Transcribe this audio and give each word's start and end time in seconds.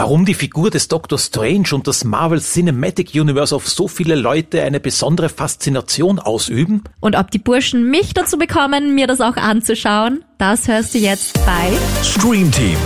warum 0.00 0.24
die 0.24 0.32
Figur 0.32 0.70
des 0.70 0.88
Doctor 0.88 1.18
Strange 1.18 1.66
und 1.72 1.86
das 1.86 2.04
Marvel 2.04 2.40
Cinematic 2.40 3.10
Universe 3.12 3.54
auf 3.54 3.68
so 3.68 3.86
viele 3.86 4.14
Leute 4.14 4.62
eine 4.62 4.80
besondere 4.80 5.28
Faszination 5.28 6.18
ausüben. 6.18 6.84
Und 7.00 7.16
ob 7.16 7.30
die 7.30 7.38
Burschen 7.38 7.90
mich 7.90 8.14
dazu 8.14 8.38
bekommen, 8.38 8.94
mir 8.94 9.06
das 9.06 9.20
auch 9.20 9.36
anzuschauen, 9.36 10.24
das 10.38 10.68
hörst 10.68 10.94
du 10.94 10.98
jetzt 10.98 11.34
bei 11.44 11.70
Stream 12.02 12.50
Team, 12.50 12.78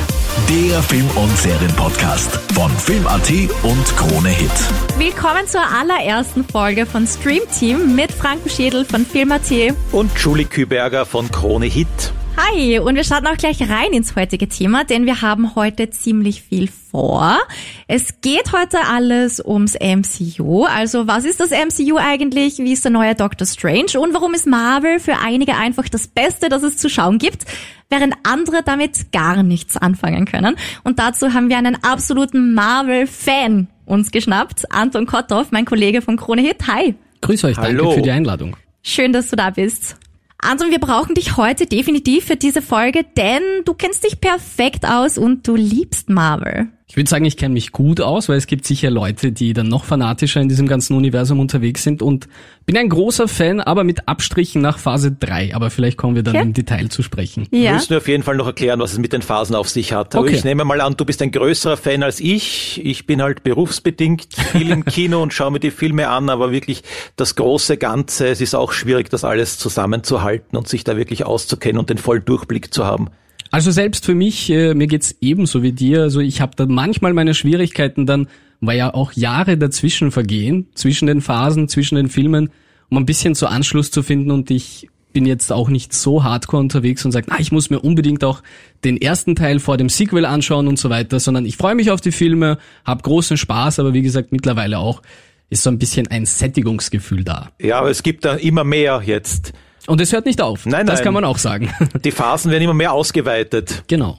der 0.50 0.82
Film- 0.82 1.08
und 1.14 1.38
Serienpodcast 1.38 2.32
von 2.52 2.72
Film.at 2.78 3.30
und 3.62 3.96
Krone 3.96 4.30
Hit. 4.30 4.50
Willkommen 4.98 5.46
zur 5.46 5.62
allerersten 5.62 6.42
Folge 6.42 6.84
von 6.84 7.06
Stream 7.06 7.42
Team 7.56 7.94
mit 7.94 8.10
Frank 8.10 8.40
Schädel 8.50 8.84
von 8.84 9.06
Film.at. 9.06 9.52
Und 9.92 10.10
Julie 10.18 10.46
Küberger 10.46 11.06
von 11.06 11.30
Krone 11.30 11.66
Hit. 11.66 12.12
Hi, 12.36 12.80
und 12.80 12.96
wir 12.96 13.04
starten 13.04 13.28
auch 13.28 13.36
gleich 13.36 13.60
rein 13.70 13.92
ins 13.92 14.16
heutige 14.16 14.48
Thema, 14.48 14.82
denn 14.82 15.06
wir 15.06 15.22
haben 15.22 15.54
heute 15.54 15.90
ziemlich 15.90 16.42
viel 16.42 16.68
vor. 16.68 17.38
Es 17.86 18.20
geht 18.22 18.52
heute 18.52 18.78
alles 18.88 19.40
ums 19.44 19.74
MCU. 19.74 20.64
Also 20.64 21.06
was 21.06 21.24
ist 21.24 21.38
das 21.38 21.50
MCU 21.50 21.96
eigentlich? 21.96 22.58
Wie 22.58 22.72
ist 22.72 22.84
der 22.84 22.90
neue 22.90 23.14
Doctor 23.14 23.46
Strange? 23.46 24.00
Und 24.00 24.14
warum 24.14 24.34
ist 24.34 24.48
Marvel 24.48 24.98
für 24.98 25.16
einige 25.24 25.54
einfach 25.54 25.88
das 25.88 26.08
Beste, 26.08 26.48
das 26.48 26.64
es 26.64 26.76
zu 26.76 26.90
schauen 26.90 27.18
gibt, 27.18 27.44
während 27.88 28.14
andere 28.24 28.62
damit 28.64 29.12
gar 29.12 29.44
nichts 29.44 29.76
anfangen 29.76 30.24
können? 30.24 30.56
Und 30.82 30.98
dazu 30.98 31.34
haben 31.34 31.48
wir 31.48 31.58
einen 31.58 31.84
absoluten 31.84 32.52
Marvel-Fan 32.54 33.68
uns 33.86 34.10
geschnappt. 34.10 34.72
Anton 34.72 35.06
Kotthoff, 35.06 35.52
mein 35.52 35.66
Kollege 35.66 36.02
von 36.02 36.16
Krone 36.16 36.42
Hit. 36.42 36.66
Hi. 36.66 36.96
Grüß 37.20 37.44
euch, 37.44 37.56
Hallo. 37.58 37.84
danke 37.84 37.94
für 37.94 38.02
die 38.02 38.10
Einladung. 38.10 38.56
Schön, 38.82 39.12
dass 39.12 39.30
du 39.30 39.36
da 39.36 39.50
bist. 39.50 39.96
Anton, 40.44 40.70
wir 40.70 40.78
brauchen 40.78 41.14
dich 41.14 41.38
heute 41.38 41.64
definitiv 41.64 42.26
für 42.26 42.36
diese 42.36 42.60
Folge, 42.60 43.02
denn 43.16 43.42
du 43.64 43.72
kennst 43.72 44.04
dich 44.04 44.20
perfekt 44.20 44.86
aus 44.86 45.16
und 45.16 45.48
du 45.48 45.56
liebst 45.56 46.10
Marvel. 46.10 46.68
Ich 46.94 46.96
würde 46.96 47.10
sagen, 47.10 47.24
ich 47.24 47.36
kenne 47.36 47.54
mich 47.54 47.72
gut 47.72 48.00
aus, 48.00 48.28
weil 48.28 48.36
es 48.36 48.46
gibt 48.46 48.64
sicher 48.64 48.88
Leute, 48.88 49.32
die 49.32 49.52
dann 49.52 49.66
noch 49.66 49.84
fanatischer 49.84 50.40
in 50.40 50.48
diesem 50.48 50.68
ganzen 50.68 50.96
Universum 50.96 51.40
unterwegs 51.40 51.82
sind 51.82 52.02
und 52.02 52.28
bin 52.66 52.76
ein 52.76 52.88
großer 52.88 53.26
Fan, 53.26 53.58
aber 53.60 53.82
mit 53.82 54.06
Abstrichen 54.06 54.62
nach 54.62 54.78
Phase 54.78 55.10
3. 55.10 55.56
Aber 55.56 55.70
vielleicht 55.70 55.96
kommen 55.98 56.14
wir 56.14 56.22
dann 56.22 56.36
Okay. 56.36 56.44
im 56.44 56.52
Detail 56.52 56.88
zu 56.90 57.02
sprechen. 57.02 57.48
Ja. 57.50 57.72
müssen 57.72 57.96
auf 57.96 58.06
jeden 58.06 58.22
Fall 58.22 58.36
noch 58.36 58.46
erklären, 58.46 58.78
was 58.78 58.92
es 58.92 58.98
mit 59.00 59.12
den 59.12 59.22
Phasen 59.22 59.56
auf 59.56 59.68
sich 59.68 59.92
hat. 59.92 60.14
Aber 60.14 60.26
Okay. 60.26 60.36
ich 60.36 60.44
nehme 60.44 60.64
mal 60.64 60.80
an, 60.80 60.94
du 60.96 61.04
bist 61.04 61.20
ein 61.20 61.32
größerer 61.32 61.76
Fan 61.76 62.04
als 62.04 62.20
ich. 62.20 62.80
Ich 62.86 63.06
bin 63.06 63.20
halt 63.20 63.42
berufsbedingt 63.42 64.28
viel 64.52 64.70
im 64.70 64.84
Kino 64.84 65.20
und 65.20 65.34
schaue 65.34 65.50
mir 65.50 65.58
die 65.58 65.72
Filme 65.72 66.08
an, 66.08 66.30
aber 66.30 66.52
wirklich 66.52 66.84
das 67.16 67.34
große 67.34 67.76
Ganze, 67.76 68.28
es 68.28 68.40
ist 68.40 68.54
auch 68.54 68.70
schwierig, 68.70 69.10
das 69.10 69.24
alles 69.24 69.58
zusammenzuhalten 69.58 70.56
und 70.56 70.68
sich 70.68 70.84
da 70.84 70.96
wirklich 70.96 71.26
auszukennen 71.26 71.78
und 71.80 71.90
den 71.90 71.98
vollen 71.98 72.24
Durchblick 72.24 72.72
zu 72.72 72.84
haben. 72.84 73.08
Also 73.54 73.70
selbst 73.70 74.04
für 74.04 74.16
mich, 74.16 74.50
äh, 74.50 74.74
mir 74.74 74.88
geht's 74.88 75.14
ebenso 75.20 75.62
wie 75.62 75.70
dir. 75.70 76.02
Also 76.02 76.18
ich 76.18 76.40
habe 76.40 76.56
da 76.56 76.66
manchmal 76.66 77.12
meine 77.12 77.34
Schwierigkeiten 77.34 78.04
dann, 78.04 78.26
weil 78.60 78.76
ja 78.76 78.92
auch 78.92 79.12
Jahre 79.12 79.56
dazwischen 79.56 80.10
vergehen, 80.10 80.66
zwischen 80.74 81.06
den 81.06 81.20
Phasen, 81.20 81.68
zwischen 81.68 81.94
den 81.94 82.08
Filmen, 82.08 82.50
um 82.90 82.98
ein 82.98 83.06
bisschen 83.06 83.36
so 83.36 83.46
Anschluss 83.46 83.92
zu 83.92 84.02
finden 84.02 84.32
und 84.32 84.50
ich 84.50 84.88
bin 85.12 85.24
jetzt 85.24 85.52
auch 85.52 85.68
nicht 85.68 85.92
so 85.92 86.24
hardcore 86.24 86.62
unterwegs 86.62 87.04
und 87.04 87.12
sage, 87.12 87.28
na, 87.30 87.38
ich 87.38 87.52
muss 87.52 87.70
mir 87.70 87.78
unbedingt 87.78 88.24
auch 88.24 88.42
den 88.82 89.00
ersten 89.00 89.36
Teil 89.36 89.60
vor 89.60 89.76
dem 89.76 89.88
Sequel 89.88 90.24
anschauen 90.24 90.66
und 90.66 90.76
so 90.76 90.90
weiter, 90.90 91.20
sondern 91.20 91.46
ich 91.46 91.56
freue 91.56 91.76
mich 91.76 91.92
auf 91.92 92.00
die 92.00 92.10
Filme, 92.10 92.58
habe 92.84 93.04
großen 93.04 93.36
Spaß, 93.36 93.78
aber 93.78 93.94
wie 93.94 94.02
gesagt, 94.02 94.32
mittlerweile 94.32 94.80
auch 94.80 95.00
ist 95.48 95.62
so 95.62 95.70
ein 95.70 95.78
bisschen 95.78 96.08
ein 96.08 96.26
Sättigungsgefühl 96.26 97.22
da. 97.22 97.52
Ja, 97.60 97.78
aber 97.78 97.90
es 97.90 98.02
gibt 98.02 98.24
da 98.24 98.34
immer 98.34 98.64
mehr 98.64 99.00
jetzt. 99.06 99.52
Und 99.86 100.00
es 100.00 100.12
hört 100.12 100.26
nicht 100.26 100.40
auf. 100.40 100.66
Nein, 100.66 100.86
das 100.86 100.96
nein. 100.96 101.04
kann 101.04 101.14
man 101.14 101.24
auch 101.24 101.38
sagen. 101.38 101.72
Die 102.04 102.10
Phasen 102.10 102.50
werden 102.50 102.62
immer 102.64 102.74
mehr 102.74 102.92
ausgeweitet. 102.92 103.84
genau. 103.88 104.18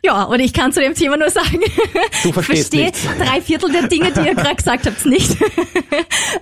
Ja, 0.00 0.22
und 0.22 0.38
ich 0.38 0.52
kann 0.52 0.72
zu 0.72 0.80
dem 0.80 0.94
Thema 0.94 1.16
nur 1.16 1.28
sagen, 1.28 1.58
Du 2.22 2.30
verstehst 2.32 2.72
verstehe 2.72 2.84
nichts. 2.84 3.00
drei 3.18 3.40
Viertel 3.42 3.72
der 3.72 3.88
Dinge, 3.88 4.12
die 4.12 4.20
ihr 4.20 4.34
gerade 4.36 4.54
gesagt 4.54 4.86
habt, 4.86 5.04
nicht. 5.04 5.36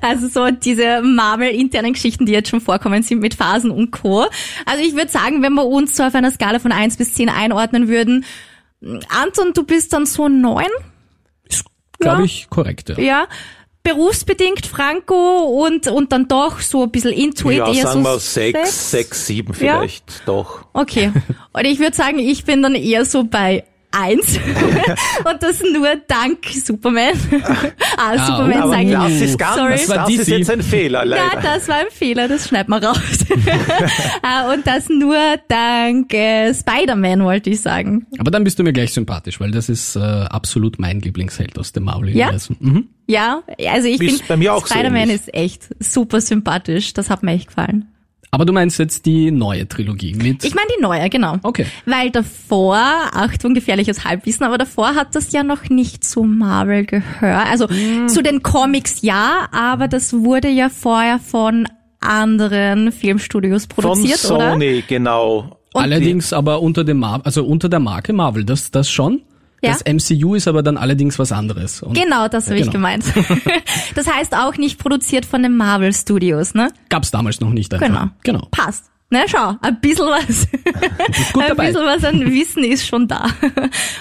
Also 0.03 0.29
so 0.29 0.51
diese 0.51 1.01
Marvel-internen 1.01 1.95
Geschichten, 1.95 2.27
die 2.27 2.33
jetzt 2.33 2.51
schon 2.51 2.61
vorkommen 2.61 3.03
sind 3.03 3.21
mit 3.21 3.33
Phasen 3.33 3.71
und 3.71 3.93
Co. 3.93 4.27
Also 4.67 4.85
ich 4.85 4.95
würde 4.95 5.09
sagen, 5.11 5.43
wenn 5.43 5.55
wir 5.55 5.65
uns 5.65 5.97
so 5.97 6.03
auf 6.03 6.15
einer 6.15 6.31
Skala 6.33 6.59
von 6.59 6.71
eins 6.71 6.99
bis 6.99 7.15
zehn 7.15 7.31
einordnen 7.31 7.89
würden, 7.89 8.27
Anton, 9.09 9.53
du 9.55 9.63
bist 9.65 9.91
dann 9.95 10.05
so 10.05 10.29
neun, 10.29 10.67
Glaube 11.99 12.19
Ja. 12.19 12.25
ich 12.25 12.49
korrekt. 12.51 12.91
Ja. 12.91 12.99
ja, 12.99 13.27
berufsbedingt 13.87 14.67
Franco 14.67 15.65
und, 15.65 15.87
und 15.87 16.11
dann 16.11 16.27
doch 16.27 16.61
so 16.61 16.83
ein 16.83 16.91
bisschen 16.91 17.13
Intuit, 17.13 17.59
Ja, 17.59 17.73
eher 17.73 17.85
sagen 17.85 18.03
so 18.03 18.11
wir 18.11 18.19
sechs, 18.19 18.91
sechs, 18.91 19.27
sieben 19.27 19.53
Ja? 19.53 19.79
vielleicht, 19.79 20.23
doch. 20.27 20.65
Okay. 20.73 21.13
Und 21.53 21.65
ich 21.65 21.79
würde 21.79 21.95
sagen, 21.95 22.19
ich 22.19 22.45
bin 22.45 22.63
dann 22.63 22.75
eher 22.75 23.05
so 23.05 23.23
bei 23.25 23.65
eins. 23.97 24.39
Und 25.25 25.43
das 25.43 25.61
nur 25.73 25.89
dank 26.07 26.45
Superman. 26.65 27.15
ah, 27.97 28.27
Superman 28.27 28.63
Aber 28.63 28.71
sage 28.73 28.85
ich. 28.85 28.93
das 28.93 29.13
ist 29.31 29.39
ganz, 29.39 29.57
Sorry. 29.57 29.73
das, 29.73 29.87
Das 29.87 29.97
war 29.97 30.11
ist 30.11 30.29
jetzt 30.29 30.51
ein 30.51 30.63
Fehler, 30.63 30.99
Ja, 31.01 31.05
leider. 31.31 31.41
das 31.43 31.69
war 31.69 31.77
ein 31.77 31.87
Fehler, 31.91 32.29
das 32.29 32.49
schneid 32.49 32.69
mal 32.69 32.85
raus. 32.85 32.97
Ah, 34.23 34.53
Und 34.55 34.67
das 34.67 34.89
nur 34.89 35.17
dank 35.49 36.13
äh, 36.15 36.53
Spider-Man, 36.55 37.25
wollte 37.25 37.51
ich 37.51 37.61
sagen. 37.61 38.07
Aber 38.19 38.31
dann 38.31 38.45
bist 38.45 38.59
du 38.59 38.63
mir 38.63 38.73
gleich 38.73 38.93
sympathisch, 38.93 39.41
weil 39.41 39.51
das 39.51 39.69
ist 39.69 39.97
äh, 39.97 40.01
absolut 40.01 40.79
mein 40.79 41.01
Lieblingsheld 41.01 41.59
aus 41.59 41.73
dem 41.73 41.85
Marvel-Universum. 41.85 42.57
Mhm. 42.61 42.89
Ja, 43.09 43.43
also 43.69 43.89
ich 43.89 44.01
Ist 44.01 44.27
bei 44.29 44.37
mir 44.37 44.51
finde, 44.51 44.53
auch 44.53 44.67
so 44.67 44.75
Spider-Man 44.75 45.03
ähnlich. 45.03 45.17
ist 45.17 45.35
echt 45.35 45.69
super 45.79 46.21
sympathisch. 46.21 46.93
Das 46.93 47.09
hat 47.09 47.23
mir 47.23 47.33
echt 47.33 47.49
gefallen. 47.49 47.87
Aber 48.31 48.45
du 48.45 48.53
meinst 48.53 48.79
jetzt 48.79 49.07
die 49.07 49.31
neue 49.31 49.69
Trilogie 49.69 50.15
mit... 50.15 50.45
Ich 50.45 50.55
meine 50.55 50.69
die 50.77 50.83
neue, 50.83 51.09
genau. 51.09 51.37
Okay. 51.43 51.67
Weil 51.87 52.11
davor, 52.11 52.77
Achtung, 52.77 53.55
gefährliches 53.55 54.05
Halbwissen, 54.05 54.45
aber 54.45 54.59
davor 54.59 54.95
hat 54.95 55.15
das 55.15 55.33
ja 55.33 55.43
noch 55.43 55.69
nicht 55.71 56.05
zu 56.05 56.23
Marvel 56.23 56.85
gehört. 56.85 57.47
Also 57.51 57.69
Hm. 57.69 58.09
zu 58.09 58.23
den 58.23 58.43
Comics 58.43 59.03
ja, 59.03 59.49
aber 59.53 59.89
das 59.89 60.13
wurde 60.13 60.49
ja 60.49 60.69
vorher 60.69 61.19
von 61.19 61.67
anderen 62.01 62.93
Filmstudios 62.93 63.67
Von 63.67 63.85
produziert, 63.85 64.25
oder? 64.31 64.53
Sony, 64.53 64.85
genau. 64.87 65.59
allerdings 65.75 66.33
aber 66.33 66.63
unter 66.63 66.85
dem 66.85 66.99
Mar 66.99 67.21
also 67.25 67.45
unter 67.45 67.69
der 67.69 67.81
Marke 67.81 68.13
Marvel, 68.13 68.45
das, 68.45 68.71
das 68.71 68.91
schon. 68.91 69.23
Ja. 69.67 69.73
Das 69.73 69.85
MCU 69.85 70.35
ist 70.35 70.49
aber 70.49 70.63
dann 70.63 70.77
allerdings 70.77 71.19
was 71.19 71.33
anderes. 71.33 71.83
Und 71.83 71.95
Genau, 71.95 72.29
das 72.29 72.47
habe 72.47 72.57
ich 72.57 72.63
Genau. 72.63 72.73
gemeint. 72.73 73.05
das 73.95 74.07
heißt 74.13 74.35
auch 74.35 74.57
nicht 74.57 74.79
produziert 74.79 75.27
von 75.27 75.43
den 75.43 75.57
Marvel 75.57 75.93
Studios, 75.93 76.55
ne? 76.55 76.71
gab's 76.89 77.11
damals 77.11 77.41
noch 77.41 77.51
nicht 77.51 77.73
einfach. 77.75 77.87
Genau. 77.87 78.07
Genau. 78.23 78.49
Passt. 78.51 78.85
Ne, 79.09 79.21
schau, 79.29 79.55
ein 79.63 79.81
bisschen 79.81 80.07
was. 80.07 80.49
Gut 81.33 81.43
ein 81.45 81.49
dabei. 81.51 81.67
bisschen 81.69 81.85
was 81.87 82.03
an 82.03 82.27
Wissen 82.33 82.65
ist 82.65 82.89
schon 82.89 83.07
da. 83.07 83.27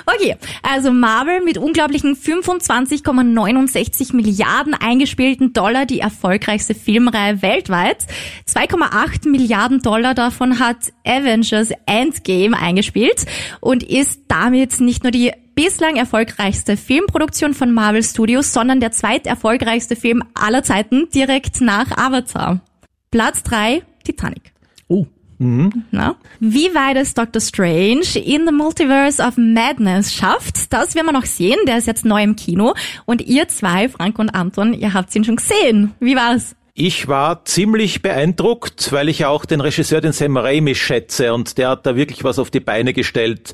Okay, 0.08 0.36
also 0.64 0.92
Marvel 0.92 1.42
mit 1.42 1.59
unglaublichen 1.59 2.16
25,69 2.16 4.16
Milliarden 4.16 4.74
eingespielten 4.74 5.54
Dollar 5.54 5.86
die 5.86 6.00
erfolgreichste 6.00 6.74
Filmreihe 6.74 7.44
weltweit. 7.44 8.06
2,8 8.48 9.30
Milliarden 9.30 9.81
Dollar 9.81 10.16
davon 10.16 10.59
hat 10.59 10.78
Avengers 11.06 11.70
Endgame 11.86 12.58
eingespielt 12.58 13.25
und 13.59 13.84
ist 13.84 14.22
damit 14.28 14.80
nicht 14.80 15.04
nur 15.04 15.12
die 15.12 15.31
bislang 15.56 15.96
erfolgreichste 15.96 16.78
Filmproduktion 16.78 17.54
von 17.54 17.74
Marvel 17.74 18.04
Studios, 18.04 18.54
sondern 18.54 18.80
der 18.80 18.92
zweiterfolgreichste 18.92 19.96
Film 19.96 20.24
aller 20.34 20.64
Zeiten 20.64 21.10
direkt 21.14 21.62
nach 21.62 21.98
Avatar. 21.98 22.62
Platz 23.10 23.42
drei 23.44 23.84
Titanic. 24.04 24.52
Oh, 24.88 25.06
Na? 25.40 26.16
Wie 26.40 26.74
weit 26.76 26.98
es 26.98 27.14
Doctor 27.14 27.42
Strange 27.42 28.20
in 28.24 28.46
the 28.46 28.52
Multiverse 28.52 29.22
of 29.22 29.38
Madness 29.38 30.14
schafft, 30.14 30.72
das 30.72 30.96
werden 30.96 31.08
wir 31.08 31.14
noch 31.14 31.26
sehen. 31.26 31.58
Der 31.68 31.78
ist 31.78 31.88
jetzt 31.88 32.06
neu 32.06 32.24
im 32.24 32.36
Kino. 32.36 32.74
Und 33.06 33.22
ihr 33.22 33.48
zwei, 33.48 33.90
Frank 33.90 34.20
und 34.20 34.30
Anton, 34.30 34.74
ihr 34.74 34.94
habt 34.94 35.16
ihn 35.16 35.24
schon 35.24 35.38
gesehen. 35.38 35.94
Wie 36.00 36.16
war's? 36.16 36.56
Ich 36.74 37.08
war 37.08 37.46
ziemlich 37.46 38.02
beeindruckt, 38.02 38.92
weil 38.92 39.08
ich 39.08 39.20
ja 39.20 39.30
auch 39.30 39.46
den 39.46 39.62
Regisseur, 39.62 40.02
den 40.02 40.12
Sam 40.12 40.36
Raimi, 40.36 40.76
schätze 40.76 41.34
und 41.34 41.58
der 41.58 41.70
hat 41.70 41.86
da 41.86 41.96
wirklich 41.96 42.26
was 42.26 42.38
auf 42.38 42.52
die 42.52 42.60
Beine 42.60 42.92
gestellt. 42.92 43.54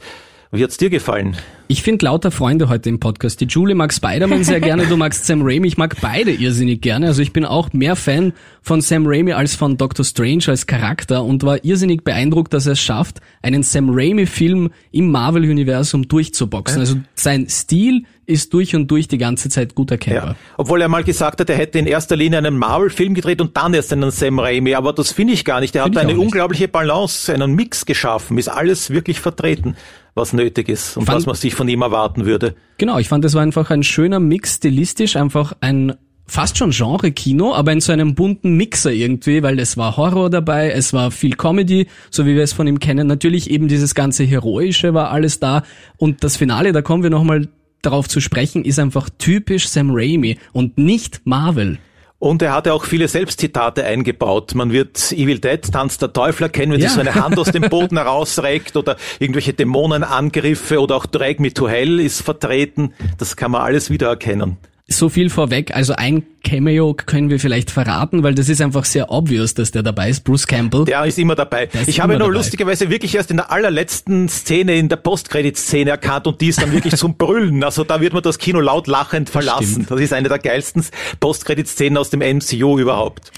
Wie 0.54 0.62
hat's 0.66 0.76
dir 0.76 0.90
gefallen? 0.90 1.38
Ich 1.70 1.82
finde 1.82 2.04
lauter 2.04 2.30
Freunde 2.30 2.68
heute 2.68 2.90
im 2.90 3.00
Podcast. 3.00 3.40
Die 3.40 3.46
Julie 3.46 3.74
mag 3.74 3.94
Spider-Man 3.94 4.44
sehr 4.44 4.60
gerne, 4.60 4.86
du 4.86 4.98
magst 4.98 5.26
Sam 5.26 5.44
Raimi, 5.44 5.70
ich 5.70 5.78
mag 5.78 5.96
beide 6.02 6.30
irrsinnig 6.30 6.82
gerne. 6.82 7.08
Also 7.08 7.22
ich 7.22 7.32
bin 7.32 7.46
auch 7.46 7.72
mehr 7.72 7.96
Fan 7.96 8.34
von 8.62 8.82
Sam 8.82 9.06
Raimi 9.08 9.32
als 9.32 9.56
von 9.56 9.78
Doctor 9.78 10.04
Strange 10.04 10.44
als 10.48 10.68
Charakter 10.68 11.24
und 11.24 11.44
war 11.44 11.64
irrsinnig 11.64 12.04
beeindruckt, 12.04 12.54
dass 12.54 12.66
er 12.66 12.74
es 12.74 12.82
schafft, 12.82 13.22
einen 13.42 13.64
Sam 13.64 13.92
Raimi-Film 13.92 14.72
im 14.92 15.10
Marvel-Universum 15.10 16.10
durchzuboxen. 16.10 16.82
Also 16.82 16.98
sein 17.16 17.48
Stil 17.48 18.04
ist 18.26 18.54
durch 18.54 18.76
und 18.76 18.92
durch 18.92 19.08
die 19.08 19.18
ganze 19.18 19.48
Zeit 19.48 19.74
gut 19.74 19.92
erkennbar. 19.92 20.28
Ja. 20.32 20.36
Obwohl 20.58 20.82
er 20.82 20.90
mal 20.90 21.04
gesagt 21.04 21.40
hat, 21.40 21.50
er 21.50 21.58
hätte 21.58 21.80
in 21.80 21.88
erster 21.88 22.18
Linie 22.18 22.40
einen 22.40 22.58
Marvel-Film 22.58 23.14
gedreht 23.14 23.40
und 23.40 23.56
dann 23.56 23.74
erst 23.74 23.94
einen 23.94 24.12
Sam 24.12 24.40
Raimi. 24.40 24.76
Aber 24.76 24.92
das 24.92 25.12
finde 25.12 25.34
ich 25.34 25.46
gar 25.46 25.62
nicht. 25.62 25.76
Er 25.76 25.84
Find 25.84 25.96
hat 25.96 26.06
eine 26.06 26.20
unglaubliche 26.20 26.68
Balance, 26.68 27.34
einen 27.34 27.56
Mix 27.56 27.86
geschaffen. 27.86 28.38
Ist 28.38 28.50
alles 28.50 28.90
wirklich 28.90 29.20
vertreten, 29.20 29.76
was 30.16 30.34
nötig 30.34 30.70
ist 30.70 30.98
und 30.98 31.06
Fand- 31.06 31.18
was 31.18 31.26
man 31.26 31.36
sich 31.36 31.56
von 31.56 31.68
ihm 31.68 31.82
erwarten 31.82 32.26
würde. 32.26 32.56
Genau, 32.78 32.98
ich 32.98 33.08
fand, 33.08 33.24
es 33.26 33.34
war 33.34 33.42
einfach 33.42 33.70
ein 33.70 33.84
schöner 33.84 34.20
Mix, 34.20 34.56
stilistisch 34.56 35.16
einfach 35.16 35.54
ein 35.62 35.94
fast 36.28 36.58
schon 36.58 36.72
Genre-Kino, 36.72 37.54
aber 37.54 37.74
in 37.74 37.82
so 37.82 37.92
einem 37.92 38.16
bunten 38.16 38.56
Mixer 38.56 38.92
irgendwie, 38.92 39.44
weil 39.44 39.60
es 39.60 39.76
war 39.76 39.98
Horror 39.98 40.30
dabei, 40.30 40.72
es 40.72 40.94
war 40.94 41.12
viel 41.12 41.36
Comedy, 41.36 41.88
so 42.10 42.26
wie 42.26 42.36
wir 42.36 42.44
es 42.44 42.54
von 42.54 42.68
ihm 42.68 42.80
kennen. 42.80 43.08
Natürlich 43.08 43.50
eben 43.50 43.68
dieses 43.68 43.96
ganze 43.96 44.24
Heroische 44.24 44.94
war 44.94 45.12
alles 45.12 45.40
da 45.40 45.64
und 45.98 46.24
das 46.24 46.38
Finale, 46.38 46.72
da 46.72 46.82
kommen 46.82 47.04
wir 47.04 47.10
nochmal 47.10 47.50
darauf 47.82 48.08
zu 48.08 48.22
sprechen, 48.22 48.64
ist 48.64 48.80
einfach 48.80 49.10
typisch 49.18 49.68
Sam 49.68 49.90
Raimi 49.92 50.38
und 50.54 50.78
nicht 50.78 51.22
Marvel. 51.26 51.80
Und 52.22 52.44
er 52.44 52.54
hatte 52.54 52.76
auch 52.76 52.86
viele 52.86 53.08
Selbstzitate 53.08 53.84
eingebaut. 53.84 54.54
Man 54.54 54.72
wird 54.72 55.12
Evil 55.12 55.40
Dead, 55.40 55.60
Tanz 55.72 55.98
der 55.98 56.14
Teufel 56.14 56.44
erkennen, 56.44 56.74
wenn 56.74 56.80
ja. 56.80 56.88
sich 56.88 56.94
so 56.94 57.02
eine 57.02 57.16
Hand 57.16 57.40
aus 57.40 57.52
dem 57.52 57.64
Boden 57.64 57.98
herausreckt 57.98 58.78
oder 58.78 58.96
irgendwelche 59.18 59.54
Dämonenangriffe 59.54 60.80
oder 60.80 60.98
auch 60.98 61.08
Drag 61.08 61.40
Me 61.40 61.52
to 61.52 61.68
Hell 61.68 62.00
ist 62.00 62.22
vertreten. 62.22 62.94
Das 63.18 63.36
kann 63.36 63.50
man 63.50 63.64
alles 63.64 63.90
wiedererkennen 63.90 64.58
so 64.92 65.10
viel 65.10 65.30
vorweg. 65.30 65.76
Also 65.76 65.94
ein 65.94 66.24
Cameo 66.44 66.94
können 66.94 67.30
wir 67.30 67.40
vielleicht 67.40 67.72
verraten, 67.72 68.24
weil 68.24 68.36
das 68.36 68.50
ist 68.50 68.62
einfach 68.62 68.86
sehr 68.86 69.12
obvious, 69.12 69.54
dass 69.54 69.72
der 69.72 69.84
dabei 69.84 70.10
ist. 70.10 70.24
Bruce 70.24 70.48
Campbell. 70.48 70.86
Der 70.86 71.06
ist 71.06 71.20
immer 71.20 71.36
dabei. 71.36 71.66
Ist 71.66 71.88
ich 71.88 72.00
habe 72.00 72.14
ihn 72.14 72.20
nur 72.20 72.28
dabei. 72.28 72.40
lustigerweise 72.40 72.90
wirklich 72.90 73.16
erst 73.16 73.32
in 73.32 73.38
der 73.38 73.52
allerletzten 73.52 74.30
Szene, 74.30 74.76
in 74.76 74.90
der 74.90 74.98
Postkreditszene 74.98 75.92
erkannt 75.92 76.28
und 76.28 76.42
die 76.42 76.48
ist 76.48 76.62
dann 76.62 76.72
wirklich 76.72 76.96
zum 76.96 77.16
Brüllen. 77.16 77.64
Also 77.64 77.84
da 77.84 78.02
wird 78.02 78.14
man 78.14 78.24
das 78.24 78.38
Kino 78.40 78.60
laut 78.60 78.88
lachend 78.88 79.30
verlassen. 79.30 79.72
Stimmt. 79.72 79.92
Das 79.92 80.00
ist 80.00 80.14
eine 80.14 80.30
der 80.30 80.40
geilsten 80.40 80.86
Postkreditszenen 81.20 81.98
aus 81.98 82.10
dem 82.10 82.20
MCU 82.20 82.80
überhaupt. 82.80 83.32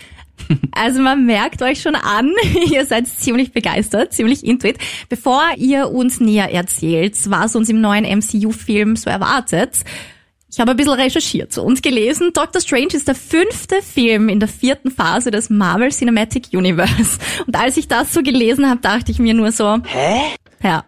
Also 0.72 1.02
man 1.02 1.26
merkt 1.26 1.62
euch 1.62 1.82
schon 1.82 1.96
an, 1.96 2.32
ihr 2.72 2.86
seid 2.86 3.08
ziemlich 3.08 3.52
begeistert, 3.52 4.14
ziemlich 4.14 4.46
intuit. 4.46 4.78
Bevor 5.10 5.42
ihr 5.58 5.90
uns 5.90 6.20
näher 6.20 6.52
erzählt, 6.52 7.16
was 7.30 7.56
uns 7.56 7.70
im 7.70 7.82
neuen 7.82 8.04
MCU-Film 8.04 8.96
so 8.96 9.10
erwartet, 9.10 9.80
ich 10.54 10.60
habe 10.60 10.72
ein 10.72 10.78
bisschen 10.78 10.94
recherchiert 10.94 11.58
und 11.58 11.82
gelesen, 11.82 12.32
Doctor 12.32 12.62
Strange 12.62 12.94
ist 12.94 13.08
der 13.08 13.16
fünfte 13.16 13.82
Film 13.82 14.30
in 14.30 14.40
der 14.40 14.48
vierten 14.48 14.92
Phase 14.92 15.32
des 15.32 15.50
Marvel 15.50 15.90
Cinematic 15.90 16.50
Universe. 16.54 17.18
Und 17.48 17.56
als 17.56 17.76
ich 17.76 17.88
das 17.88 18.14
so 18.14 18.22
gelesen 18.22 18.70
habe, 18.70 18.80
dachte 18.80 19.12
ich 19.12 19.18
mir 19.18 19.34
nur 19.34 19.52
so, 19.52 19.80
hä? 19.84 20.22
Ja, 20.62 20.86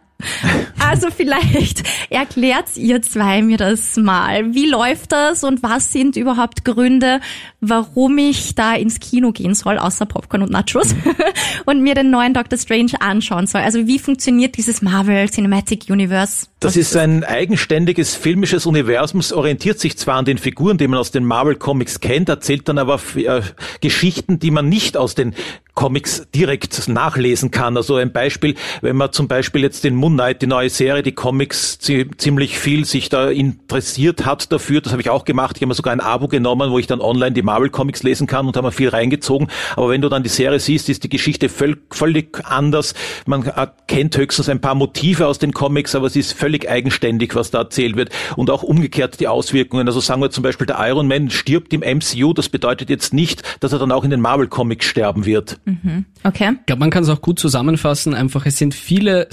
also 0.80 1.08
vielleicht 1.16 1.84
erklärt 2.10 2.76
ihr 2.76 3.02
zwei 3.02 3.42
mir 3.42 3.58
das 3.58 3.98
mal. 3.98 4.54
Wie 4.54 4.70
läuft 4.70 5.12
das 5.12 5.44
und 5.44 5.64
was 5.64 5.92
sind 5.92 6.16
überhaupt 6.16 6.66
Gründe, 6.66 7.20
warum 7.62 8.18
ich 8.18 8.56
da 8.56 8.76
ins 8.76 9.00
Kino 9.00 9.32
gehen 9.32 9.54
soll, 9.54 9.78
außer 9.78 10.06
Popcorn 10.06 10.44
und 10.44 10.52
Nachos, 10.52 10.96
und 11.66 11.82
mir 11.82 11.96
den 11.96 12.10
neuen 12.10 12.34
Doctor 12.34 12.58
Strange 12.58 12.94
anschauen 13.00 13.48
soll? 13.48 13.62
Also 13.62 13.88
wie 13.88 14.00
funktioniert 14.00 14.58
dieses 14.58 14.82
Marvel 14.82 15.30
Cinematic 15.30 15.90
Universe? 15.90 16.48
Das 16.60 16.78
ist 16.78 16.96
ein 16.96 17.24
eigenständiges 17.24 18.16
filmisches 18.16 18.66
Universum, 18.66 19.20
es 19.20 19.32
orientiert 19.34 19.80
sich 19.80 19.98
zwar 19.98 20.16
an 20.16 20.26
den 20.26 20.38
Figuren, 20.38 20.78
die 20.78 20.88
man 20.88 21.00
aus 21.00 21.12
den 21.12 21.26
Marvel 21.26 21.56
Comics 21.56 22.00
kennt, 22.00 22.30
erzählt 22.30 22.68
dann 22.68 22.78
aber 22.78 23.00
äh, 23.16 23.42
Geschichten, 23.82 24.40
die 24.40 24.52
man 24.52 24.68
nicht 24.68 24.98
aus 24.98 25.16
den 25.16 25.36
Comics 25.76 26.26
direkt 26.34 26.88
nachlesen 26.88 27.52
kann. 27.52 27.78
Also 27.78 27.96
ein 27.98 28.12
Beispiel, 28.12 28.56
wenn 28.82 28.96
man 28.96 29.12
zum 29.12 29.28
Beispiel 29.28 29.62
jetzt 29.62 29.84
den 29.84 29.94
Moon 29.96 30.15
Knight, 30.16 30.42
die 30.42 30.48
neue 30.48 30.70
Serie, 30.70 31.04
die 31.04 31.12
Comics 31.12 31.78
ziemlich 31.80 32.58
viel 32.58 32.86
sich 32.86 33.10
da 33.10 33.30
interessiert 33.30 34.26
hat 34.26 34.52
dafür, 34.52 34.82
das 34.82 34.92
habe 34.92 35.02
ich 35.02 35.10
auch 35.10 35.26
gemacht. 35.26 35.58
Ich 35.58 35.62
habe 35.62 35.68
mir 35.68 35.76
sogar 35.76 35.94
ein 35.94 36.00
Abo 36.00 36.28
genommen, 36.28 36.72
wo 36.72 36.80
ich 36.80 36.88
dann 36.88 37.02
online 37.02 37.34
die 37.34 37.42
Marvel 37.42 37.70
Comics 37.70 38.04
lesen 38.04 38.28
kann 38.28 38.48
und 38.48 38.58
habe 38.58 38.68
mir 38.68 38.72
viel 38.72 38.90
reingezogen. 38.90 39.48
Aber 39.76 39.90
wenn 39.90 40.02
du 40.02 40.10
dann 40.10 40.24
die 40.24 40.30
Serie 40.30 40.60
siehst, 40.60 40.90
ist 40.90 41.04
die 41.04 41.10
Geschichte 41.10 41.50
völlig 41.50 42.44
anders. 42.46 42.94
Man 43.26 43.50
kennt 43.88 44.18
höchstens 44.18 44.50
ein 44.50 44.62
paar 44.62 44.76
Motive 44.76 45.28
aus 45.28 45.40
den 45.40 45.54
Comics, 45.54 45.96
aber 45.96 46.08
es 46.08 46.16
ist 46.16 46.34
völlig 46.34 46.70
eigenständig, 46.70 47.36
was 47.36 47.52
da 47.52 47.60
erzählt 47.60 47.96
wird. 47.96 48.10
Und 48.36 48.50
auch 48.50 48.64
umgekehrt 48.64 49.20
die 49.20 49.28
Auswirkungen. 49.28 49.88
Also 49.88 50.00
sagen 50.00 50.22
wir 50.22 50.32
zum 50.32 50.44
Beispiel, 50.44 50.68
der 50.68 50.78
Iron 50.88 51.08
Man 51.08 51.30
stirbt 51.30 51.74
im 51.74 51.82
MCU. 51.82 52.34
Das 52.34 52.50
bedeutet 52.50 52.90
jetzt 52.90 53.14
nicht, 53.14 53.44
dass 53.60 53.74
er 53.74 53.80
dann 53.80 53.92
auch 53.92 54.04
in 54.04 54.10
den 54.10 54.22
Marvel 54.22 54.48
Comics 54.48 54.86
sterben 54.86 55.26
wird. 55.26 55.60
Mhm. 55.66 56.06
Okay. 56.24 56.54
Ich 56.60 56.66
glaube, 56.66 56.80
man 56.80 56.90
kann 56.90 57.04
es 57.04 57.10
auch 57.10 57.22
gut 57.22 57.40
zusammenfassen. 57.40 58.14
Einfach, 58.14 58.46
es 58.46 58.58
sind 58.58 58.74
viele 58.74 59.28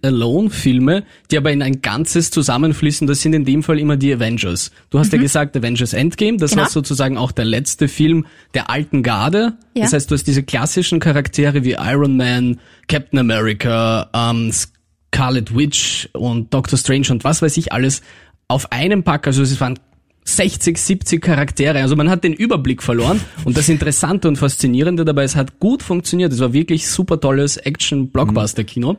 Stand-alone-Filme, 0.00 1.04
die 1.30 1.36
aber 1.36 1.52
in 1.52 1.62
ein 1.62 1.82
Ganzes 1.82 2.30
zusammenfließen. 2.30 3.06
Das 3.06 3.20
sind 3.20 3.34
in 3.34 3.44
dem 3.44 3.62
Fall 3.62 3.78
immer 3.78 3.96
die 3.96 4.12
Avengers. 4.12 4.70
Du 4.90 4.98
hast 4.98 5.12
mhm. 5.12 5.18
ja 5.18 5.22
gesagt, 5.22 5.56
Avengers 5.56 5.92
Endgame. 5.92 6.38
Das 6.38 6.50
genau. 6.50 6.62
war 6.62 6.70
sozusagen 6.70 7.16
auch 7.16 7.32
der 7.32 7.44
letzte 7.44 7.88
Film 7.88 8.26
der 8.54 8.70
alten 8.70 9.02
Garde. 9.02 9.54
Ja. 9.74 9.84
Das 9.84 9.92
heißt, 9.92 10.10
du 10.10 10.14
hast 10.14 10.26
diese 10.26 10.42
klassischen 10.42 11.00
Charaktere 11.00 11.64
wie 11.64 11.72
Iron 11.78 12.16
Man, 12.16 12.58
Captain 12.88 13.18
America, 13.18 14.10
ähm, 14.14 14.50
Scarlet 14.52 15.56
Witch 15.56 16.08
und 16.12 16.52
Doctor 16.52 16.78
Strange 16.78 17.08
und 17.10 17.24
was 17.24 17.42
weiß 17.42 17.56
ich 17.56 17.72
alles 17.72 18.02
auf 18.48 18.72
einem 18.72 19.02
Pack. 19.04 19.26
Also 19.26 19.42
es 19.42 19.60
waren 19.60 19.78
60, 20.24 20.76
70 20.78 21.22
Charaktere. 21.22 21.80
Also 21.80 21.96
man 21.96 22.10
hat 22.10 22.24
den 22.24 22.32
Überblick 22.32 22.82
verloren. 22.82 23.20
Und 23.44 23.56
das 23.56 23.68
Interessante 23.68 24.28
und 24.28 24.36
Faszinierende 24.36 25.04
dabei, 25.04 25.24
es 25.24 25.34
hat 25.34 25.58
gut 25.58 25.82
funktioniert. 25.82 26.32
Es 26.32 26.40
war 26.40 26.52
wirklich 26.52 26.88
super 26.88 27.20
tolles 27.20 27.56
Action-Blockbuster-Kino. 27.56 28.96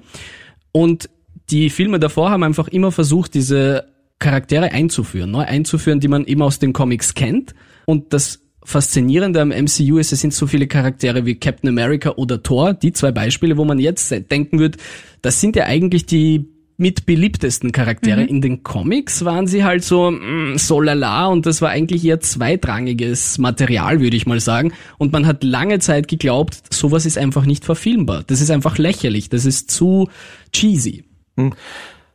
Und 0.71 1.09
die 1.49 1.69
Filme 1.69 1.99
davor 1.99 2.29
haben 2.29 2.43
einfach 2.43 2.67
immer 2.67 2.91
versucht, 2.91 3.33
diese 3.33 3.85
Charaktere 4.19 4.71
einzuführen, 4.71 5.31
neu 5.31 5.41
einzuführen, 5.43 5.99
die 5.99 6.07
man 6.07 6.25
eben 6.25 6.41
aus 6.41 6.59
den 6.59 6.73
Comics 6.73 7.13
kennt. 7.13 7.53
Und 7.85 8.13
das 8.13 8.39
Faszinierende 8.63 9.41
am 9.41 9.49
MCU 9.49 9.97
ist, 9.97 10.13
es 10.13 10.21
sind 10.21 10.33
so 10.33 10.45
viele 10.45 10.67
Charaktere 10.67 11.25
wie 11.25 11.35
Captain 11.35 11.67
America 11.69 12.11
oder 12.11 12.43
Thor, 12.43 12.73
die 12.73 12.93
zwei 12.93 13.11
Beispiele, 13.11 13.57
wo 13.57 13.65
man 13.65 13.79
jetzt 13.79 14.11
denken 14.31 14.59
wird, 14.59 14.77
das 15.23 15.41
sind 15.41 15.55
ja 15.55 15.65
eigentlich 15.65 16.05
die 16.05 16.47
mit 16.81 17.05
beliebtesten 17.05 17.71
Charaktere. 17.71 18.23
Mhm. 18.23 18.27
In 18.27 18.41
den 18.41 18.63
Comics 18.63 19.23
waren 19.23 19.45
sie 19.45 19.63
halt 19.63 19.83
so, 19.83 20.09
mm, 20.09 20.57
so 20.57 20.81
lala 20.81 21.27
und 21.27 21.45
das 21.45 21.61
war 21.61 21.69
eigentlich 21.69 22.03
eher 22.03 22.19
zweitrangiges 22.19 23.37
Material, 23.37 24.01
würde 24.01 24.17
ich 24.17 24.25
mal 24.25 24.39
sagen. 24.39 24.73
Und 24.97 25.13
man 25.13 25.27
hat 25.27 25.43
lange 25.43 25.77
Zeit 25.77 26.07
geglaubt, 26.07 26.73
sowas 26.73 27.05
ist 27.05 27.19
einfach 27.19 27.45
nicht 27.45 27.65
verfilmbar. 27.65 28.23
Das 28.25 28.41
ist 28.41 28.49
einfach 28.49 28.79
lächerlich, 28.79 29.29
das 29.29 29.45
ist 29.45 29.69
zu 29.69 30.09
cheesy. 30.51 31.05
Mhm. 31.35 31.53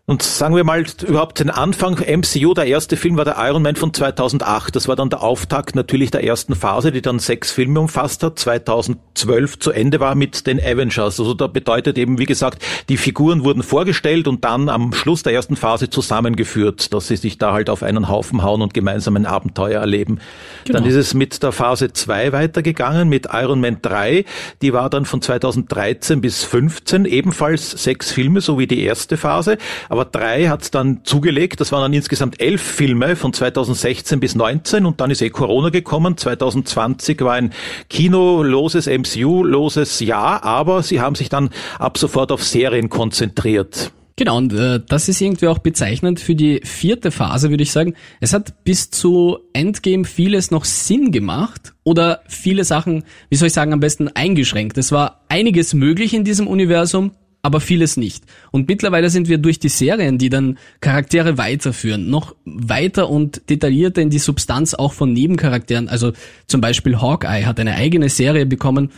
Und 0.08 0.23
sagen 0.23 0.55
wir 0.55 0.62
mal 0.62 0.85
überhaupt 1.05 1.41
den 1.41 1.50
Anfang 1.50 1.94
MCU, 1.99 2.55
der 2.55 2.67
erste 2.67 2.97
Film 2.97 3.17
war 3.17 3.25
der 3.25 3.38
Iron 3.38 3.62
Man 3.62 3.75
von 3.75 3.93
2008. 3.93 4.76
Das 4.76 4.87
war 4.87 4.94
dann 4.94 5.11
der 5.11 5.20
Auftakt 5.20 5.75
natürlich 5.75 6.12
der 6.12 6.23
ersten 6.23 6.55
Phase, 6.55 6.93
die 6.93 7.03
dann 7.03 7.19
sechs 7.19 7.50
Filme 7.50 7.81
umfasst 7.81 8.23
hat. 8.23 8.38
2012 8.38 9.58
zu 9.58 9.73
Ende 9.73 9.99
war 9.99 10.14
mit 10.14 10.47
den 10.47 10.61
Avengers. 10.61 11.19
Also 11.19 11.35
da 11.35 11.49
bedeutet 11.49 11.99
eben, 11.99 12.20
wie 12.20 12.25
gesagt, 12.25 12.64
die 12.88 12.99
Figuren 12.99 13.43
wurden 13.43 13.64
vorgestellt 13.64 14.29
und 14.29 14.44
dann 14.44 14.69
am 14.69 14.93
Schluss 14.93 15.25
der 15.25 15.32
ersten 15.32 15.56
Phase 15.56 15.91
zusammengeführt, 15.91 16.94
dass 16.94 17.09
sie 17.09 17.17
sich 17.17 17.38
da 17.38 17.52
halt 17.52 17.69
auf 17.69 17.82
einen 17.82 18.09
Haufen 18.09 18.44
hauen 18.44 18.62
und 18.62 18.75
gemeinsam 18.75 19.17
ein 19.17 19.26
Abenteuer 19.26 19.81
erleben. 19.81 20.20
Genau. 20.67 20.79
Dann 20.79 20.88
ist 20.88 20.94
es 20.94 21.14
mit 21.14 21.43
der 21.43 21.50
Phase 21.50 21.93
2 21.93 22.31
weitergegangen, 22.31 23.09
mit 23.09 23.26
Iron 23.32 23.61
Man 23.61 23.79
3. 23.82 24.25
Die 24.62 24.73
war 24.73 24.88
dann 24.88 25.05
von 25.05 25.20
2013 25.20 26.20
bis 26.20 26.44
15 26.44 27.06
ebenfalls 27.06 27.73
sechs 27.73 28.12
Filme, 28.12 28.41
so 28.41 28.56
wie 28.61 28.69
die 28.69 28.85
erste 28.85 29.17
Phase. 29.17 29.59
Aber 29.96 29.96
drei 30.05 30.49
hat 30.49 30.63
es 30.63 30.71
dann 30.71 31.01
zugelegt. 31.05 31.61
Das 31.61 31.73
waren 31.73 31.83
dann 31.83 31.93
insgesamt 31.93 32.41
elf 32.41 32.61
Filme 32.61 33.17
von 33.17 33.33
2016 33.33 34.21
bis 34.21 34.35
19 34.35 34.87
und 34.87 35.00
dann 35.00 35.11
ist 35.11 35.23
eh 35.23 35.31
Corona 35.31 35.71
gekommen. 35.71 36.17
2020 36.17 37.21
war 37.23 37.35
ein 37.35 37.53
kinoloses, 37.88 38.87
MCU-loses 38.87 40.00
Jahr, 40.00 40.45
aber 40.45 40.83
sie 40.83 41.00
haben 41.00 41.15
sich 41.15 41.29
dann 41.29 41.50
ab 41.79 41.99
sofort 41.99 42.33
auf 42.33 42.45
Serien 42.45 42.88
konzentriert. 42.91 43.93
Genau, 44.19 44.38
und 44.38 44.55
äh, 44.55 44.81
das 44.88 45.11
ist 45.11 45.21
irgendwie 45.21 45.47
auch 45.47 45.59
bezeichnend 45.59 46.21
für 46.21 46.35
die 46.35 46.62
vierte 46.65 47.11
Phase, 47.11 47.50
würde 47.50 47.62
ich 47.62 47.71
sagen. 47.71 47.95
Es 48.19 48.33
hat 48.33 48.65
bis 48.65 48.91
zu 48.91 49.38
Endgame 49.53 50.07
vieles 50.07 50.50
noch 50.50 50.65
Sinn 50.65 51.12
gemacht 51.12 51.75
oder 51.85 52.23
viele 52.26 52.65
Sachen, 52.65 53.05
wie 53.29 53.37
soll 53.37 53.49
ich 53.49 53.53
sagen, 53.53 53.75
am 53.75 53.81
besten 53.81 54.09
eingeschränkt. 54.09 54.79
Es 54.79 54.91
war 54.91 55.21
einiges 55.29 55.75
möglich 55.75 56.15
in 56.15 56.25
diesem 56.25 56.47
Universum, 56.47 57.12
aber 57.47 57.61
vieles 57.61 57.97
nicht. 57.97 58.25
Und 58.50 58.69
mittlerweile 58.69 59.09
sind 59.09 59.29
wir 59.29 59.38
durch 59.38 59.59
die 59.59 59.69
Serien, 59.69 60.19
die 60.19 60.29
dann 60.29 60.59
Charaktere 60.81 61.38
weiterführen, 61.38 62.11
noch 62.11 62.35
weiter 62.45 63.09
und 63.09 63.49
detaillierter 63.49 64.03
in 64.03 64.11
die 64.11 64.19
Substanz 64.19 64.75
auch 64.75 64.93
von 64.93 65.12
Nebencharakteren. 65.12 65.88
Also 65.88 66.12
zum 66.49 66.61
Beispiel 66.61 67.00
Hawkeye 67.00 67.47
hat 67.47 67.61
eine 67.61 67.76
eigene 67.76 68.09
Serie 68.09 68.47
bekommen, 68.47 68.91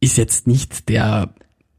ist 0.00 0.18
jetzt 0.18 0.46
nicht 0.46 0.90
der 0.90 1.34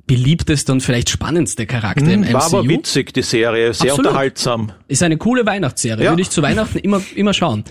beliebteste 0.08 0.72
und 0.72 0.82
vielleicht 0.82 1.10
spannendste 1.10 1.68
Charakter 1.68 2.06
hm, 2.06 2.12
im 2.12 2.22
MCU. 2.22 2.34
War 2.34 2.46
aber 2.46 2.68
witzig, 2.68 3.14
die 3.14 3.22
Serie, 3.22 3.74
sehr 3.74 3.92
Absolut. 3.92 4.08
unterhaltsam. 4.08 4.72
Ist 4.88 5.04
eine 5.04 5.18
coole 5.18 5.46
Weihnachtsserie, 5.46 6.06
ja. 6.06 6.12
würde 6.12 6.22
ich 6.22 6.30
zu 6.30 6.42
Weihnachten 6.42 6.80
immer, 6.80 7.02
immer 7.16 7.34
schauen. 7.34 7.64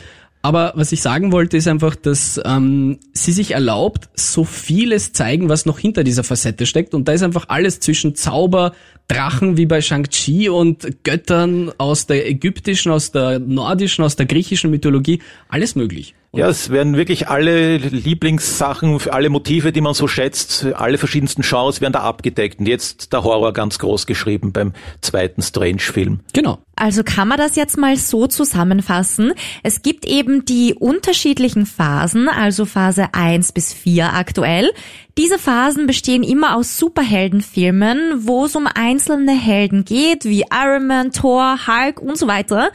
Aber 0.42 0.72
was 0.76 0.92
ich 0.92 1.02
sagen 1.02 1.32
wollte, 1.32 1.56
ist 1.56 1.66
einfach, 1.66 1.96
dass 1.96 2.40
ähm, 2.44 2.98
sie 3.12 3.32
sich 3.32 3.52
erlaubt, 3.52 4.08
so 4.14 4.44
vieles 4.44 5.12
zeigen, 5.12 5.48
was 5.48 5.66
noch 5.66 5.78
hinter 5.78 6.04
dieser 6.04 6.22
Facette 6.22 6.66
steckt. 6.66 6.94
Und 6.94 7.08
da 7.08 7.12
ist 7.12 7.22
einfach 7.22 7.46
alles 7.48 7.80
zwischen 7.80 8.14
Zauber, 8.14 8.72
Drachen 9.08 9.56
wie 9.56 9.66
bei 9.66 9.80
Shang-Chi 9.80 10.48
und 10.48 11.04
Göttern 11.04 11.72
aus 11.78 12.06
der 12.06 12.28
ägyptischen, 12.28 12.90
aus 12.90 13.12
der 13.12 13.38
nordischen, 13.38 14.04
aus 14.04 14.16
der 14.16 14.26
griechischen 14.26 14.70
Mythologie, 14.70 15.22
alles 15.48 15.76
möglich. 15.76 16.14
Ja, 16.36 16.48
es 16.48 16.70
werden 16.70 16.96
wirklich 16.96 17.28
alle 17.28 17.78
Lieblingssachen, 17.78 19.00
alle 19.10 19.30
Motive, 19.30 19.72
die 19.72 19.80
man 19.80 19.94
so 19.94 20.06
schätzt, 20.06 20.66
alle 20.74 20.98
verschiedensten 20.98 21.42
Genres 21.42 21.80
werden 21.80 21.94
da 21.94 22.00
abgedeckt. 22.00 22.58
Und 22.58 22.68
jetzt 22.68 23.12
der 23.14 23.24
Horror 23.24 23.54
ganz 23.54 23.78
groß 23.78 24.06
geschrieben 24.06 24.52
beim 24.52 24.72
zweiten 25.00 25.40
Strange-Film. 25.40 26.20
Genau. 26.34 26.58
Also 26.74 27.04
kann 27.04 27.28
man 27.28 27.38
das 27.38 27.56
jetzt 27.56 27.78
mal 27.78 27.96
so 27.96 28.26
zusammenfassen. 28.26 29.32
Es 29.62 29.80
gibt 29.80 30.04
eben 30.04 30.44
die 30.44 30.74
unterschiedlichen 30.74 31.64
Phasen, 31.64 32.28
also 32.28 32.66
Phase 32.66 33.14
1 33.14 33.52
bis 33.52 33.72
4 33.72 34.12
aktuell. 34.12 34.70
Diese 35.18 35.38
Phasen 35.38 35.86
bestehen 35.86 36.22
immer 36.22 36.56
aus 36.56 36.76
Superheldenfilmen, 36.76 38.26
wo 38.26 38.44
es 38.44 38.54
um 38.54 38.66
einzelne 38.74 39.32
Helden 39.32 39.86
geht, 39.86 40.26
wie 40.26 40.44
Iron 40.52 40.86
Man, 40.86 41.10
Thor, 41.10 41.58
Hulk 41.66 42.02
und 42.02 42.18
so 42.18 42.26
weiter. 42.26 42.70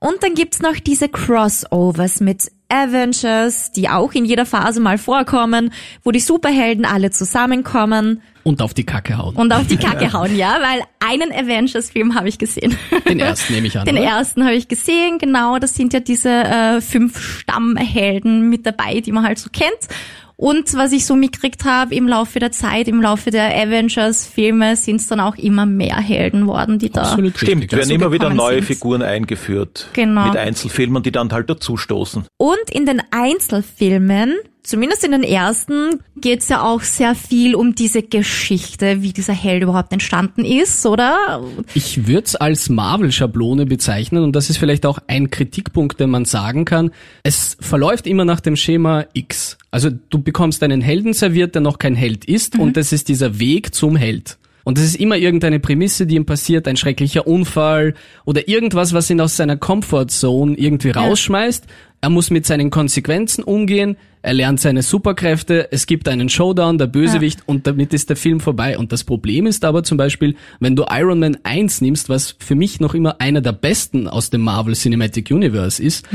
Und 0.00 0.22
dann 0.22 0.34
gibt's 0.34 0.60
noch 0.60 0.76
diese 0.76 1.10
Crossovers 1.10 2.20
mit 2.20 2.50
Avengers, 2.70 3.70
die 3.72 3.90
auch 3.90 4.12
in 4.12 4.24
jeder 4.24 4.46
Phase 4.46 4.80
mal 4.80 4.96
vorkommen, 4.96 5.72
wo 6.02 6.10
die 6.10 6.20
Superhelden 6.20 6.86
alle 6.86 7.10
zusammenkommen 7.10 8.22
Und 8.44 8.62
auf 8.62 8.72
die 8.72 8.84
Kacke 8.84 9.18
hauen. 9.18 9.36
und 9.36 9.52
auf 9.52 9.66
die 9.66 9.76
Kacke 9.76 10.12
hauen, 10.14 10.36
ja, 10.36 10.56
weil 10.62 10.82
einen 11.06 11.32
Avengers-Film 11.32 12.14
habe 12.14 12.28
ich 12.28 12.38
gesehen. 12.38 12.76
Den 13.06 13.20
ersten 13.20 13.52
nehme 13.52 13.66
ich 13.66 13.78
an. 13.78 13.84
Den 13.84 13.98
oder? 13.98 14.06
ersten 14.06 14.44
habe 14.44 14.54
ich 14.54 14.68
gesehen, 14.68 15.18
genau. 15.18 15.58
Das 15.58 15.74
sind 15.74 15.92
ja 15.92 16.00
diese 16.00 16.30
äh, 16.30 16.80
fünf 16.80 17.20
Stammhelden 17.40 18.48
mit 18.48 18.64
dabei, 18.66 19.00
die 19.00 19.12
man 19.12 19.24
halt 19.24 19.38
so 19.38 19.50
kennt. 19.52 19.88
Und 20.36 20.74
was 20.74 20.92
ich 20.92 21.06
so 21.06 21.14
mitgekriegt 21.14 21.64
habe 21.64 21.94
im 21.94 22.08
Laufe 22.08 22.38
der 22.40 22.50
Zeit, 22.50 22.88
im 22.88 23.00
Laufe 23.00 23.30
der 23.30 23.54
Avengers-Filme, 23.56 24.76
sind 24.76 24.96
es 24.96 25.06
dann 25.06 25.20
auch 25.20 25.36
immer 25.36 25.64
mehr 25.64 25.96
Helden 25.96 26.46
worden, 26.46 26.78
die 26.78 26.90
da. 26.90 27.02
Absolut 27.02 27.36
Stimmt, 27.36 27.62
richtig. 27.62 27.78
werden 27.78 27.90
immer 27.90 28.12
wieder 28.12 28.30
neue 28.30 28.56
sind. 28.56 28.64
Figuren 28.64 29.02
eingeführt. 29.02 29.88
Genau. 29.92 30.26
Mit 30.26 30.36
Einzelfilmen, 30.36 31.02
die 31.02 31.12
dann 31.12 31.32
halt 31.32 31.48
dazustoßen. 31.50 32.26
Und 32.36 32.70
in 32.70 32.86
den 32.86 33.00
Einzelfilmen, 33.10 34.34
zumindest 34.64 35.04
in 35.04 35.12
den 35.12 35.22
ersten, 35.22 36.00
geht's 36.16 36.48
ja 36.48 36.62
auch 36.62 36.82
sehr 36.82 37.14
viel 37.14 37.54
um 37.54 37.74
diese 37.74 38.02
Geschichte, 38.02 39.02
wie 39.02 39.12
dieser 39.12 39.34
Held 39.34 39.62
überhaupt 39.62 39.92
entstanden 39.92 40.44
ist, 40.44 40.84
oder? 40.86 41.44
Ich 41.74 42.08
würde 42.08 42.24
es 42.24 42.34
als 42.34 42.68
Marvel-Schablone 42.68 43.66
bezeichnen 43.66 44.24
und 44.24 44.34
das 44.34 44.50
ist 44.50 44.56
vielleicht 44.56 44.86
auch 44.86 44.98
ein 45.06 45.30
Kritikpunkt, 45.30 46.00
den 46.00 46.10
man 46.10 46.24
sagen 46.24 46.64
kann. 46.64 46.90
Es 47.22 47.56
verläuft 47.60 48.06
immer 48.06 48.24
nach 48.24 48.40
dem 48.40 48.56
Schema 48.56 49.04
X. 49.12 49.58
Also 49.70 49.90
du 49.90 50.20
bekommst 50.20 50.62
einen 50.62 50.80
Helden 50.80 51.12
serviert, 51.12 51.54
der 51.54 51.62
noch 51.62 51.78
kein 51.78 51.94
Held 51.94 52.24
ist 52.24 52.58
und 52.58 52.76
das 52.76 52.92
ist 52.92 53.08
dieser 53.08 53.38
Weg 53.38 53.74
zum 53.74 53.96
Held. 53.96 54.38
Und 54.64 54.78
es 54.78 54.84
ist 54.84 54.96
immer 54.96 55.16
irgendeine 55.16 55.60
Prämisse, 55.60 56.06
die 56.06 56.16
ihm 56.16 56.26
passiert, 56.26 56.66
ein 56.66 56.76
schrecklicher 56.76 57.26
Unfall 57.26 57.94
oder 58.24 58.48
irgendwas, 58.48 58.94
was 58.94 59.10
ihn 59.10 59.20
aus 59.20 59.36
seiner 59.36 59.56
Comfortzone 59.56 60.56
irgendwie 60.56 60.90
rausschmeißt. 60.90 61.66
Er 62.00 62.10
muss 62.10 62.30
mit 62.30 62.44
seinen 62.44 62.70
Konsequenzen 62.70 63.44
umgehen, 63.44 63.96
er 64.20 64.34
lernt 64.34 64.60
seine 64.60 64.82
Superkräfte, 64.82 65.70
es 65.70 65.86
gibt 65.86 66.08
einen 66.08 66.28
Showdown, 66.28 66.76
der 66.76 66.86
Bösewicht 66.86 67.40
und 67.46 67.66
damit 67.66 67.94
ist 67.94 68.10
der 68.10 68.16
Film 68.16 68.40
vorbei. 68.40 68.76
Und 68.78 68.92
das 68.92 69.04
Problem 69.04 69.46
ist 69.46 69.64
aber 69.64 69.84
zum 69.84 69.96
Beispiel, 69.96 70.34
wenn 70.60 70.76
du 70.76 70.84
Iron 70.90 71.18
Man 71.18 71.38
1 71.44 71.80
nimmst, 71.80 72.08
was 72.08 72.36
für 72.38 72.54
mich 72.54 72.80
noch 72.80 72.94
immer 72.94 73.20
einer 73.20 73.40
der 73.40 73.52
besten 73.52 74.08
aus 74.08 74.30
dem 74.30 74.42
Marvel 74.42 74.74
Cinematic 74.74 75.30
Universe 75.30 75.82
ist, 75.82 76.06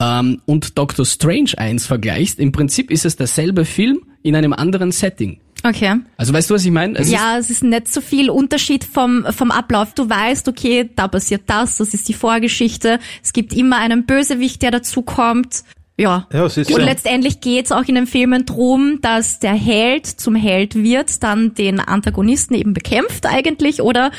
ähm, 0.00 0.40
und 0.46 0.78
Doctor 0.78 1.04
Strange 1.04 1.52
1 1.56 1.86
vergleichst, 1.86 2.38
im 2.38 2.52
Prinzip 2.52 2.90
ist 2.90 3.04
es 3.04 3.16
derselbe 3.16 3.64
Film 3.64 4.00
in 4.22 4.36
einem 4.36 4.52
anderen 4.54 4.92
Setting. 4.92 5.40
Okay. 5.66 5.96
Also 6.18 6.32
weißt 6.34 6.50
du, 6.50 6.54
was 6.54 6.64
ich 6.64 6.70
meine? 6.70 6.98
Es 6.98 7.10
ja, 7.10 7.38
es 7.38 7.48
ist 7.48 7.64
nicht 7.64 7.88
so 7.88 8.00
viel 8.02 8.28
Unterschied 8.28 8.84
vom, 8.84 9.24
vom 9.30 9.50
Ablauf. 9.50 9.94
Du 9.94 10.08
weißt, 10.08 10.46
okay, 10.48 10.90
da 10.94 11.08
passiert 11.08 11.42
das, 11.46 11.78
das 11.78 11.94
ist 11.94 12.06
die 12.08 12.12
Vorgeschichte. 12.14 12.98
Es 13.22 13.32
gibt 13.32 13.54
immer 13.54 13.78
einen 13.78 14.04
Bösewicht, 14.04 14.60
der 14.62 14.70
dazukommt. 14.72 15.64
Ja. 15.96 16.26
Ja, 16.32 16.44
es 16.44 16.56
ist 16.58 16.70
Und 16.70 16.80
ja- 16.80 16.84
letztendlich 16.86 17.40
geht's 17.40 17.72
auch 17.72 17.84
in 17.84 17.94
den 17.94 18.06
Filmen 18.06 18.44
drum, 18.44 18.98
dass 19.00 19.38
der 19.38 19.54
Held 19.54 20.06
zum 20.06 20.34
Held 20.34 20.74
wird, 20.74 21.22
dann 21.22 21.54
den 21.54 21.80
Antagonisten 21.80 22.54
eben 22.54 22.74
bekämpft 22.74 23.26
eigentlich, 23.26 23.80
oder? 23.80 24.10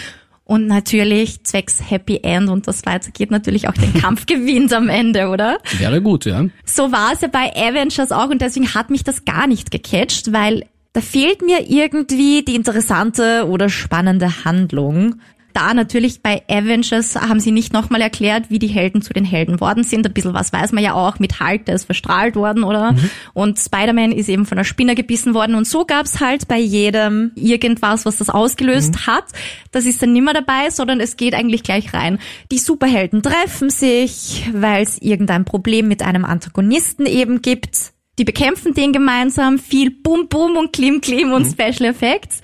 Und 0.46 0.68
natürlich 0.68 1.44
zwecks 1.44 1.80
Happy 1.90 2.20
End 2.24 2.50
und 2.50 2.68
das 2.68 2.86
weitergeht 2.86 3.30
natürlich 3.30 3.68
auch 3.68 3.74
den 3.74 3.94
Kampf 4.02 4.26
gewinnt 4.26 4.72
am 4.74 4.90
Ende, 4.90 5.28
oder? 5.30 5.58
wäre 5.80 6.02
gut, 6.02 6.26
ja. 6.26 6.46
So 6.66 6.92
war 6.92 7.12
es 7.14 7.22
ja 7.22 7.28
bei 7.28 7.52
Avengers 7.56 8.12
auch 8.12 8.30
und 8.30 8.42
deswegen 8.42 8.74
hat 8.74 8.90
mich 8.90 9.04
das 9.04 9.26
gar 9.26 9.46
nicht 9.48 9.70
gecatcht, 9.72 10.32
weil 10.34 10.66
da 10.96 11.02
fehlt 11.02 11.42
mir 11.42 11.70
irgendwie 11.70 12.42
die 12.46 12.56
interessante 12.56 13.50
oder 13.50 13.68
spannende 13.68 14.46
Handlung. 14.46 15.16
Da 15.52 15.74
natürlich 15.74 16.22
bei 16.22 16.42
Avengers 16.50 17.16
haben 17.16 17.42
sie 17.42 17.52
nicht 17.52 17.74
nochmal 17.74 18.00
erklärt, 18.00 18.50
wie 18.50 18.60
die 18.60 18.68
Helden 18.68 19.02
zu 19.02 19.12
den 19.12 19.26
Helden 19.26 19.60
worden 19.60 19.84
sind. 19.84 20.08
Ein 20.08 20.14
bisschen 20.14 20.34
was 20.34 20.54
weiß 20.54 20.72
man 20.72 20.86
ja 20.86 20.94
auch 20.94 21.20
mit 21.20 21.42
Hulk, 21.42 21.66
der 21.66 21.76
ist 21.76 21.84
verstrahlt 21.84 22.38
worden, 22.38 22.64
oder? 22.64 22.96
Und 23.34 23.60
Spider-Man 23.60 24.14
ist 24.14 24.30
eben 24.30 24.46
von 24.46 24.58
einer 24.58 24.64
Spinne 24.64 24.96
gebissen 24.96 25.34
worden. 25.34 25.56
Und 25.56 25.68
so 25.68 25.84
gab's 25.84 26.22
halt 26.22 26.48
bei 26.48 26.60
jedem 26.60 27.34
irgendwas, 27.36 28.06
was 28.06 28.16
das 28.16 28.30
ausgelöst 28.30 29.06
hat. 29.06 29.26
Das 29.72 29.86
ist 29.86 30.02
dann 30.02 30.14
nimmer 30.14 30.34
dabei, 30.34 30.70
sondern 30.70 31.02
es 31.02 31.18
geht 31.18 31.34
eigentlich 31.34 31.64
gleich 31.64 31.94
rein. 31.94 32.20
Die 32.54 32.60
Superhelden 32.60 33.22
treffen 33.22 33.70
sich, 33.70 34.50
weil 34.54 34.84
es 34.84 35.02
irgendein 35.02 35.44
Problem 35.44 35.90
mit 35.90 36.04
einem 36.04 36.24
Antagonisten 36.24 37.06
eben 37.06 37.42
gibt. 37.42 37.95
Die 38.18 38.24
bekämpfen 38.24 38.74
den 38.74 38.94
gemeinsam, 38.94 39.60
viel 39.60 39.92
Bum 39.92 40.28
Bum 40.28 40.58
und 40.58 40.74
Klim 40.74 41.02
Klim 41.02 41.34
und 41.34 41.46
Special 41.46 41.90
Effects. 41.90 42.42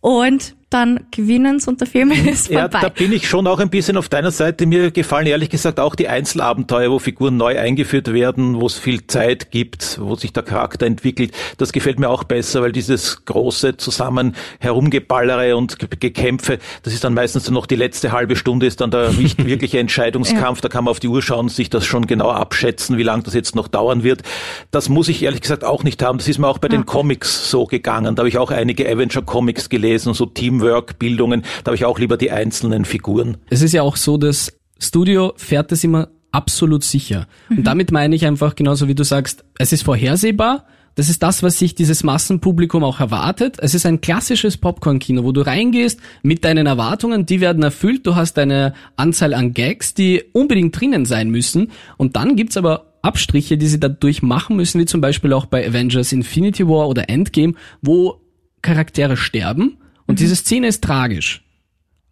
Und 0.00 0.56
dann 0.72 1.00
gewinen's 1.10 1.68
und 1.68 1.80
der 1.80 1.86
Film 1.88 2.10
ist 2.12 2.48
Ja, 2.50 2.62
vorbei. 2.62 2.78
da 2.82 2.88
bin 2.88 3.12
ich 3.12 3.28
schon 3.28 3.46
auch 3.46 3.58
ein 3.60 3.70
bisschen 3.70 3.96
auf 3.96 4.08
deiner 4.08 4.30
Seite. 4.30 4.66
Mir 4.66 4.90
gefallen 4.90 5.26
ehrlich 5.26 5.50
gesagt 5.50 5.78
auch 5.80 5.94
die 5.94 6.08
Einzelabenteuer, 6.08 6.90
wo 6.90 6.98
Figuren 6.98 7.36
neu 7.36 7.58
eingeführt 7.58 8.12
werden, 8.12 8.60
wo 8.60 8.66
es 8.66 8.78
viel 8.78 9.06
Zeit 9.06 9.50
gibt, 9.50 9.98
wo 10.00 10.14
sich 10.16 10.32
der 10.32 10.42
Charakter 10.42 10.86
entwickelt. 10.86 11.32
Das 11.58 11.72
gefällt 11.72 11.98
mir 11.98 12.08
auch 12.08 12.24
besser, 12.24 12.62
weil 12.62 12.72
dieses 12.72 13.24
große 13.24 13.76
zusammen 13.76 14.34
herumgeballere 14.60 15.56
und 15.56 15.78
Ge- 15.78 15.88
Gekämpfe, 15.98 16.58
das 16.82 16.92
ist 16.94 17.04
dann 17.04 17.14
meistens 17.14 17.50
noch 17.50 17.66
die 17.66 17.76
letzte 17.76 18.12
halbe 18.12 18.36
Stunde, 18.36 18.66
ist 18.66 18.80
dann 18.80 18.90
der 18.90 19.16
wirkliche 19.18 19.78
Entscheidungskampf. 19.78 20.60
Da 20.60 20.68
kann 20.68 20.84
man 20.84 20.90
auf 20.92 21.00
die 21.00 21.08
Uhr 21.08 21.22
schauen, 21.22 21.48
sich 21.48 21.70
das 21.70 21.84
schon 21.84 22.06
genau 22.06 22.30
abschätzen, 22.30 22.96
wie 22.96 23.02
lange 23.02 23.22
das 23.22 23.34
jetzt 23.34 23.54
noch 23.54 23.68
dauern 23.68 24.02
wird. 24.02 24.22
Das 24.70 24.88
muss 24.88 25.08
ich 25.08 25.22
ehrlich 25.22 25.40
gesagt 25.42 25.64
auch 25.64 25.84
nicht 25.84 26.02
haben. 26.02 26.18
Das 26.18 26.28
ist 26.28 26.38
mir 26.38 26.48
auch 26.48 26.58
bei 26.58 26.68
den 26.68 26.86
Comics 26.86 27.50
so 27.50 27.66
gegangen. 27.66 28.14
Da 28.16 28.20
habe 28.22 28.28
ich 28.28 28.38
auch 28.38 28.50
einige 28.50 28.88
Avenger-Comics 28.90 29.68
gelesen, 29.68 30.14
so 30.14 30.26
Teamwork-Bildungen. 30.62 31.42
Da 31.64 31.70
habe 31.70 31.76
ich 31.76 31.84
auch 31.84 31.98
lieber 31.98 32.16
die 32.16 32.30
einzelnen 32.30 32.84
Figuren. 32.84 33.38
Es 33.50 33.62
ist 33.62 33.72
ja 33.72 33.82
auch 33.82 33.96
so, 33.96 34.16
das 34.16 34.52
Studio 34.78 35.32
fährt 35.36 35.72
das 35.72 35.84
immer 35.84 36.08
absolut 36.30 36.84
sicher. 36.84 37.26
Und 37.50 37.64
damit 37.64 37.92
meine 37.92 38.14
ich 38.16 38.26
einfach 38.26 38.54
genauso 38.54 38.88
wie 38.88 38.94
du 38.94 39.04
sagst, 39.04 39.44
es 39.58 39.72
ist 39.72 39.82
vorhersehbar. 39.82 40.66
Das 40.94 41.08
ist 41.08 41.22
das, 41.22 41.42
was 41.42 41.58
sich 41.58 41.74
dieses 41.74 42.04
Massenpublikum 42.04 42.84
auch 42.84 43.00
erwartet. 43.00 43.56
Es 43.60 43.74
ist 43.74 43.86
ein 43.86 44.02
klassisches 44.02 44.58
Popcorn-Kino, 44.58 45.24
wo 45.24 45.32
du 45.32 45.40
reingehst 45.40 45.98
mit 46.22 46.44
deinen 46.44 46.66
Erwartungen, 46.66 47.24
die 47.24 47.40
werden 47.40 47.62
erfüllt. 47.62 48.06
Du 48.06 48.14
hast 48.14 48.38
eine 48.38 48.74
Anzahl 48.96 49.32
an 49.32 49.54
Gags, 49.54 49.94
die 49.94 50.22
unbedingt 50.32 50.78
drinnen 50.78 51.06
sein 51.06 51.30
müssen. 51.30 51.70
Und 51.96 52.16
dann 52.16 52.36
gibt's 52.36 52.58
aber 52.58 52.92
Abstriche, 53.00 53.56
die 53.56 53.68
sie 53.68 53.80
dadurch 53.80 54.22
machen 54.22 54.56
müssen, 54.56 54.80
wie 54.80 54.84
zum 54.84 55.00
Beispiel 55.00 55.32
auch 55.32 55.46
bei 55.46 55.66
Avengers 55.66 56.12
Infinity 56.12 56.68
War 56.68 56.88
oder 56.88 57.08
Endgame, 57.08 57.54
wo 57.80 58.20
Charaktere 58.60 59.16
sterben. 59.16 59.78
Und 60.12 60.20
diese 60.20 60.36
Szene 60.36 60.66
ist 60.66 60.84
tragisch. 60.84 61.42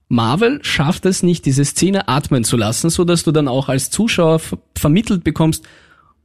Marvel 0.09 0.61
schafft 0.63 1.05
es 1.05 1.23
nicht, 1.23 1.45
diese 1.45 1.67
Szene 1.67 2.09
atmen 2.09 2.45
zu 2.45 2.57
lassen, 2.57 2.89
so 2.89 3.05
dass 3.05 3.25
du 3.25 3.31
dann 3.31 3.47
auch 3.47 3.69
als 3.69 3.91
Zuschauer 3.91 4.39
ver 4.39 4.57
vermittelt 4.75 5.23
bekommst, 5.23 5.67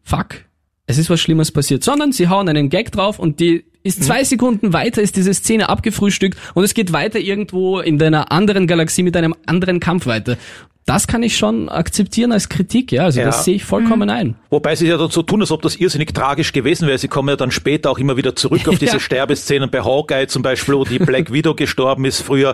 fuck, 0.01 0.45
es 0.87 0.97
ist 0.97 1.09
was 1.09 1.19
Schlimmes 1.19 1.51
passiert, 1.51 1.83
sondern 1.83 2.13
sie 2.13 2.29
hauen 2.29 2.47
einen 2.47 2.69
Gag 2.69 2.93
drauf 2.93 3.19
und 3.19 3.41
die 3.41 3.65
ist 3.83 4.05
zwei 4.05 4.23
Sekunden 4.23 4.71
weiter, 4.71 5.01
ist 5.01 5.17
diese 5.17 5.33
Szene 5.33 5.67
abgefrühstückt 5.67 6.39
und 6.53 6.63
es 6.63 6.75
geht 6.75 6.93
weiter 6.93 7.19
irgendwo 7.19 7.81
in 7.81 7.97
deiner 7.97 8.31
anderen 8.31 8.67
Galaxie 8.67 9.03
mit 9.03 9.17
einem 9.17 9.35
anderen 9.45 9.81
Kampf 9.81 10.05
weiter. 10.05 10.37
Das 10.85 11.07
kann 11.07 11.23
ich 11.23 11.35
schon 11.35 11.67
akzeptieren 11.67 12.31
als 12.31 12.47
Kritik, 12.47 12.91
ja, 12.91 13.05
also 13.05 13.19
Ja. 13.19 13.25
das 13.25 13.43
sehe 13.43 13.55
ich 13.55 13.65
vollkommen 13.65 14.07
ein. 14.11 14.35
Wobei 14.51 14.75
sie 14.75 14.87
ja 14.87 14.97
dann 14.97 15.09
so 15.09 15.23
tun, 15.23 15.41
als 15.41 15.49
ob 15.49 15.63
das 15.63 15.77
irrsinnig 15.77 16.13
tragisch 16.13 16.53
gewesen 16.53 16.87
wäre. 16.87 16.99
Sie 16.99 17.07
kommen 17.07 17.29
ja 17.29 17.35
dann 17.35 17.49
später 17.49 17.89
auch 17.89 17.97
immer 17.97 18.17
wieder 18.17 18.35
zurück 18.35 18.67
auf 18.67 18.77
diese 18.79 18.93
Ja. 18.93 18.99
Sterbeszenen 18.99 19.71
bei 19.71 19.81
Hawkeye 19.83 20.27
zum 20.27 20.43
Beispiel, 20.43 20.75
wo 20.75 20.83
die 20.85 20.99
Black 20.99 21.31
Widow 21.33 21.55
gestorben 21.55 22.05
ist 22.05 22.21
früher. 22.21 22.53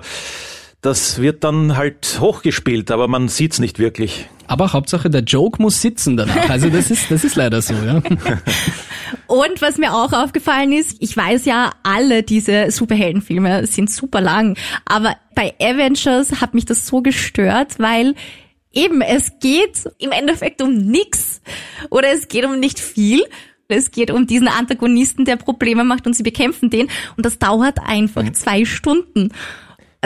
Das 0.82 1.22
wird 1.22 1.44
dann 1.44 1.78
halt 1.78 2.18
hochgespielt, 2.20 2.90
aber 2.90 3.08
man 3.08 3.28
sieht's 3.28 3.60
nicht 3.60 3.78
wirklich. 3.78 4.28
Aber 4.48 4.74
Hauptsache 4.74 5.12
der 5.12 5.22
Joke 5.22 5.62
muss 5.62 5.80
sitzen 5.80 6.18
danach, 6.18 6.50
also 6.50 6.70
das 6.70 6.90
ist, 6.90 7.12
das 7.12 7.24
ist 7.24 7.36
leider 7.36 7.62
so, 7.62 7.76
ja. 7.76 7.98
Und 9.28 9.62
was 9.62 9.78
mir 9.78 9.94
auch 9.94 10.12
aufgefallen 10.12 10.74
ist, 10.74 10.98
ich 11.00 11.16
weiß 11.16 11.46
ja, 11.46 11.72
alle 11.84 12.24
diese 12.24 12.72
Superheldenfilme 12.72 13.68
sind 13.68 13.92
super 13.92 14.22
lang, 14.22 14.58
aber 14.86 15.16
bei 15.36 15.54
Avengers 15.62 16.42
hat 16.42 16.54
mich 16.56 16.66
das 16.66 16.88
so 16.88 17.02
gestört, 17.02 17.78
weil 17.78 18.16
eben 18.74 19.02
es 19.02 19.34
geht 19.40 19.84
im 20.00 20.12
Endeffekt 20.12 20.62
um 20.62 20.74
nix 20.74 21.42
oder 21.90 22.12
es 22.12 22.28
geht 22.28 22.46
um 22.46 22.60
nicht 22.60 22.80
viel. 22.80 23.24
Es 23.68 23.92
geht 23.92 24.12
um 24.12 24.28
diesen 24.28 24.50
Antagonisten, 24.50 25.24
der 25.24 25.38
Probleme 25.38 25.86
macht 25.86 26.06
und 26.06 26.14
sie 26.14 26.24
bekämpfen 26.24 26.70
den 26.70 26.90
und 27.16 27.26
das 27.26 27.40
dauert 27.40 27.80
einfach 27.80 28.30
zwei 28.34 28.66
Stunden. 28.66 29.32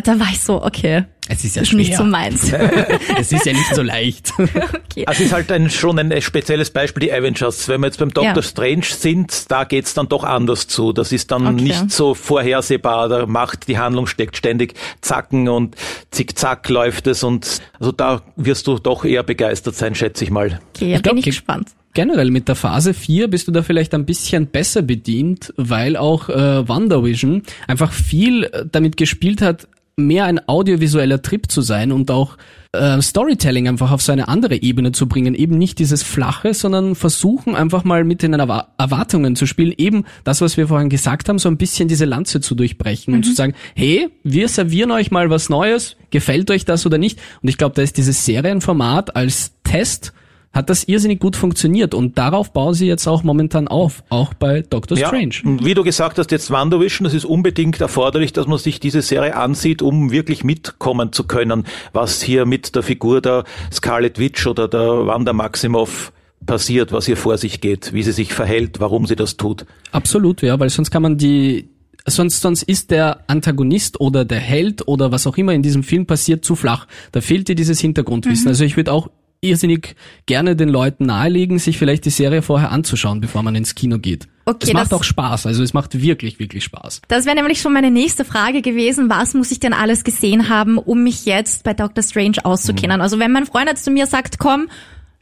Da 0.03 0.19
war 0.19 0.27
ich 0.29 0.41
so, 0.41 0.61
okay, 0.61 1.05
Es 1.29 1.45
ist 1.45 1.55
ja 1.55 1.61
ist 1.61 1.71
nicht 1.71 1.95
so 1.95 2.03
meins. 2.03 2.51
Es 3.17 3.31
ist 3.31 3.45
ja 3.45 3.53
nicht 3.53 3.73
so 3.73 3.81
leicht. 3.81 4.33
okay. 4.37 5.05
Also 5.05 5.21
es 5.23 5.27
ist 5.27 5.31
halt 5.33 5.49
ein, 5.53 5.69
schon 5.69 5.97
ein 5.97 6.21
spezielles 6.21 6.69
Beispiel, 6.69 7.07
die 7.07 7.13
Avengers. 7.13 7.69
Wenn 7.69 7.79
wir 7.79 7.87
jetzt 7.87 7.99
beim 7.99 8.09
Doctor 8.13 8.35
Ja. 8.35 8.41
Strange 8.41 8.83
sind, 8.83 9.49
da 9.49 9.63
geht's 9.63 9.93
dann 9.93 10.09
doch 10.09 10.25
anders 10.25 10.67
zu. 10.67 10.91
Das 10.91 11.13
ist 11.13 11.31
dann 11.31 11.47
Okay. 11.47 11.61
nicht 11.63 11.91
so 11.91 12.13
vorhersehbar. 12.13 13.07
Da 13.07 13.25
macht 13.25 13.69
die 13.69 13.77
Handlung 13.77 14.05
steckt 14.07 14.35
ständig 14.35 14.73
Zacken 14.99 15.47
und 15.47 15.77
zickzack 16.11 16.67
läuft 16.67 17.07
es 17.07 17.23
und 17.23 17.61
also 17.79 17.93
da 17.93 18.21
wirst 18.35 18.67
du 18.67 18.77
doch 18.77 19.05
eher 19.05 19.23
begeistert 19.23 19.75
sein, 19.75 19.95
schätze 19.95 20.25
ich 20.25 20.29
mal. 20.29 20.59
Okay, 20.75 20.89
ja, 20.91 20.97
Ich 20.97 21.03
glaub, 21.03 21.13
bin 21.13 21.19
ich 21.19 21.23
ge- 21.25 21.31
gespannt. 21.31 21.69
Generell 21.93 22.29
mit 22.31 22.49
der 22.49 22.55
Phase 22.55 22.93
4 22.93 23.29
bist 23.29 23.47
du 23.47 23.53
da 23.53 23.63
vielleicht 23.63 23.93
ein 23.93 24.05
bisschen 24.05 24.47
besser 24.47 24.81
bedient, 24.81 25.53
weil 25.55 25.95
auch 25.95 26.27
äh, 26.27 26.67
WandaVision 26.67 27.43
einfach 27.67 27.93
viel 27.93 28.43
äh, 28.43 28.65
damit 28.69 28.97
gespielt 28.97 29.41
hat, 29.41 29.69
mehr 29.97 30.25
ein 30.25 30.45
audiovisueller 30.47 31.21
Trip 31.21 31.49
zu 31.49 31.61
sein 31.61 31.93
und 31.93 32.11
auch 32.11 32.37
äh, 32.73 33.01
Storytelling 33.01 33.69
einfach 33.69 33.91
auf 33.91 34.01
so 34.01 34.11
eine 34.11 34.27
andere 34.27 34.61
Ebene 34.61 34.91
zu 34.91 35.07
bringen. 35.07 35.35
Eben 35.35 35.57
nicht 35.57 35.79
dieses 35.79 36.03
Flache, 36.03 36.53
sondern 36.53 36.95
versuchen 36.95 37.55
einfach 37.55 37.85
mal 37.85 38.03
mit 38.03 38.21
den 38.21 38.33
Erwa 38.33 38.67
Erwartungen 38.77 39.37
zu 39.37 39.45
spielen. 39.45 39.73
Eben 39.77 40.03
das, 40.25 40.41
was 40.41 40.57
wir 40.57 40.67
vorhin 40.67 40.89
gesagt 40.89 41.29
haben, 41.29 41.39
so 41.39 41.47
ein 41.47 41.55
bisschen 41.55 41.87
diese 41.87 42.03
Lanze 42.03 42.41
zu 42.41 42.55
durchbrechen 42.55 43.13
mhm. 43.13 43.19
und 43.19 43.23
zu 43.23 43.33
sagen, 43.33 43.53
hey, 43.73 44.09
wir 44.23 44.49
servieren 44.49 44.91
euch 44.91 45.11
mal 45.11 45.29
was 45.29 45.47
Neues, 45.47 45.95
gefällt 46.11 46.51
euch 46.51 46.65
das 46.65 46.85
oder 46.85 46.97
nicht? 46.97 47.19
Und 47.41 47.47
ich 47.47 47.57
glaube, 47.57 47.75
da 47.75 47.81
ist 47.81 47.95
dieses 47.95 48.25
Serienformat 48.25 49.15
als 49.15 49.53
Test 49.63 50.13
hat 50.55 50.69
das 50.69 50.85
irrsinnig 50.85 51.19
gut 51.19 51.35
funktioniert 51.35 51.93
und 51.93 52.17
darauf 52.17 52.53
bauen 52.53 52.73
sie 52.73 52.87
jetzt 52.87 53.05
auch 53.07 53.23
momentan 53.23 53.67
auf, 53.67 54.03
auch 54.09 54.33
bei 54.33 54.61
Doctor 54.61 54.97
ja, 54.97 55.09
Strange. 55.09 55.35
Wie 55.61 55.73
du 55.73 55.83
gesagt 55.83 56.17
hast, 56.17 56.31
jetzt 56.31 56.49
WandaVision, 56.49 57.03
das 57.03 57.13
ist 57.13 57.25
unbedingt 57.25 57.81
erforderlich, 57.81 58.31
dass 58.31 58.47
man 58.47 58.57
sich 58.57 58.79
diese 58.79 59.01
Serie 59.01 59.35
ansieht, 59.35 59.81
um 59.81 60.11
wirklich 60.11 60.45
mitkommen 60.45 61.11
zu 61.11 61.25
können, 61.25 61.65
was 61.91 62.21
hier 62.21 62.45
mit 62.45 62.73
der 62.73 62.83
Figur 62.83 63.19
der 63.19 63.43
Scarlet 63.71 64.17
Witch 64.17 64.47
oder 64.47 64.69
der 64.69 65.05
Wanda 65.07 65.33
Maximoff 65.33 66.13
passiert, 66.45 66.93
was 66.93 67.05
hier 67.05 67.17
vor 67.17 67.37
sich 67.37 67.59
geht, 67.59 67.91
wie 67.91 68.03
sie 68.03 68.13
sich 68.13 68.33
verhält, 68.33 68.79
warum 68.79 69.05
sie 69.05 69.17
das 69.17 69.35
tut. 69.35 69.65
Absolut, 69.91 70.41
ja, 70.41 70.57
weil 70.57 70.69
sonst 70.69 70.89
kann 70.89 71.01
man 71.01 71.17
die 71.17 71.67
sonst, 72.05 72.39
sonst 72.39 72.63
ist 72.63 72.91
der 72.91 73.19
Antagonist 73.27 73.99
oder 73.99 74.23
der 74.23 74.39
Held 74.39 74.87
oder 74.87 75.11
was 75.11 75.27
auch 75.27 75.35
immer 75.35 75.53
in 75.53 75.63
diesem 75.63 75.83
Film 75.83 76.05
passiert 76.05 76.45
zu 76.45 76.55
flach. 76.55 76.87
Da 77.11 77.19
fehlt 77.19 77.49
dir 77.49 77.55
dieses 77.55 77.81
Hintergrundwissen. 77.81 78.45
Mhm. 78.45 78.49
Also 78.49 78.63
ich 78.63 78.77
würde 78.77 78.93
auch 78.93 79.09
irrsinnig 79.45 79.95
gerne 80.25 80.55
den 80.55 80.69
Leuten 80.69 81.05
nahelegen, 81.05 81.59
sich 81.59 81.77
vielleicht 81.77 82.05
die 82.05 82.09
Serie 82.09 82.41
vorher 82.41 82.71
anzuschauen, 82.71 83.21
bevor 83.21 83.43
man 83.43 83.55
ins 83.55 83.75
Kino 83.75 83.99
geht. 83.99 84.27
Okay, 84.47 84.67
es 84.67 84.73
macht 84.73 84.93
auch 84.93 85.03
Spaß, 85.03 85.47
also 85.47 85.63
es 85.63 85.73
macht 85.73 85.99
wirklich, 85.99 86.37
wirklich 86.37 86.63
Spaß. 86.63 87.01
Das 87.07 87.25
wäre 87.25 87.35
nämlich 87.35 87.61
schon 87.61 87.73
meine 87.73 87.89
nächste 87.89 88.25
Frage 88.25 88.61
gewesen. 88.61 89.09
Was 89.09 89.33
muss 89.33 89.49
ich 89.51 89.59
denn 89.59 89.73
alles 89.73 90.03
gesehen 90.03 90.49
haben, 90.49 90.77
um 90.77 91.03
mich 91.03 91.25
jetzt 91.25 91.63
bei 91.63 91.73
Doctor 91.73 92.03
Strange 92.03 92.37
auszukennen? 92.43 92.97
Mhm. 92.97 93.01
Also 93.01 93.17
wenn 93.17 93.31
mein 93.31 93.47
Freund 93.47 93.67
jetzt 93.67 93.83
zu 93.83 93.89
mir 93.89 94.05
sagt, 94.05 94.37
komm, 94.37 94.67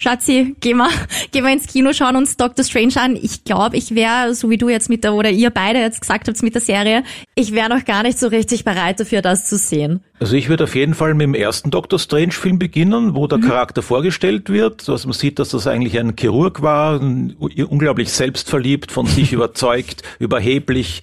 Schatzi, 0.04 0.54
geh 0.60 0.74
mal, 0.74 0.90
geh 1.32 1.42
mal 1.42 1.54
ins 1.54 1.66
Kino, 1.66 1.94
schauen 1.94 2.18
uns 2.18 2.36
Doctor 2.36 2.66
Strange 2.66 2.96
an. 2.98 3.16
Ich 3.16 3.46
glaube, 3.46 3.78
ich 3.78 3.96
wäre, 3.96 4.36
so 4.36 4.50
wie 4.50 4.58
du 4.58 4.68
jetzt 4.68 4.90
mit 4.90 5.06
der, 5.06 5.14
oder 5.14 5.30
ihr 5.30 5.50
beide 5.50 5.80
jetzt 5.80 6.02
gesagt 6.02 6.28
habt 6.28 6.44
mit 6.44 6.54
der 6.54 6.62
Serie, 6.62 7.04
ich 7.36 7.54
wäre 7.54 7.70
noch 7.70 7.86
gar 7.86 8.04
nicht 8.04 8.20
so 8.20 8.28
richtig 8.28 8.66
bereit 8.66 9.00
dafür, 9.00 9.22
das 9.22 9.48
zu 9.48 9.58
sehen. 9.58 10.02
Also 10.20 10.36
ich 10.36 10.50
würde 10.50 10.66
auf 10.66 10.76
jeden 10.76 10.94
Fall 10.94 11.14
mit 11.14 11.24
dem 11.24 11.34
ersten 11.34 11.72
Doctor 11.72 12.00
Strange 12.00 12.34
Film 12.34 12.60
beginnen, 12.60 13.16
wo 13.16 13.28
der 13.28 13.38
mhm. 13.38 13.44
Charakter 13.44 13.82
vorgestellt 13.82 14.50
wird, 14.50 14.90
dass 14.90 15.06
man 15.06 15.14
sieht, 15.14 15.40
dass 15.40 15.50
das 15.50 15.68
eigentlich 15.68 15.98
ein 15.98 16.16
Chirurg 16.20 16.62
war, 16.62 17.00
unglaublich 17.00 18.12
selbstverliebt, 18.12 18.92
von 18.92 19.06
sich 19.06 19.32
überzeugt, 19.32 20.04
überheblich 20.20 21.02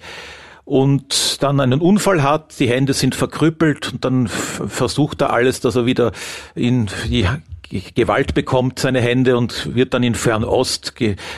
und 0.63 1.41
dann 1.41 1.59
einen 1.59 1.81
Unfall 1.81 2.21
hat, 2.21 2.59
die 2.59 2.69
Hände 2.69 2.93
sind 2.93 3.15
verkrüppelt 3.15 3.93
und 3.93 4.05
dann 4.05 4.27
versucht 4.27 5.21
er 5.21 5.33
alles, 5.33 5.59
dass 5.59 5.75
er 5.75 5.87
wieder 5.87 6.11
in 6.53 6.87
die 7.09 7.25
Gewalt 7.95 8.33
bekommt, 8.33 8.79
seine 8.79 9.01
Hände 9.01 9.37
und 9.37 9.75
wird 9.75 9.93
dann 9.93 10.03
in 10.03 10.15
Fernost, 10.15 10.93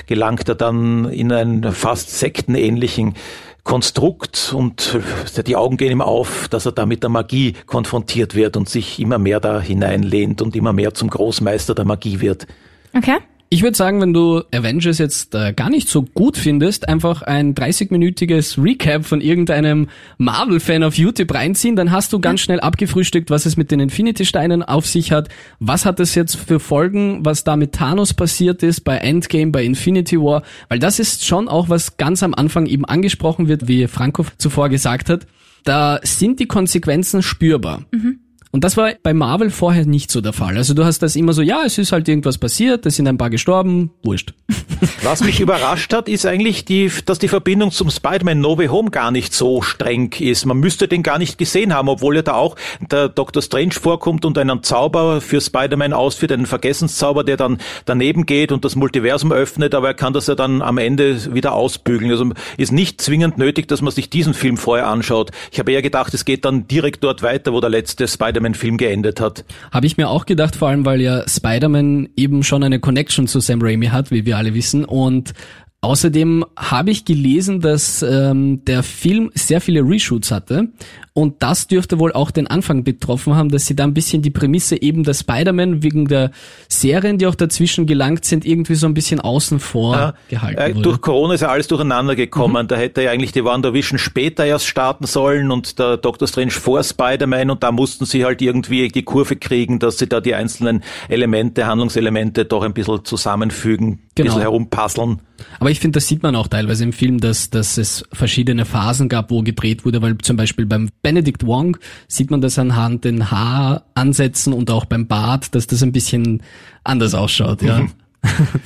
gelangt 0.08 0.50
er 0.50 0.56
dann 0.56 1.06
in 1.06 1.32
einen 1.32 1.72
fast 1.72 2.18
sektenähnlichen 2.20 3.16
Konstrukt 3.64 4.54
und 4.54 5.00
die 5.48 5.56
Augen 5.56 5.78
gehen 5.78 5.92
ihm 5.92 6.02
auf, 6.02 6.50
dass 6.50 6.66
er 6.66 6.74
da 6.74 6.86
mit 6.86 7.02
der 7.02 7.10
Magie 7.10 7.54
konfrontiert 7.66 8.36
wird 8.36 8.58
und 8.58 8.68
sich 8.68 9.00
immer 9.00 9.18
mehr 9.18 9.40
da 9.40 9.62
hineinlehnt 9.62 10.42
und 10.42 10.56
immer 10.56 10.74
mehr 10.74 10.94
zum 10.94 11.10
Großmeister 11.10 11.74
der 11.74 11.86
Magie 11.86 12.20
wird. 12.20 12.46
Okay. 12.94 13.20
Ich 13.54 13.62
würde 13.62 13.78
sagen, 13.78 14.02
wenn 14.02 14.14
du 14.14 14.42
Avengers 14.52 14.98
jetzt 14.98 15.36
äh, 15.36 15.54
gar 15.54 15.70
nicht 15.70 15.88
so 15.88 16.02
gut 16.02 16.38
findest, 16.38 16.90
einfach 16.90 17.22
ein 17.22 17.54
30-minütiges 17.54 18.58
Recap 18.58 19.06
von 19.06 19.22
irgendeinem 19.22 19.90
Marvel-Fan 20.18 20.82
auf 20.82 20.98
YouTube 20.98 21.32
reinziehen, 21.32 21.76
dann 21.76 21.92
hast 21.92 22.12
du 22.14 22.20
ganz 22.20 22.42
schnell 22.42 22.60
abgefrühstückt, 22.60 23.30
was 23.30 23.46
es 23.46 23.56
mit 23.56 23.70
den 23.70 23.80
Infinity-Steinen 23.80 24.64
auf 24.64 24.88
sich 24.88 25.12
hat. 25.12 25.30
Was 25.60 25.86
hat 25.86 26.00
es 26.00 26.16
jetzt 26.16 26.36
für 26.36 26.60
Folgen, 26.60 27.24
was 27.26 27.44
da 27.44 27.56
mit 27.56 27.74
Thanos 27.74 28.16
passiert 28.16 28.64
ist, 28.64 28.82
bei 28.82 28.98
Endgame, 28.98 29.52
bei 29.52 29.64
Infinity 29.64 30.20
War? 30.20 30.42
Weil 30.68 30.80
das 30.80 30.98
ist 30.98 31.24
schon 31.24 31.48
auch, 31.48 31.70
was 31.70 31.98
ganz 31.98 32.24
am 32.24 32.34
Anfang 32.34 32.66
eben 32.66 32.86
angesprochen 32.86 33.50
wird, 33.50 33.68
wie 33.68 33.86
Franco 33.86 34.26
zuvor 34.40 34.70
gesagt 34.70 35.10
hat. 35.10 35.28
Da 35.64 36.00
sind 36.02 36.40
die 36.40 36.48
Konsequenzen 36.48 37.22
spürbar. 37.22 37.86
Mhm. 37.92 38.23
Und 38.54 38.64
das 38.64 38.78
war 38.78 38.92
bei 39.02 39.16
Marvel 39.16 39.50
vorher 39.50 39.88
nicht 39.88 40.12
so 40.12 40.22
der 40.22 40.32
Fall. 40.32 40.58
Also 40.58 40.76
du 40.76 40.86
hast 40.86 41.02
das 41.02 41.16
immer 41.16 41.34
so, 41.34 41.42
ja, 41.42 41.64
es 41.66 41.80
ist 41.80 41.92
halt 41.92 42.08
irgendwas 42.08 42.38
passiert, 42.38 42.86
es 42.86 42.98
sind 42.98 43.08
ein 43.08 43.18
paar 43.18 43.32
gestorben, 43.32 43.90
wurscht. 44.04 44.36
Was 45.02 45.24
mich 45.24 45.40
überrascht 45.40 45.92
hat, 45.92 46.08
ist 46.08 46.28
eigentlich, 46.28 46.64
die, 46.64 46.92
dass 47.06 47.18
die 47.18 47.30
Verbindung 47.30 47.72
zum 47.72 47.90
Spider-Man 47.90 48.40
No 48.40 48.56
Way 48.56 48.68
Home 48.68 48.92
gar 48.92 49.10
nicht 49.10 49.34
so 49.34 49.64
streng 49.64 50.14
ist. 50.20 50.46
Man 50.46 50.58
müsste 50.58 50.88
den 50.88 51.02
gar 51.02 51.18
nicht 51.18 51.40
gesehen 51.40 51.74
haben, 51.74 51.90
obwohl 51.90 52.16
ja 52.16 52.22
da 52.22 52.36
auch 52.36 52.56
der 52.92 53.10
Dr. 53.10 53.42
Strange 53.42 53.72
vorkommt 53.72 54.24
und 54.24 54.38
einen 54.38 54.62
Zauber 54.62 55.20
für 55.20 55.42
Spider-Man 55.42 55.92
ausführt, 55.92 56.32
einen 56.32 56.46
Vergessenszauber, 56.46 57.24
der 57.24 57.38
dann 57.38 57.58
daneben 57.86 58.28
geht 58.28 58.52
und 58.52 58.64
das 58.66 58.76
Multiversum 58.76 59.32
öffnet, 59.32 59.74
aber 59.74 59.88
er 59.88 59.94
kann 59.96 60.14
das 60.14 60.28
ja 60.28 60.36
dann 60.36 60.62
am 60.62 60.78
Ende 60.78 61.34
wieder 61.34 61.54
ausbügeln. 61.54 62.12
Also 62.12 62.30
ist 62.58 62.72
nicht 62.72 63.02
zwingend 63.02 63.40
nötig, 63.40 63.68
dass 63.68 63.82
man 63.82 63.92
sich 63.92 64.12
diesen 64.12 64.36
Film 64.36 64.58
vorher 64.58 64.88
anschaut. 64.88 65.32
Ich 65.52 65.58
habe 65.58 65.72
eher 65.72 65.82
gedacht, 65.82 66.14
es 66.14 66.24
geht 66.24 66.46
dann 66.46 66.68
direkt 66.68 67.04
dort 67.04 67.24
weiter, 67.24 67.52
wo 67.52 67.60
der 67.60 67.72
letzte 67.72 68.08
Spider-Man 68.08 68.43
Spider-Man-Film 68.44 68.78
geendet 68.78 69.22
hat. 69.22 69.46
Habe 69.72 69.86
ich 69.86 69.98
mir 69.98 70.10
auch 70.10 70.26
gedacht, 70.26 70.56
vor 70.56 70.68
allem 70.68 70.86
weil 70.86 71.02
ja 71.02 71.28
Spider-Man 71.28 72.10
eben 72.16 72.44
schon 72.44 72.64
eine 72.64 72.80
Connection 72.80 73.28
zu 73.28 73.40
Sam 73.40 73.62
Raimi 73.62 73.88
hat, 73.88 74.12
wie 74.12 74.26
wir 74.26 74.38
alle 74.38 74.54
wissen. 74.54 74.86
Und 74.86 75.34
Außerdem 75.84 76.46
habe 76.56 76.92
ich 76.92 77.04
gelesen, 77.04 77.60
dass 77.60 78.02
ähm, 78.04 78.64
der 78.64 78.84
Film 78.84 79.32
sehr 79.34 79.60
viele 79.60 79.82
Reshoots 79.82 80.32
hatte 80.32 80.70
und 81.16 81.44
das 81.44 81.68
dürfte 81.68 82.00
wohl 82.00 82.12
auch 82.12 82.32
den 82.32 82.48
Anfang 82.48 82.84
betroffen 82.84 83.36
haben, 83.36 83.50
dass 83.50 83.68
sie 83.68 83.76
da 83.76 83.84
ein 83.84 83.94
bisschen 83.94 84.24
die 84.24 84.32
Prämisse 84.32 84.82
eben 84.82 85.04
der 85.04 85.14
Spider-Man 85.14 85.84
wegen 85.84 86.08
der 86.08 86.32
Serien, 86.68 87.20
die 87.20 87.28
auch 87.28 87.36
dazwischen 87.36 87.86
gelangt 87.86 88.26
sind, 88.26 88.46
irgendwie 88.46 88.74
so 88.74 88.88
ein 88.88 88.96
bisschen 88.96 89.20
außen 89.20 89.60
vor 89.60 89.94
ja, 89.94 90.14
gehalten 90.28 90.80
äh, 90.80 90.82
Durch 90.82 91.02
Corona 91.02 91.36
ist 91.36 91.42
ja 91.42 91.50
alles 91.50 91.68
durcheinander 91.68 92.16
gekommen. 92.16 92.64
Mhm. 92.64 92.68
Da 92.68 92.78
hätte 92.78 93.04
ja 93.04 93.12
eigentlich 93.12 93.32
die 93.32 93.44
WandaVision 93.44 94.00
später 94.00 94.44
erst 94.44 94.66
starten 94.66 95.06
sollen 95.06 95.52
und 95.52 95.78
der 95.78 95.98
Doctor 95.98 96.28
Strange 96.28 96.52
vor 96.52 96.84
Spider-Man 96.84 97.52
und 97.52 97.62
da 97.62 97.72
mussten 97.72 98.06
sie 98.06 98.26
halt 98.26 98.42
irgendwie 98.42 98.88
die 98.88 99.04
Kurve 99.04 99.36
kriegen, 99.36 99.78
dass 99.78 100.00
sie 100.00 100.08
da 100.08 100.20
die 100.20 100.34
einzelnen 100.34 100.82
Elemente, 101.10 101.68
Handlungselemente 101.68 102.46
doch 102.46 102.64
ein 102.64 102.74
bisschen 102.74 103.06
zusammenfügen, 103.06 104.00
genau. 104.16 104.26
ein 104.26 104.36
bisschen 104.36 104.42
herumpasseln. 104.42 105.22
Aber 105.60 105.72
ich 105.72 105.80
finde, 105.80 105.98
das 105.98 106.08
sieht 106.08 106.24
man 106.24 106.36
auch 106.36 106.48
teilweise 106.48 106.84
im 106.84 106.94
Film, 106.94 107.20
dass, 107.20 107.50
dass 107.50 107.78
es 107.78 108.04
verschiedene 108.12 108.66
Phasen 108.66 109.10
gab, 109.10 109.32
wo 109.32 109.42
gedreht 109.42 109.86
wurde, 109.86 110.02
weil 110.02 110.18
zum 110.20 110.38
Beispiel 110.38 110.66
beim 110.66 110.90
Benedict 111.02 111.46
Wong 111.46 111.78
sieht 112.08 112.32
man 112.32 112.42
das 112.42 112.58
anhand 112.60 113.06
den 113.06 113.32
Haaransätzen 113.32 114.54
und 114.54 114.72
auch 114.72 114.86
beim 114.86 115.08
Bart, 115.08 115.56
dass 115.56 115.68
das 115.68 115.84
ein 115.84 115.92
bisschen 115.92 116.42
anders 116.84 117.14
ausschaut, 117.14 117.62
ja. 117.62 117.80
Mhm. 117.80 117.92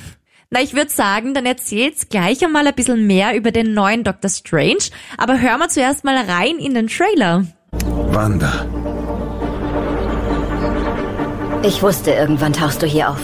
Na, 0.50 0.62
ich 0.62 0.72
würde 0.72 0.90
sagen, 0.90 1.34
dann 1.34 1.44
erzählt's 1.44 2.08
gleich 2.08 2.42
einmal 2.42 2.66
ein 2.66 2.74
bisschen 2.74 3.06
mehr 3.06 3.36
über 3.36 3.50
den 3.50 3.74
neuen 3.74 4.02
Doctor 4.02 4.30
Strange, 4.30 4.84
aber 5.18 5.40
hören 5.40 5.58
wir 5.58 5.68
zuerst 5.68 6.04
mal 6.04 6.16
rein 6.16 6.56
in 6.58 6.72
den 6.72 6.86
Trailer. 6.86 7.44
Wanda. 7.72 8.66
Ich 11.62 11.82
wusste, 11.82 12.12
irgendwann 12.12 12.54
tauchst 12.54 12.80
du 12.82 12.86
hier 12.86 13.10
auf. 13.10 13.20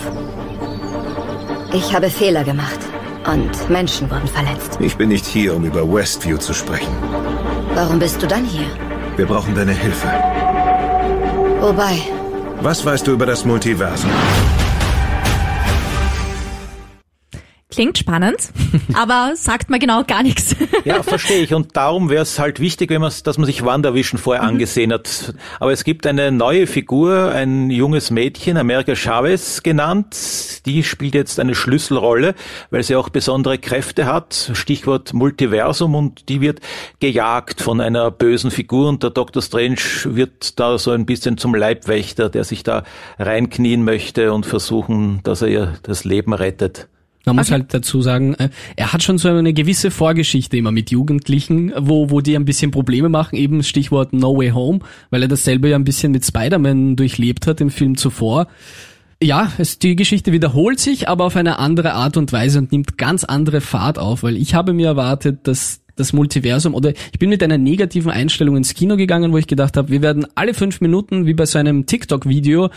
Ich 1.75 1.93
habe 1.93 2.09
Fehler 2.09 2.45
gemacht 2.45 2.79
und 3.27 3.69
Menschen 3.69 4.09
wurden 4.09 4.29
verletzt. 4.29 4.79
Ich 4.79 4.97
bin 4.97 5.09
nicht 5.09 5.27
hier, 5.27 5.57
um 5.57 5.65
über 5.65 5.83
Westview 5.83 6.39
zu 6.39 6.55
sprechen. 6.55 6.95
Warum 7.75 7.99
bist 7.99 8.23
du 8.23 8.29
dann 8.29 8.45
hier? 8.45 8.67
Wir 9.17 9.27
brauchen 9.27 9.57
deine 9.57 9.73
Hilfe. 9.73 10.07
Wobei? 11.61 11.99
Was 12.61 12.87
weißt 12.87 13.09
du 13.09 13.13
über 13.13 13.27
das 13.27 13.45
Multiversum? 13.45 14.11
Klingt 17.75 17.99
spannend, 17.99 18.51
aber 18.95 19.33
sagt 19.35 19.69
mir 19.69 19.81
genau 19.81 20.05
gar 20.05 20.23
nichts. 20.23 20.55
Ja, 20.85 21.03
verstehe 21.03 21.43
ich. 21.43 21.53
Und 21.55 21.77
darum 21.77 22.09
wäre 22.09 22.23
es 22.23 22.39
halt 22.39 22.61
wichtig, 22.61 22.91
wenn 22.91 23.01
man, 23.01 23.13
dass 23.25 23.37
man 23.37 23.47
sich 23.47 23.65
WandaVision 23.65 24.21
vorher 24.21 24.45
mhm. 24.45 24.51
angesehen 24.51 24.93
hat. 24.93 25.35
Aber 25.59 25.73
es 25.73 25.83
gibt 25.83 26.07
eine 26.07 26.31
neue 26.31 26.69
Figur, 26.69 27.33
ein 27.33 27.71
junges 27.71 28.13
Mädchen, 28.13 28.57
America 28.57 28.95
Chavez 28.95 29.65
genannt. 29.65 30.65
Die 30.67 30.85
spielt 30.85 31.15
jetzt 31.15 31.41
eine 31.41 31.57
Schlüsselrolle, 31.57 32.37
weil 32.71 32.85
sie 32.85 32.95
auch 32.95 33.09
besondere 33.09 33.59
Kräfte 33.59 34.07
hat. 34.07 34.53
Stichwort 34.53 35.13
Multiversum 35.13 35.97
und 35.97 36.29
die 36.29 36.41
wird 36.41 36.61
gejagt 37.01 37.61
von 37.61 37.81
einer 37.81 38.13
bösen 38.13 38.53
Figur 38.53 38.89
und 38.89 39.03
der 39.03 39.11
Dr. 39.11 39.43
Strange 39.43 39.79
wird 40.05 40.61
da 40.61 40.79
so 40.79 40.93
ein 40.93 41.07
bisschen 41.07 41.39
zum 41.39 41.57
Leibwächter, 41.57 42.29
der 42.29 42.45
sich 42.45 42.63
da 42.63 42.85
reinknien 43.19 43.83
möchte 43.83 44.33
und 44.33 44.47
versuchen, 44.47 45.21
dass 45.25 45.43
er 45.43 45.49
ihr 45.49 45.75
das 45.83 46.05
Leben 46.05 46.33
rettet. 46.33 46.89
Man 47.25 47.37
muss 47.37 47.51
halt 47.51 47.73
dazu 47.73 48.03
sagen, 48.03 48.35
äh, 48.35 48.51
er 48.77 48.93
hat 48.93 49.03
schon 49.03 49.19
so 49.19 49.29
eine 49.29 49.53
gewisse 49.53 49.91
Vorgeschichte 49.91 50.57
immer 50.57 50.73
mit 50.73 50.91
Jugendlichen, 50.91 51.73
wo, 51.77 52.11
wo 52.11 52.21
die 52.21 52.37
ein 52.37 52.45
bisschen 52.45 52.71
Probleme 52.71 53.09
machen, 53.09 53.37
eben 53.37 53.63
Stichwort 53.63 54.13
No 54.13 54.37
Way 54.37 54.51
Home, 54.51 54.81
weil 55.11 55.23
er 55.23 55.29
dasselbe 55.29 55.69
ja 55.69 55.77
ein 55.77 55.85
bisschen 55.85 56.13
mit 56.13 56.25
Spider-Man 56.25 56.97
durchlebt 56.97 57.47
hat 57.47 57.61
im 57.61 57.71
Film 57.71 57.97
zuvor. 57.97 58.47
Ja, 59.23 59.53
es, 59.57 59.79
die 59.79 59.97
Geschichte 59.97 60.33
wiederholt 60.33 60.81
sich, 60.81 61.09
aber 61.09 61.25
auf 61.25 61.37
eine 61.37 61.59
andere 61.59 61.95
Art 61.95 62.17
und 62.17 62.33
Weise 62.33 62.59
und 62.59 62.73
nimmt 62.73 62.99
ganz 62.99 63.25
andere 63.25 63.63
Fahrt 63.63 63.99
auf, 63.99 64.23
weil 64.23 64.37
ich 64.37 64.55
habe 64.55 64.75
mir 64.75 64.89
erwartet, 64.89 65.47
dass 65.47 65.81
das 65.97 66.13
Multiversum 66.13 66.75
oder 66.75 66.91
ich 66.91 67.19
bin 67.19 67.31
mit 67.31 67.43
einer 67.43 67.57
negativen 67.57 68.11
Einstellung 68.11 68.57
ins 68.57 68.75
Kino 68.75 68.97
gegangen, 68.97 69.33
wo 69.33 69.39
ich 69.39 69.47
gedacht 69.47 69.77
habe, 69.77 69.91
wir 69.91 70.03
werden 70.03 70.27
alle 70.35 70.53
fünf 70.53 70.81
Minuten 70.81 71.25
wie 71.27 71.35
bei 71.35 71.47
so 71.47 71.59
einem 71.59 71.87
TikTok-Video 71.87 72.71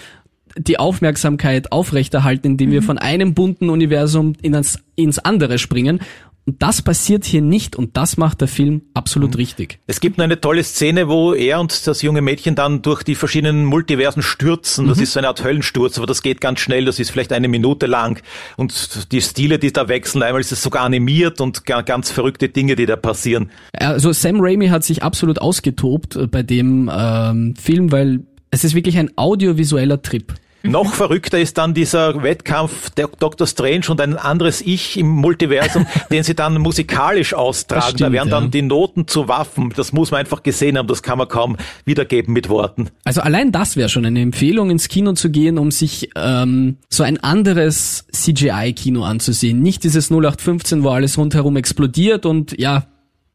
die 0.58 0.80
Aufmerksamkeit 0.80 1.72
aufrechterhalten, 1.72 2.48
indem 2.48 2.72
wir 2.72 2.84
von 2.84 2.98
einem 2.98 3.34
bunten 3.34 3.70
Universum 3.70 4.34
ins, 4.42 4.80
ins 4.96 5.20
andere 5.20 5.58
springen. 5.58 6.00
Und 6.48 6.62
das 6.62 6.82
passiert 6.82 7.26
hier 7.26 7.42
nicht 7.42 7.76
und 7.76 7.98
das 7.98 8.16
macht 8.16 8.40
der 8.40 8.48
Film 8.48 8.84
absolut 8.94 9.32
mhm. 9.32 9.36
richtig. 9.36 9.80
Es 9.86 10.00
gibt 10.00 10.18
eine 10.18 10.40
tolle 10.40 10.64
Szene, 10.64 11.10
wo 11.10 11.34
er 11.34 11.60
und 11.60 11.86
das 11.86 12.02
junge 12.02 12.22
Mädchen 12.22 12.56
dann 12.56 12.82
durch 12.82 13.04
die 13.04 13.16
verschiedenen 13.16 13.66
Multiversen 13.66 14.22
stürzen. 14.22 14.88
Das 14.88 14.96
mhm. 14.96 15.04
ist 15.04 15.12
so 15.12 15.20
eine 15.20 15.28
Art 15.28 15.44
Höllensturz, 15.44 15.98
aber 15.98 16.08
das 16.08 16.22
geht 16.22 16.40
ganz 16.40 16.62
schnell. 16.62 16.86
Das 16.86 17.00
ist 17.00 17.12
vielleicht 17.12 17.34
eine 17.34 17.50
Minute 17.50 17.86
lang. 17.86 18.22
Und 18.56 19.12
die 19.12 19.22
Stile, 19.22 19.60
die 19.60 19.74
da 19.74 19.90
wechseln, 19.90 20.24
einmal 20.24 20.40
ist 20.40 20.54
es 20.54 20.64
sogar 20.64 20.84
animiert 20.84 21.42
und 21.42 21.66
ganz 21.66 22.12
verrückte 22.12 22.48
Dinge, 22.48 22.78
die 22.78 22.86
da 22.86 22.96
passieren. 22.96 23.52
Also 23.74 24.14
Sam 24.14 24.38
Raimi 24.40 24.70
hat 24.70 24.86
sich 24.86 25.04
absolut 25.04 25.40
ausgetobt 25.40 26.16
äh, 26.16 26.28
bei 26.28 26.44
dem 26.44 26.90
ähm, 26.94 27.56
Film, 27.58 27.92
weil 27.92 28.22
es 28.52 28.64
ist 28.64 28.74
wirklich 28.74 28.98
ein 28.98 29.12
audiovisueller 29.18 30.02
Trip. 30.02 30.34
Noch 30.64 30.94
verrückter 30.94 31.40
ist 31.40 31.58
dann 31.58 31.74
dieser 31.74 32.22
Wettkampf 32.24 32.90
der 32.92 33.08
Dr. 33.08 33.48
Strange 33.48 33.86
und 33.90 34.02
ein 34.02 34.18
anderes 34.18 34.62
Ich 34.62 34.98
im 34.98 35.08
Multiversum, 35.08 35.86
den 36.12 36.24
sie 36.24 36.36
dann 36.36 36.60
musikalisch 36.60 37.34
austragen. 37.34 37.84
Stimmt, 37.84 38.02
da 38.02 38.12
werden 38.12 38.30
dann 38.30 38.44
ja. 38.46 38.50
die 38.50 38.62
Noten 38.64 39.08
zu 39.08 39.28
Waffen. 39.28 39.74
Das 39.76 39.94
muss 39.94 40.12
man 40.12 40.20
einfach 40.20 40.44
gesehen 40.44 40.78
haben. 40.78 40.88
Das 40.88 41.04
kann 41.04 41.18
man 41.18 41.28
kaum 41.28 41.58
wiedergeben 41.86 42.34
mit 42.34 42.50
Worten. 42.50 42.90
Also 43.04 43.22
allein 43.22 43.52
das 43.52 43.76
wäre 43.76 43.90
schon 43.90 44.06
eine 44.06 44.22
Empfehlung, 44.22 44.70
ins 44.70 44.88
Kino 44.88 45.14
zu 45.14 45.30
gehen, 45.30 45.58
um 45.58 45.72
sich 45.72 46.10
ähm, 46.16 46.78
so 46.90 47.04
ein 47.04 47.24
anderes 47.24 48.06
CGI-Kino 48.12 49.04
anzusehen. 49.04 49.62
Nicht 49.62 49.84
dieses 49.84 50.10
0815, 50.10 50.84
wo 50.84 50.90
alles 50.90 51.18
rundherum 51.18 51.56
explodiert 51.56 52.26
und 52.26 52.60
ja, 52.60 52.88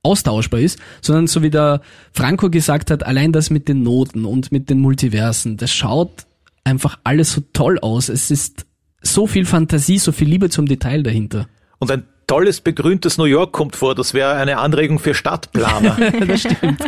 austauschbar 0.02 0.60
ist, 0.60 0.78
sondern 1.00 1.28
so 1.28 1.42
wie 1.42 1.50
der 1.50 1.80
Franco 2.12 2.50
gesagt 2.50 2.90
hat, 2.90 3.04
allein 3.04 3.32
das 3.32 3.50
mit 3.50 3.68
den 3.68 3.82
Noten 3.82 4.24
und 4.24 4.50
mit 4.50 4.68
den 4.68 4.80
Multiversen, 4.80 5.56
das 5.56 5.72
schaut 5.72 6.26
einfach 6.64 6.98
alles 7.04 7.32
so 7.32 7.42
toll 7.52 7.78
aus. 7.80 8.08
Es 8.08 8.30
ist 8.30 8.66
so 9.02 9.26
viel 9.26 9.44
Fantasie, 9.44 9.98
so 9.98 10.12
viel 10.12 10.28
Liebe 10.28 10.50
zum 10.50 10.66
Detail 10.66 11.02
dahinter. 11.02 11.48
Und 11.78 11.90
ein 11.90 12.04
tolles, 12.26 12.60
begrüntes 12.60 13.18
New 13.18 13.24
York 13.24 13.52
kommt 13.52 13.76
vor. 13.76 13.94
Das 13.94 14.14
wäre 14.14 14.34
eine 14.34 14.58
Anregung 14.58 14.98
für 14.98 15.14
Stadtplaner. 15.14 15.96
das 16.26 16.40
stimmt. 16.40 16.80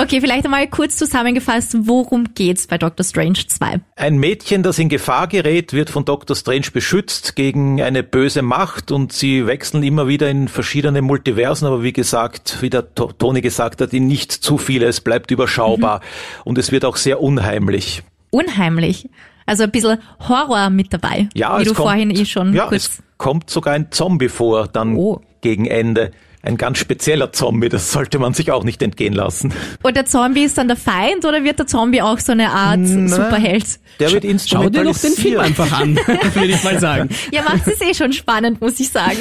Okay, 0.00 0.20
vielleicht 0.20 0.44
einmal 0.44 0.68
kurz 0.68 0.96
zusammengefasst, 0.96 1.76
worum 1.80 2.32
geht's 2.32 2.68
bei 2.68 2.78
Doctor 2.78 3.02
Strange 3.02 3.40
2? 3.48 3.80
Ein 3.96 4.18
Mädchen, 4.18 4.62
das 4.62 4.78
in 4.78 4.88
Gefahr 4.88 5.26
gerät, 5.26 5.72
wird 5.72 5.90
von 5.90 6.04
Doctor 6.04 6.36
Strange 6.36 6.66
beschützt 6.72 7.34
gegen 7.34 7.82
eine 7.82 8.04
böse 8.04 8.42
Macht 8.42 8.92
und 8.92 9.12
sie 9.12 9.48
wechseln 9.48 9.82
immer 9.82 10.06
wieder 10.06 10.30
in 10.30 10.46
verschiedene 10.46 11.02
Multiversen, 11.02 11.66
aber 11.66 11.82
wie 11.82 11.92
gesagt, 11.92 12.58
wie 12.60 12.70
der 12.70 12.94
Toni 12.94 13.40
gesagt 13.40 13.80
hat, 13.80 13.92
in 13.92 14.06
nicht 14.06 14.30
zu 14.30 14.56
viele, 14.56 14.86
es 14.86 15.00
bleibt 15.00 15.32
überschaubar 15.32 15.98
mhm. 15.98 16.42
und 16.44 16.58
es 16.58 16.70
wird 16.70 16.84
auch 16.84 16.96
sehr 16.96 17.20
unheimlich. 17.20 18.04
Unheimlich? 18.30 19.08
Also 19.46 19.64
ein 19.64 19.72
bisschen 19.72 19.98
Horror 20.20 20.70
mit 20.70 20.92
dabei, 20.92 21.28
ja, 21.34 21.58
wie 21.58 21.64
du 21.64 21.74
kommt, 21.74 21.88
vorhin 21.88 22.10
eh 22.12 22.24
schon 22.24 22.54
ja, 22.54 22.66
kurz... 22.66 22.84
Es 22.84 23.02
kommt 23.16 23.50
sogar 23.50 23.74
ein 23.74 23.90
Zombie 23.90 24.28
vor, 24.28 24.68
dann 24.68 24.94
oh. 24.94 25.22
gegen 25.40 25.66
Ende 25.66 26.12
ein 26.42 26.56
ganz 26.56 26.78
spezieller 26.78 27.32
Zombie, 27.32 27.68
das 27.68 27.92
sollte 27.92 28.18
man 28.18 28.32
sich 28.32 28.52
auch 28.52 28.62
nicht 28.62 28.80
entgehen 28.80 29.12
lassen. 29.12 29.52
Und 29.82 29.96
der 29.96 30.06
Zombie 30.06 30.44
ist 30.44 30.56
dann 30.56 30.68
der 30.68 30.76
Feind 30.76 31.24
oder 31.24 31.42
wird 31.42 31.58
der 31.58 31.66
Zombie 31.66 32.00
auch 32.00 32.18
so 32.20 32.32
eine 32.32 32.50
Art 32.50 32.78
Na, 32.80 33.08
Superheld? 33.08 33.66
Der 33.98 34.12
wird 34.12 34.24
Schau 34.46 34.68
dir 34.68 34.84
doch 34.84 34.96
den 34.96 35.12
Film 35.12 35.40
einfach 35.40 35.72
an, 35.72 35.96
würde 36.34 36.46
ich 36.48 36.62
mal 36.62 36.78
sagen. 36.78 37.08
Ja, 37.32 37.42
macht 37.42 37.66
es 37.66 37.80
eh 37.80 37.92
schon 37.92 38.12
spannend, 38.12 38.60
muss 38.60 38.78
ich 38.78 38.88
sagen. 38.88 39.18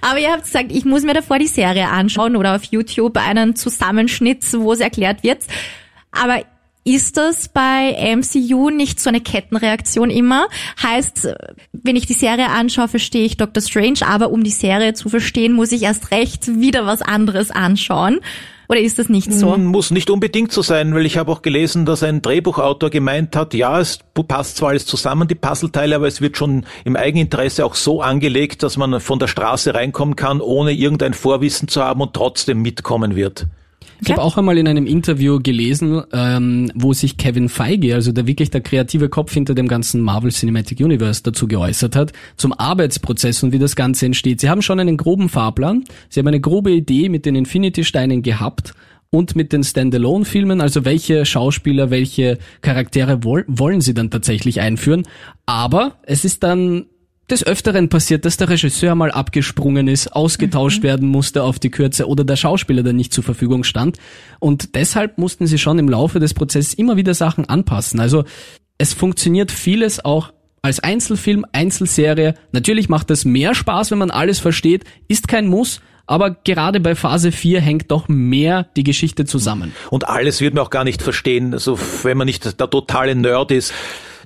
Aber 0.00 0.18
ihr 0.18 0.32
habt 0.32 0.44
gesagt, 0.44 0.72
ich 0.72 0.84
muss 0.84 1.04
mir 1.04 1.14
davor 1.14 1.38
die 1.38 1.46
Serie 1.46 1.88
anschauen 1.88 2.34
oder 2.34 2.56
auf 2.56 2.64
YouTube 2.64 3.16
einen 3.16 3.54
Zusammenschnitt, 3.54 4.44
wo 4.54 4.72
es 4.72 4.80
erklärt 4.80 5.22
wird. 5.22 5.38
Aber 6.10 6.42
ist 6.84 7.16
das 7.16 7.48
bei 7.48 8.14
MCU 8.16 8.68
nicht 8.68 9.00
so 9.00 9.08
eine 9.08 9.20
Kettenreaktion 9.20 10.10
immer? 10.10 10.46
Heißt, 10.82 11.34
wenn 11.72 11.96
ich 11.96 12.06
die 12.06 12.12
Serie 12.12 12.50
anschaue, 12.50 12.88
verstehe 12.88 13.24
ich 13.24 13.38
Doctor 13.38 13.62
Strange, 13.62 14.00
aber 14.06 14.30
um 14.30 14.44
die 14.44 14.50
Serie 14.50 14.92
zu 14.92 15.08
verstehen, 15.08 15.54
muss 15.54 15.72
ich 15.72 15.82
erst 15.82 16.10
recht 16.10 16.60
wieder 16.60 16.84
was 16.84 17.00
anderes 17.00 17.50
anschauen. 17.50 18.20
Oder 18.68 18.80
ist 18.80 18.98
das 18.98 19.08
nicht 19.08 19.32
so? 19.32 19.54
Hm, 19.54 19.66
muss 19.66 19.90
nicht 19.90 20.10
unbedingt 20.10 20.52
so 20.52 20.62
sein, 20.62 20.94
weil 20.94 21.04
ich 21.04 21.18
habe 21.18 21.30
auch 21.30 21.42
gelesen, 21.42 21.84
dass 21.84 22.02
ein 22.02 22.22
Drehbuchautor 22.22 22.90
gemeint 22.90 23.36
hat, 23.36 23.54
ja, 23.54 23.78
es 23.80 23.98
passt 24.26 24.56
zwar 24.56 24.70
alles 24.70 24.86
zusammen, 24.86 25.28
die 25.28 25.34
Puzzleteile, 25.34 25.96
aber 25.96 26.06
es 26.06 26.20
wird 26.20 26.36
schon 26.36 26.64
im 26.84 26.96
Eigeninteresse 26.96 27.64
auch 27.64 27.74
so 27.74 28.00
angelegt, 28.00 28.62
dass 28.62 28.76
man 28.76 29.00
von 29.00 29.18
der 29.18 29.26
Straße 29.26 29.74
reinkommen 29.74 30.16
kann, 30.16 30.40
ohne 30.40 30.72
irgendein 30.72 31.14
Vorwissen 31.14 31.68
zu 31.68 31.82
haben 31.82 32.00
und 32.00 32.14
trotzdem 32.14 32.62
mitkommen 32.62 33.16
wird. 33.16 33.46
Ich 34.00 34.10
habe 34.10 34.22
auch 34.22 34.36
einmal 34.36 34.58
in 34.58 34.68
einem 34.68 34.86
Interview 34.86 35.40
gelesen, 35.40 36.02
ähm, 36.12 36.70
wo 36.74 36.92
sich 36.92 37.16
Kevin 37.16 37.48
Feige, 37.48 37.94
also 37.94 38.12
der 38.12 38.26
wirklich 38.26 38.50
der 38.50 38.60
kreative 38.60 39.08
Kopf 39.08 39.32
hinter 39.32 39.54
dem 39.54 39.68
ganzen 39.68 40.00
Marvel 40.00 40.30
Cinematic 40.30 40.80
Universe, 40.80 41.22
dazu 41.22 41.46
geäußert 41.46 41.96
hat, 41.96 42.12
zum 42.36 42.52
Arbeitsprozess 42.52 43.42
und 43.42 43.52
wie 43.52 43.58
das 43.58 43.76
Ganze 43.76 44.06
entsteht. 44.06 44.40
Sie 44.40 44.50
haben 44.50 44.62
schon 44.62 44.80
einen 44.80 44.96
groben 44.96 45.28
Fahrplan, 45.28 45.84
sie 46.08 46.20
haben 46.20 46.28
eine 46.28 46.40
grobe 46.40 46.72
Idee 46.72 47.08
mit 47.08 47.26
den 47.26 47.34
Infinity-Steinen 47.34 48.22
gehabt 48.22 48.74
und 49.10 49.36
mit 49.36 49.52
den 49.52 49.62
Standalone-Filmen, 49.62 50.60
also 50.60 50.84
welche 50.84 51.24
Schauspieler, 51.24 51.90
welche 51.90 52.38
Charaktere 52.62 53.22
wollen 53.22 53.80
sie 53.80 53.94
dann 53.94 54.10
tatsächlich 54.10 54.60
einführen. 54.60 55.04
Aber 55.46 55.98
es 56.02 56.24
ist 56.24 56.42
dann 56.42 56.86
des 57.30 57.46
Öfteren 57.46 57.88
passiert, 57.88 58.24
dass 58.24 58.36
der 58.36 58.50
Regisseur 58.50 58.94
mal 58.94 59.10
abgesprungen 59.10 59.88
ist, 59.88 60.08
ausgetauscht 60.08 60.80
mhm. 60.80 60.84
werden 60.84 61.08
musste 61.08 61.42
auf 61.42 61.58
die 61.58 61.70
Kürze 61.70 62.06
oder 62.06 62.24
der 62.24 62.36
Schauspieler 62.36 62.82
dann 62.82 62.96
nicht 62.96 63.12
zur 63.12 63.24
Verfügung 63.24 63.64
stand. 63.64 63.98
Und 64.40 64.74
deshalb 64.74 65.18
mussten 65.18 65.46
sie 65.46 65.58
schon 65.58 65.78
im 65.78 65.88
Laufe 65.88 66.20
des 66.20 66.34
Prozesses 66.34 66.74
immer 66.74 66.96
wieder 66.96 67.14
Sachen 67.14 67.48
anpassen. 67.48 68.00
Also 68.00 68.24
es 68.78 68.92
funktioniert 68.92 69.50
vieles 69.50 70.04
auch 70.04 70.32
als 70.60 70.80
Einzelfilm, 70.80 71.44
Einzelserie. 71.52 72.34
Natürlich 72.52 72.88
macht 72.88 73.10
es 73.10 73.24
mehr 73.24 73.54
Spaß, 73.54 73.90
wenn 73.90 73.98
man 73.98 74.10
alles 74.10 74.38
versteht, 74.38 74.84
ist 75.08 75.28
kein 75.28 75.46
Muss, 75.46 75.80
aber 76.06 76.30
gerade 76.30 76.80
bei 76.80 76.94
Phase 76.94 77.32
4 77.32 77.60
hängt 77.60 77.90
doch 77.90 78.08
mehr 78.08 78.66
die 78.76 78.82
Geschichte 78.82 79.24
zusammen. 79.24 79.74
Und 79.90 80.08
alles 80.08 80.40
wird 80.40 80.54
man 80.54 80.64
auch 80.64 80.70
gar 80.70 80.84
nicht 80.84 81.02
verstehen, 81.02 81.54
also 81.54 81.78
wenn 82.02 82.16
man 82.16 82.26
nicht 82.26 82.60
der 82.60 82.70
totale 82.70 83.14
Nerd 83.14 83.50
ist 83.50 83.72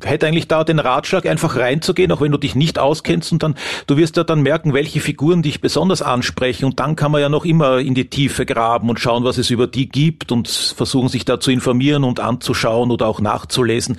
hätte 0.02 0.26
eigentlich 0.26 0.48
da 0.48 0.64
den 0.64 0.78
Ratschlag, 0.78 1.26
einfach 1.26 1.56
reinzugehen, 1.56 2.12
auch 2.12 2.20
wenn 2.20 2.32
du 2.32 2.38
dich 2.38 2.54
nicht 2.54 2.78
auskennst 2.78 3.32
und 3.32 3.42
dann, 3.42 3.54
du 3.86 3.96
wirst 3.96 4.16
ja 4.16 4.24
dann 4.24 4.42
merken, 4.42 4.74
welche 4.74 5.00
Figuren 5.00 5.42
dich 5.42 5.60
besonders 5.60 6.02
ansprechen 6.02 6.64
und 6.64 6.80
dann 6.80 6.96
kann 6.96 7.12
man 7.12 7.20
ja 7.20 7.28
noch 7.28 7.44
immer 7.44 7.78
in 7.78 7.94
die 7.94 8.08
Tiefe 8.08 8.46
graben 8.46 8.88
und 8.88 9.00
schauen, 9.00 9.24
was 9.24 9.38
es 9.38 9.50
über 9.50 9.66
die 9.66 9.88
gibt 9.88 10.32
und 10.32 10.48
versuchen 10.48 11.08
sich 11.08 11.24
da 11.24 11.40
zu 11.40 11.50
informieren 11.50 12.04
und 12.04 12.20
anzuschauen 12.20 12.90
oder 12.90 13.06
auch 13.06 13.20
nachzulesen, 13.20 13.98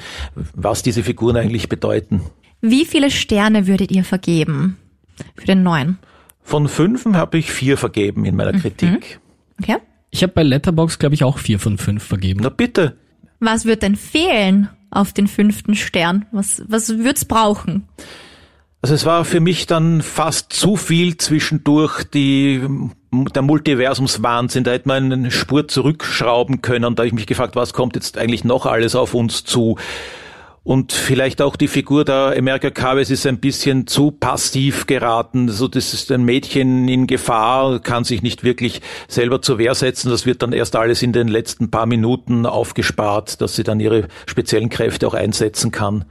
was 0.54 0.84
diese 0.84 1.04
Figuren 1.04 1.38
eigentlich 1.38 1.70
bedeuten. 1.70 2.22
Wie 2.62 2.86
viele 2.86 3.10
Sterne 3.10 3.68
würdet 3.68 3.92
ihr 3.92 4.04
vergeben 4.04 4.78
für 5.36 5.46
den 5.46 5.64
neuen? 5.64 5.98
Von 6.42 6.68
fünf 6.68 7.06
habe 7.06 7.38
ich 7.38 7.52
vier 7.52 7.78
vergeben 7.78 8.26
in 8.26 8.36
meiner 8.36 8.54
mhm. 8.54 8.62
Kritik. 8.62 9.20
Okay. 9.62 9.78
Ich 10.12 10.24
habe 10.24 10.34
bei 10.34 10.44
Letterbox 10.44 11.00
glaube 11.00 11.16
ich 11.16 11.24
auch 11.24 11.38
vier 11.38 11.60
von 11.60 11.78
fünf 11.78 12.04
vergeben. 12.04 12.42
Na 12.44 12.50
bitte. 12.50 12.98
Was 13.40 13.66
wird 13.66 13.84
denn 13.84 13.96
fehlen? 13.96 14.70
Auf 14.92 15.14
den 15.14 15.28
fünften 15.28 15.76
Stern? 15.76 16.26
Was, 16.32 16.64
was 16.68 16.90
wird's 17.00 17.26
brauchen? 17.26 17.88
Also 18.82 18.96
es 18.96 19.06
war 19.06 19.26
für 19.26 19.42
mich 19.42 19.68
dann 19.68 20.02
fast 20.02 20.54
zu 20.54 20.78
viel 20.78 21.18
zwischendurch 21.18 22.06
die, 22.06 22.66
der 23.12 23.42
Multiversumswahnsinn. 23.42 24.64
Da 24.64 24.72
hätte 24.72 24.88
man 24.88 25.12
eine 25.12 25.32
Spur 25.32 25.68
zurückschrauben 25.68 26.62
können. 26.62 26.96
Da 26.96 27.02
habe 27.02 27.08
ich 27.08 27.14
mich 27.14 27.28
gefragt, 27.28 27.58
was 27.58 27.74
kommt 27.74 27.96
jetzt 27.96 28.18
eigentlich 28.18 28.46
noch 28.46 28.66
alles 28.66 28.96
auf 28.96 29.14
uns 29.14 29.44
zu? 29.44 29.78
Und 30.70 30.92
vielleicht 30.92 31.42
auch 31.42 31.56
die 31.56 31.68
Figur 31.68 32.06
der 32.06 32.36
America 32.38 32.70
Chavez 32.70 33.10
ist 33.10 33.26
ein 33.26 33.40
bisschen 33.40 33.88
zu 33.88 34.12
passiv 34.12 34.86
geraten. 34.86 35.50
So, 35.50 35.68
das 35.68 35.96
ist 35.96 36.12
ein 36.12 36.22
Mädchen 36.22 36.88
in 36.88 37.08
Gefahr, 37.08 37.80
kann 37.80 38.04
sich 38.04 38.22
nicht 38.22 38.44
wirklich 38.44 38.82
selber 39.08 39.42
zur 39.42 39.58
Wehr 39.58 39.74
setzen. 39.74 40.12
Das 40.12 40.28
wird 40.28 40.44
dann 40.44 40.54
erst 40.54 40.76
alles 40.76 41.02
in 41.02 41.12
den 41.12 41.28
letzten 41.28 41.72
paar 41.72 41.88
Minuten 41.88 42.46
aufgespart, 42.46 43.42
dass 43.42 43.56
sie 43.56 43.64
dann 43.64 43.80
ihre 43.80 44.10
speziellen 44.28 44.70
Kräfte 44.70 45.08
auch 45.08 45.16
einsetzen 45.16 45.72
kann. 45.72 46.06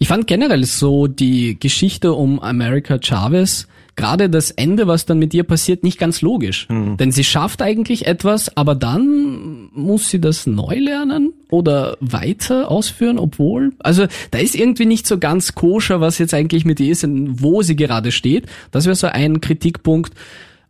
Ich 0.00 0.08
fand 0.08 0.26
generell 0.26 0.64
so 0.64 1.06
die 1.06 1.60
Geschichte 1.60 2.12
um 2.12 2.40
America 2.40 2.98
Chavez 3.00 3.68
gerade 4.00 4.30
das 4.30 4.50
Ende, 4.50 4.86
was 4.86 5.04
dann 5.04 5.18
mit 5.18 5.34
ihr 5.34 5.44
passiert, 5.44 5.82
nicht 5.82 5.98
ganz 5.98 6.22
logisch. 6.22 6.66
Mhm. 6.70 6.96
Denn 6.96 7.12
sie 7.12 7.22
schafft 7.22 7.60
eigentlich 7.60 8.06
etwas, 8.06 8.56
aber 8.56 8.74
dann 8.74 9.68
muss 9.74 10.08
sie 10.08 10.20
das 10.20 10.46
neu 10.46 10.78
lernen 10.78 11.34
oder 11.50 11.98
weiter 12.00 12.70
ausführen, 12.70 13.18
obwohl, 13.18 13.72
also 13.78 14.06
da 14.30 14.38
ist 14.38 14.56
irgendwie 14.56 14.86
nicht 14.86 15.06
so 15.06 15.18
ganz 15.18 15.54
koscher, 15.54 16.00
was 16.00 16.16
jetzt 16.16 16.32
eigentlich 16.32 16.64
mit 16.64 16.80
ihr 16.80 16.92
ist 16.92 17.04
und 17.04 17.42
wo 17.42 17.60
sie 17.60 17.76
gerade 17.76 18.10
steht. 18.10 18.46
Das 18.70 18.86
wäre 18.86 18.96
so 18.96 19.08
ein 19.08 19.42
Kritikpunkt. 19.42 20.14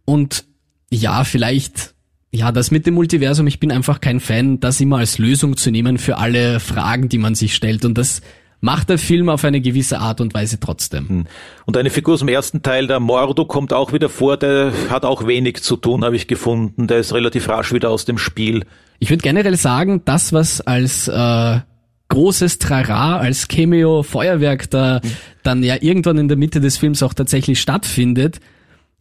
Und 0.05 0.45
ja, 0.91 1.23
vielleicht 1.23 1.95
ja, 2.33 2.53
das 2.53 2.71
mit 2.71 2.87
dem 2.87 2.95
Multiversum, 2.95 3.47
ich 3.47 3.59
bin 3.59 3.73
einfach 3.73 4.01
kein 4.01 4.21
Fan, 4.21 4.61
das 4.61 4.81
immer 4.81 4.99
als 4.99 5.19
Lösung 5.19 5.57
zu 5.57 5.71
nehmen 5.71 5.99
für 5.99 6.19
alle 6.19 6.61
Fragen, 6.61 7.09
die 7.09 7.19
man 7.19 7.35
sich 7.35 7.55
stellt. 7.55 7.85
Und 7.85 7.99
das 7.99 8.23
macht 8.61 8.91
der 8.91 8.99
Film 8.99 9.29
auf 9.29 9.45
eine 9.45 9.61
gewisse 9.61 9.99
Art 9.99 10.21
und 10.21 10.35
Weise 10.35 10.61
trotzdem. 10.61 11.27
Und 11.67 11.77
eine 11.77 11.91
Figur 11.91 12.15
aus 12.15 12.21
dem 12.21 12.29
ersten 12.29 12.63
Teil, 12.63 12.87
der 12.87 13.01
Mordo, 13.01 13.45
kommt 13.45 13.73
auch 13.73 13.93
wieder 13.93 14.09
vor, 14.09 14.37
der 14.37 14.73
hat 14.91 15.05
auch 15.05 15.27
wenig 15.27 15.63
zu 15.63 15.77
tun, 15.77 16.05
habe 16.05 16.17
ich 16.17 16.27
gefunden. 16.27 16.87
Der 16.87 16.99
ist 16.99 17.15
relativ 17.15 17.49
rasch 17.49 17.73
wieder 17.73 17.91
aus 17.91 18.05
dem 18.05 18.19
Spiel. 18.19 18.65
Ich 18.99 19.11
würde 19.11 19.23
generell 19.23 19.57
sagen, 19.57 20.03
das, 20.05 20.33
was 20.33 20.61
als 20.61 21.09
äh, 21.09 21.61
großes 22.09 22.59
Trara, 22.59 23.19
als 23.19 23.49
Cameo-Feuerwerk 23.49 24.71
da 24.71 25.01
dann 25.43 25.63
ja 25.63 25.77
irgendwann 25.81 26.19
in 26.19 26.29
der 26.29 26.37
Mitte 26.37 26.61
des 26.61 26.77
Films 26.77 27.03
auch 27.03 27.15
tatsächlich 27.15 27.61
stattfindet, 27.61 28.41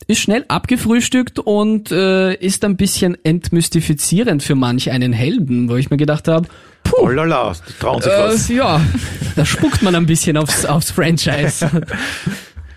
ist 0.07 0.19
schnell 0.19 0.45
abgefrühstückt 0.47 1.39
und 1.39 1.91
äh, 1.91 2.33
ist 2.35 2.63
ein 2.63 2.77
bisschen 2.77 3.17
entmystifizierend 3.25 4.41
für 4.41 4.55
manch 4.55 4.91
einen 4.91 5.11
Helden, 5.11 5.69
wo 5.69 5.75
ich 5.75 5.89
mir 5.89 5.97
gedacht 5.97 6.29
habe, 6.29 6.47
Oh 6.93 7.07
lala, 7.07 7.53
die 7.67 7.73
trauen 7.73 8.01
sich 8.01 8.11
äh, 8.11 8.17
was. 8.17 8.47
ja, 8.49 8.81
da 9.35 9.45
spuckt 9.45 9.81
man 9.81 9.95
ein 9.95 10.05
bisschen 10.05 10.37
aufs, 10.37 10.65
aufs 10.65 10.91
Franchise. 10.91 11.69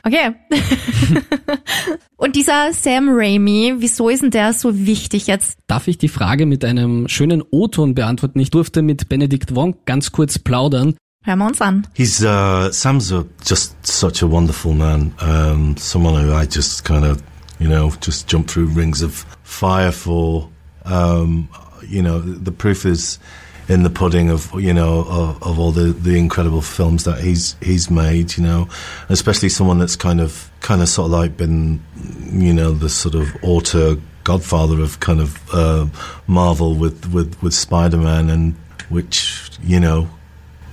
Okay. 0.04 0.34
Und 2.16 2.34
dieser 2.34 2.72
Sam 2.72 3.08
Raimi, 3.08 3.74
wieso 3.78 4.08
ist 4.08 4.22
denn 4.22 4.32
der 4.32 4.52
so 4.52 4.76
wichtig 4.86 5.28
jetzt? 5.28 5.58
Darf 5.68 5.86
ich 5.86 5.96
die 5.96 6.08
Frage 6.08 6.44
mit 6.44 6.64
einem 6.64 7.06
schönen 7.06 7.42
O-Ton 7.50 7.94
beantworten? 7.94 8.40
Ich 8.40 8.50
durfte 8.50 8.82
mit 8.82 9.08
Benedikt 9.08 9.54
Wong 9.54 9.76
ganz 9.84 10.10
kurz 10.10 10.40
plaudern. 10.40 10.96
Hören 11.22 11.38
wir 11.38 11.46
uns 11.46 11.60
an. 11.60 11.86
He's 11.94 12.20
uh, 12.20 12.68
Sam's 12.72 13.12
a, 13.12 13.24
just 13.46 13.76
such 13.86 14.24
a 14.24 14.28
wonderful 14.28 14.74
man. 14.74 15.12
Um, 15.20 15.76
someone 15.76 16.16
who 16.16 16.32
I 16.32 16.46
just 16.52 16.84
kind 16.84 17.04
of, 17.04 17.22
you 17.60 17.68
know, 17.68 17.92
just 18.04 18.28
jump 18.28 18.50
through 18.50 18.74
rings 18.74 19.02
of 19.02 19.24
fire 19.44 19.92
for. 19.92 20.48
Um, 20.84 21.48
you 21.88 22.02
know, 22.02 22.20
the 22.20 22.50
proof 22.50 22.84
is 22.84 23.20
in 23.68 23.82
the 23.82 23.90
pudding 23.90 24.30
of 24.30 24.52
you 24.60 24.74
know 24.74 25.04
of, 25.08 25.42
of 25.42 25.58
all 25.58 25.72
the, 25.72 25.92
the 25.92 26.18
incredible 26.18 26.62
films 26.62 27.04
that 27.04 27.20
he's 27.20 27.56
he's 27.62 27.90
made. 27.90 28.36
You 28.36 28.44
know, 28.44 28.68
especially 29.08 29.48
someone 29.48 29.78
that's 29.78 29.96
kind 29.96 30.20
of 30.20 30.50
kind 30.60 30.82
of 30.82 30.88
sort 30.88 31.06
of 31.06 31.12
like 31.12 31.36
been, 31.36 31.82
you 32.30 32.52
know, 32.52 32.72
the 32.72 32.88
sort 32.88 33.14
of 33.14 33.34
auteur 33.42 33.96
godfather 34.24 34.80
of 34.80 35.00
kind 35.00 35.20
of 35.20 35.54
uh, 35.54 35.86
Marvel 36.26 36.74
with 36.74 37.12
with 37.12 37.40
with 37.42 37.54
Spider 37.54 37.98
Man 37.98 38.30
and 38.30 38.54
which 38.88 39.50
you 39.62 39.80
know 39.80 40.08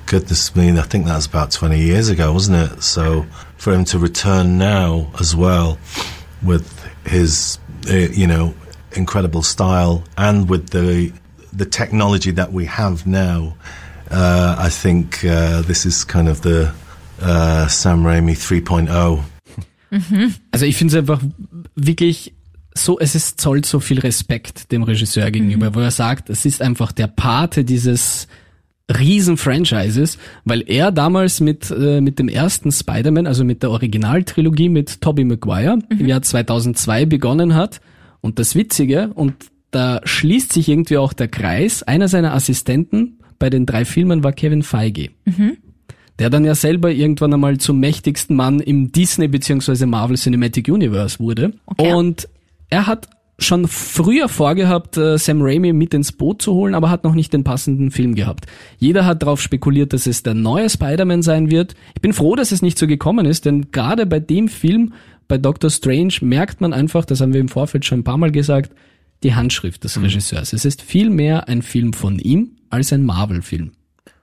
goodness 0.09 0.55
me, 0.55 0.71
I 0.71 0.81
think 0.81 1.05
that 1.05 1.15
was 1.15 1.27
about 1.27 1.51
20 1.51 1.79
years 1.79 2.09
ago, 2.09 2.33
wasn't 2.33 2.71
it? 2.71 2.81
So 2.81 3.27
for 3.57 3.71
him 3.71 3.85
to 3.85 3.99
return 3.99 4.57
now 4.57 5.11
as 5.19 5.35
well 5.35 5.77
with 6.41 6.83
his, 7.05 7.59
uh, 7.87 7.93
you 7.93 8.25
know, 8.25 8.55
incredible 8.93 9.43
style 9.43 10.03
and 10.17 10.49
with 10.49 10.71
the 10.71 11.13
the 11.51 11.65
technology 11.65 12.31
that 12.31 12.51
we 12.51 12.65
have 12.65 13.05
now, 13.05 13.55
uh, 14.11 14.55
I 14.57 14.69
think 14.69 15.23
uh, 15.23 15.61
this 15.61 15.85
is 15.85 16.03
kind 16.03 16.27
of 16.27 16.41
the 16.41 16.71
uh, 17.21 17.67
Sam 17.67 18.03
Raimi 18.03 18.35
3.0. 18.35 19.23
Also 20.51 20.65
ich 20.65 20.75
finde 20.75 20.93
es 20.93 20.99
einfach 20.99 21.21
wirklich 21.75 22.33
so, 22.75 22.99
es 22.99 23.15
ist 23.15 23.41
zollt 23.41 23.65
so 23.65 23.79
viel 23.79 23.99
Respekt 23.99 24.71
dem 24.71 24.83
Regisseur 24.83 25.31
gegenüber, 25.31 25.73
wo 25.75 25.79
er 25.79 25.91
sagt, 25.91 26.29
es 26.29 26.45
ist 26.45 26.61
einfach 26.61 26.91
der 26.91 27.07
Pate 27.07 27.63
dieses 27.63 28.27
riesen 28.89 29.37
Franchises, 29.37 30.17
weil 30.45 30.63
er 30.67 30.91
damals 30.91 31.41
mit, 31.41 31.71
äh, 31.71 32.01
mit 32.01 32.19
dem 32.19 32.27
ersten 32.27 32.71
Spider-Man, 32.71 33.27
also 33.27 33.43
mit 33.43 33.61
der 33.61 33.71
Originaltrilogie 33.71 34.69
mit 34.69 35.01
Tobey 35.01 35.25
Maguire 35.25 35.79
im 35.89 36.07
Jahr 36.07 36.21
2002 36.21 37.05
begonnen 37.05 37.55
hat. 37.55 37.81
Und 38.21 38.39
das 38.39 38.55
Witzige, 38.55 39.11
und 39.13 39.35
da 39.71 40.01
schließt 40.03 40.53
sich 40.53 40.69
irgendwie 40.69 40.97
auch 40.97 41.13
der 41.13 41.27
Kreis, 41.27 41.83
einer 41.83 42.07
seiner 42.07 42.33
Assistenten 42.33 43.19
bei 43.39 43.49
den 43.49 43.65
drei 43.65 43.85
Filmen 43.85 44.23
war 44.23 44.33
Kevin 44.33 44.63
Feige. 44.63 45.09
Der 46.19 46.29
dann 46.29 46.43
ja 46.43 46.53
selber 46.53 46.91
irgendwann 46.91 47.33
einmal 47.33 47.57
zum 47.57 47.79
mächtigsten 47.79 48.35
Mann 48.35 48.59
im 48.59 48.91
Disney 48.91 49.29
bzw. 49.29 49.85
Marvel 49.85 50.17
Cinematic 50.17 50.67
Universe 50.67 51.19
wurde. 51.19 51.53
Okay. 51.65 51.93
Und 51.93 52.27
er 52.69 52.85
hat 52.87 53.07
schon 53.41 53.67
früher 53.67 54.27
vorgehabt, 54.27 54.97
äh, 54.97 55.17
Sam 55.17 55.41
Raimi 55.41 55.71
mit 55.71 55.93
ins 55.93 56.11
Boot 56.11 56.41
zu 56.41 56.53
holen, 56.53 56.75
aber 56.75 56.89
hat 56.89 57.05
noch 57.05 57.15
nicht 57.15 57.31
den 57.31 57.45
passenden 57.45 57.89
Film 57.89 58.15
gehabt. 58.15 58.47
Jeder 58.77 59.05
hat 59.05 59.21
darauf 59.21 59.41
spekuliert, 59.41 59.93
dass 59.93 60.07
es 60.07 60.23
der 60.23 60.33
neue 60.33 60.69
Spider-Man 60.69 61.21
sein 61.21 61.49
wird. 61.49 61.73
Ich 61.95 62.01
bin 62.01 62.11
froh, 62.11 62.35
dass 62.35 62.51
es 62.51 62.61
nicht 62.61 62.77
so 62.77 62.85
gekommen 62.85 63.25
ist, 63.25 63.45
denn 63.45 63.71
gerade 63.71 64.05
bei 64.05 64.19
dem 64.19 64.49
Film, 64.49 64.93
bei 65.29 65.37
Doctor 65.37 65.69
Strange, 65.69 66.15
merkt 66.19 66.59
man 66.59 66.73
einfach, 66.73 67.05
das 67.05 67.21
haben 67.21 67.33
wir 67.33 67.39
im 67.39 67.47
Vorfeld 67.47 67.85
schon 67.85 67.99
ein 67.99 68.03
paar 68.03 68.17
Mal 68.17 68.31
gesagt, 68.31 68.73
die 69.23 69.35
Handschrift 69.35 69.83
des 69.83 70.01
Regisseurs. 70.01 70.53
Es 70.53 70.65
ist 70.65 70.81
viel 70.81 71.09
mehr 71.09 71.47
ein 71.47 71.61
Film 71.61 71.93
von 71.93 72.19
ihm 72.19 72.57
als 72.69 72.93
ein 72.93 73.03
Marvel-Film. 73.03 73.71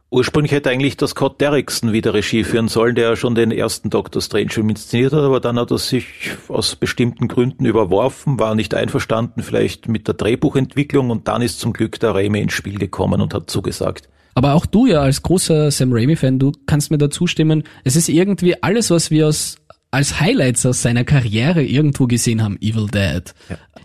Ursprünglich 0.09 0.53
hätte 0.53 0.71
eigentlich 0.71 0.97
der 0.97 1.09
Scott 1.09 1.41
Derrickson 1.41 1.93
wieder 1.93 2.15
Regie 2.15 2.45
führen 2.45 2.69
sollen, 2.69 2.95
der 2.95 3.11
ja 3.11 3.17
schon 3.17 3.35
den 3.35 3.51
ersten 3.51 3.91
Doctor 3.91 4.23
Strange 4.23 4.51
Film 4.51 4.71
inszeniert 4.71 5.13
hat, 5.13 5.21
aber 5.21 5.41
dann 5.41 5.59
hat 5.59 5.73
er 5.73 5.79
sich 5.79 6.07
aus 6.49 6.77
bestimmten 6.77 7.27
Gründen 7.27 7.67
überworfen, 7.67 8.39
war 8.39 8.55
nicht 8.55 8.73
einverstanden 8.73 9.43
vielleicht 9.43 9.89
mit 9.89 10.07
der 10.07 10.15
Drehbuchentwicklung 10.15 11.11
und 11.11 11.27
dann 11.27 11.43
ist 11.43 11.59
zum 11.59 11.73
Glück 11.73 11.99
der 11.99 12.15
Raimi 12.15 12.41
ins 12.41 12.53
Spiel 12.53 12.79
gekommen 12.79 13.21
und 13.21 13.35
hat 13.35 13.51
zugesagt. 13.51 14.09
Aber 14.37 14.55
auch 14.55 14.67
du 14.67 14.87
ja 14.87 15.01
als 15.01 15.23
großer 15.23 15.71
Sam 15.71 15.93
Raimi-Fan, 15.93 16.39
du 16.39 16.53
kannst 16.67 16.91
mir 16.91 16.99
dazu 16.99 17.27
stimmen, 17.27 17.65
es 17.85 17.97
ist 17.97 18.09
irgendwie 18.09 18.63
alles, 18.63 18.91
was 18.91 19.11
wir 19.11 19.27
aus, 19.27 19.57
als 19.97 20.21
Highlights 20.21 20.67
aus 20.67 20.83
seiner 20.83 21.05
Karriere 21.05 21.65
irgendwo 21.65 22.07
gesehen 22.07 22.43
haben, 22.43 22.59
Evil 22.61 22.87
Dead. 22.87 23.35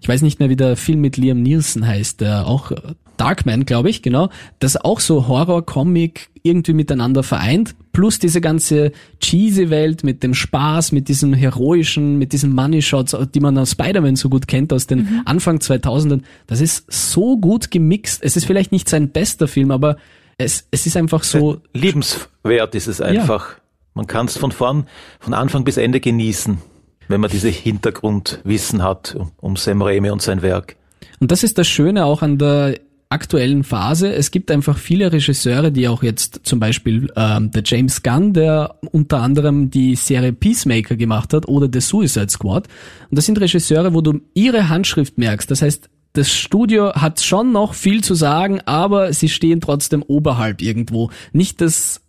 Ich 0.02 0.10
weiß 0.10 0.24
nicht 0.24 0.40
mehr, 0.40 0.50
wie 0.50 0.58
der 0.58 0.76
Film 0.76 1.00
mit 1.00 1.16
Liam 1.16 1.42
Nielsen 1.42 1.88
heißt, 1.88 2.20
der 2.20 2.48
auch 2.48 2.72
äh, 2.72 2.82
Darkman, 3.16 3.66
glaube 3.66 3.90
ich, 3.90 4.02
genau, 4.02 4.30
das 4.60 4.76
auch 4.76 5.00
so 5.00 5.30
Horror, 5.30 5.66
Comic 5.66 6.30
irgendwie 6.44 6.74
miteinander 6.74 7.24
vereint, 7.24 7.76
plus 7.94 8.20
diese 8.20 8.42
ganze 8.42 8.92
cheesy 9.22 9.70
Welt 9.70 10.04
mit 10.04 10.22
dem 10.22 10.34
Spaß, 10.34 10.92
mit 10.92 11.08
diesem 11.08 11.34
heroischen, 11.34 12.18
mit 12.18 12.34
diesen 12.34 12.54
Money 12.54 12.82
Shots, 12.82 13.16
die 13.34 13.40
man 13.40 13.58
aus 13.58 13.72
Spider-Man 13.72 14.18
so 14.18 14.28
gut 14.28 14.50
kennt 14.50 14.74
aus 14.74 14.88
den 14.88 15.22
Anfang 15.24 15.60
2000ern. 15.60 16.24
Das 16.46 16.60
ist 16.60 16.92
so 16.92 17.38
gut 17.38 17.72
gemixt. 17.72 18.22
Es 18.22 18.36
ist 18.36 18.46
vielleicht 18.46 18.74
nicht 18.74 18.90
sein 18.90 19.10
bester 19.10 19.48
Film, 19.48 19.72
aber 19.72 19.96
es, 20.38 20.68
es 20.72 20.86
ist 20.86 20.98
einfach 20.98 21.24
so, 21.24 21.62
Liebenswert 21.74 22.76
ist 22.76 22.88
es 22.88 23.00
einfach. 23.00 23.61
Man 23.94 24.08
kann 24.08 24.28
es 24.28 24.38
von 24.38 24.52
vorn, 24.52 24.88
von 25.20 25.34
Anfang 25.34 25.64
bis 25.64 25.78
Ende 25.78 26.00
genießen, 26.00 26.58
wenn 27.08 27.22
man 27.22 27.30
diese 27.30 27.50
Hintergrundwissen 27.50 28.84
hat 28.84 29.16
um, 29.16 29.32
um 29.38 29.56
Sam 29.56 29.82
Raimi 29.82 30.10
und 30.10 30.22
sein 30.22 30.42
Werk. 30.42 30.78
Und 31.20 31.32
das 31.32 31.44
ist 31.44 31.58
das 31.58 31.68
Schöne 31.68 32.06
auch 32.06 32.22
an 32.22 32.38
der 32.38 32.80
aktuellen 33.12 33.64
Phase. 33.64 34.14
Es 34.14 34.32
gibt 34.32 34.50
einfach 34.50 34.78
viele 34.78 35.12
Regisseure, 35.12 35.72
die 35.72 35.88
auch 35.88 36.02
jetzt 36.02 36.42
zum 36.44 36.60
Beispiel 36.60 37.12
ähm, 37.16 37.52
der 37.52 37.62
James 37.66 38.02
Gunn, 38.04 38.34
der 38.34 38.76
unter 38.92 39.22
anderem 39.22 39.70
die 39.70 39.96
Serie 39.96 40.32
Peacemaker 40.32 40.96
gemacht 40.96 41.34
hat 41.34 41.48
oder 41.48 41.68
The 41.72 41.82
Suicide 41.82 42.30
Squad. 42.30 42.68
Und 43.10 43.18
das 43.18 43.26
sind 43.26 43.40
Regisseure, 43.40 43.94
wo 43.94 44.02
du 44.02 44.22
ihre 44.34 44.70
Handschrift 44.70 45.18
merkst. 45.18 45.52
Das 45.52 45.62
heißt, 45.62 45.90
das 46.14 46.32
Studio 46.32 46.94
hat 46.94 47.22
schon 47.22 47.52
noch 47.52 47.74
viel 47.74 48.04
zu 48.04 48.16
sagen, 48.16 48.62
aber 48.62 49.14
sie 49.14 49.30
stehen 49.30 49.62
trotzdem 49.62 50.04
oberhalb 50.04 50.62
irgendwo. 50.62 51.10
Nicht, 51.34 51.62
dass 51.62 52.02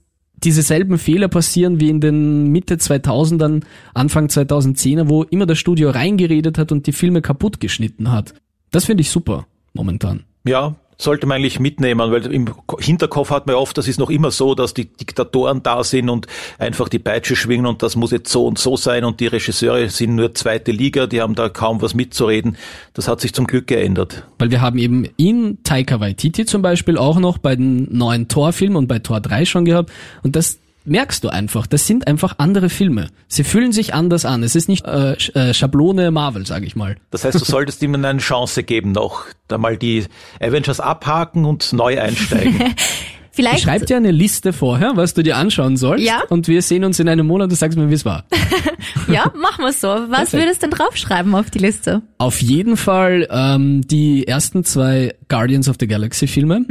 diese 0.44 0.62
selben 0.62 0.98
Fehler 0.98 1.28
passieren 1.28 1.80
wie 1.80 1.88
in 1.88 2.00
den 2.00 2.48
Mitte 2.48 2.76
2000ern, 2.76 3.62
Anfang 3.94 4.26
2010er, 4.26 5.08
wo 5.08 5.22
immer 5.22 5.46
das 5.46 5.58
Studio 5.58 5.90
reingeredet 5.90 6.58
hat 6.58 6.72
und 6.72 6.86
die 6.86 6.92
Filme 6.92 7.22
kaputt 7.22 7.60
geschnitten 7.60 8.10
hat. 8.10 8.34
Das 8.70 8.86
finde 8.86 9.02
ich 9.02 9.10
super 9.10 9.46
momentan. 9.74 10.24
Ja, 10.44 10.76
sollte 10.98 11.26
man 11.26 11.38
eigentlich 11.38 11.60
mitnehmen, 11.60 12.10
weil 12.10 12.26
im 12.32 12.46
Hinterkopf 12.78 13.30
hat 13.30 13.46
man 13.46 13.56
oft, 13.56 13.76
das 13.76 13.88
ist 13.88 13.98
noch 13.98 14.10
immer 14.10 14.30
so, 14.30 14.54
dass 14.54 14.74
die 14.74 14.86
Diktatoren 14.86 15.62
da 15.62 15.84
sind 15.84 16.08
und 16.08 16.26
einfach 16.58 16.88
die 16.88 16.98
Peitsche 16.98 17.36
schwingen 17.36 17.66
und 17.66 17.82
das 17.82 17.96
muss 17.96 18.10
jetzt 18.10 18.30
so 18.30 18.46
und 18.46 18.58
so 18.58 18.76
sein 18.76 19.04
und 19.04 19.20
die 19.20 19.26
Regisseure 19.26 19.88
sind 19.88 20.14
nur 20.14 20.34
zweite 20.34 20.72
Liga, 20.72 21.06
die 21.06 21.20
haben 21.20 21.34
da 21.34 21.48
kaum 21.48 21.82
was 21.82 21.94
mitzureden. 21.94 22.56
Das 22.94 23.08
hat 23.08 23.20
sich 23.20 23.32
zum 23.32 23.46
Glück 23.46 23.66
geändert. 23.66 24.24
Weil 24.38 24.50
wir 24.50 24.60
haben 24.60 24.78
eben 24.78 25.08
ihn, 25.16 25.58
Taika 25.64 26.00
Waititi 26.00 26.44
zum 26.44 26.62
Beispiel, 26.62 26.98
auch 26.98 27.18
noch 27.18 27.38
bei 27.38 27.56
den 27.56 27.88
neuen 27.96 28.28
Thor-Filmen 28.28 28.76
und 28.76 28.86
bei 28.86 28.98
Thor 28.98 29.20
3 29.20 29.44
schon 29.44 29.64
gehabt. 29.64 29.90
Und 30.22 30.36
das 30.36 30.58
merkst 30.84 31.24
du 31.24 31.28
einfach. 31.28 31.66
Das 31.66 31.86
sind 31.86 32.06
einfach 32.06 32.34
andere 32.38 32.68
Filme. 32.68 33.08
Sie 33.28 33.44
fühlen 33.44 33.72
sich 33.72 33.94
anders 33.94 34.24
an. 34.24 34.42
Es 34.42 34.54
ist 34.54 34.68
nicht 34.68 34.86
äh, 34.86 35.12
äh, 35.12 35.54
Schablone 35.54 36.10
Marvel, 36.10 36.46
sage 36.46 36.66
ich 36.66 36.76
mal. 36.76 36.96
Das 37.10 37.24
heißt, 37.24 37.40
du 37.40 37.44
solltest 37.44 37.82
ihm 37.82 37.94
eine 37.94 38.18
Chance 38.18 38.62
geben 38.62 38.92
noch, 38.92 39.26
da 39.48 39.58
mal 39.58 39.76
die 39.76 40.04
Avengers 40.40 40.80
abhaken 40.80 41.44
und 41.44 41.72
neu 41.72 42.00
einsteigen. 42.00 42.74
Ich 43.32 43.36
Vielleicht, 43.36 43.62
schreib 43.62 43.86
dir 43.86 43.96
eine 43.96 44.10
Liste 44.10 44.52
vorher, 44.52 44.92
was 44.96 45.14
du 45.14 45.22
dir 45.22 45.38
anschauen 45.38 45.78
sollst. 45.78 46.04
Ja. 46.04 46.22
Und 46.28 46.48
wir 46.48 46.60
sehen 46.60 46.84
uns 46.84 47.00
in 47.00 47.08
einem 47.08 47.26
Monat 47.26 47.48
und 47.48 47.56
sagst 47.56 47.78
mir, 47.78 47.88
wie 47.88 47.94
es 47.94 48.04
war. 48.04 48.24
ja, 49.10 49.32
machen 49.40 49.64
wir 49.64 49.72
so. 49.72 49.88
Was 49.88 50.30
Perfekt. 50.30 50.32
würdest 50.34 50.62
du 50.62 50.66
denn 50.68 50.78
draufschreiben 50.78 51.34
auf 51.34 51.50
die 51.50 51.58
Liste? 51.58 52.02
Auf 52.18 52.42
jeden 52.42 52.76
Fall 52.76 53.26
ähm, 53.30 53.80
die 53.88 54.28
ersten 54.28 54.64
zwei 54.64 55.14
Guardians 55.28 55.68
of 55.70 55.76
the 55.80 55.86
Galaxy 55.86 56.26
Filme, 56.26 56.66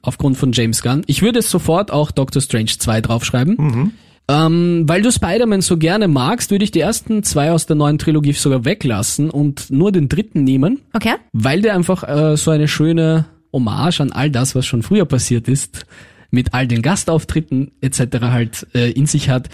aufgrund 0.00 0.38
von 0.38 0.52
James 0.52 0.80
Gunn. 0.82 1.02
Ich 1.06 1.20
würde 1.20 1.42
sofort 1.42 1.90
auch 1.92 2.10
Doctor 2.10 2.40
Strange 2.40 2.70
2 2.78 3.02
draufschreiben. 3.02 3.92
Ähm, 4.28 4.84
weil 4.86 5.02
du 5.02 5.12
Spider-Man 5.12 5.60
so 5.60 5.76
gerne 5.76 6.08
magst, 6.08 6.50
würde 6.50 6.64
ich 6.64 6.72
die 6.72 6.80
ersten 6.80 7.22
zwei 7.22 7.52
aus 7.52 7.66
der 7.66 7.76
neuen 7.76 7.98
Trilogie 7.98 8.32
sogar 8.32 8.64
weglassen 8.64 9.30
und 9.30 9.70
nur 9.70 9.92
den 9.92 10.08
dritten 10.08 10.42
nehmen, 10.42 10.80
Okay. 10.94 11.14
weil 11.32 11.60
der 11.62 11.74
einfach 11.76 12.02
äh, 12.08 12.36
so 12.36 12.50
eine 12.50 12.66
schöne 12.66 13.26
Hommage 13.56 14.00
an 14.00 14.12
all 14.12 14.30
das, 14.30 14.54
was 14.54 14.66
schon 14.66 14.82
früher 14.82 15.06
passiert 15.06 15.48
ist, 15.48 15.86
mit 16.30 16.52
all 16.54 16.66
den 16.66 16.82
Gastauftritten 16.82 17.72
etc. 17.80 18.00
halt 18.20 18.66
äh, 18.74 18.90
in 18.90 19.06
sich 19.06 19.30
hat. 19.30 19.48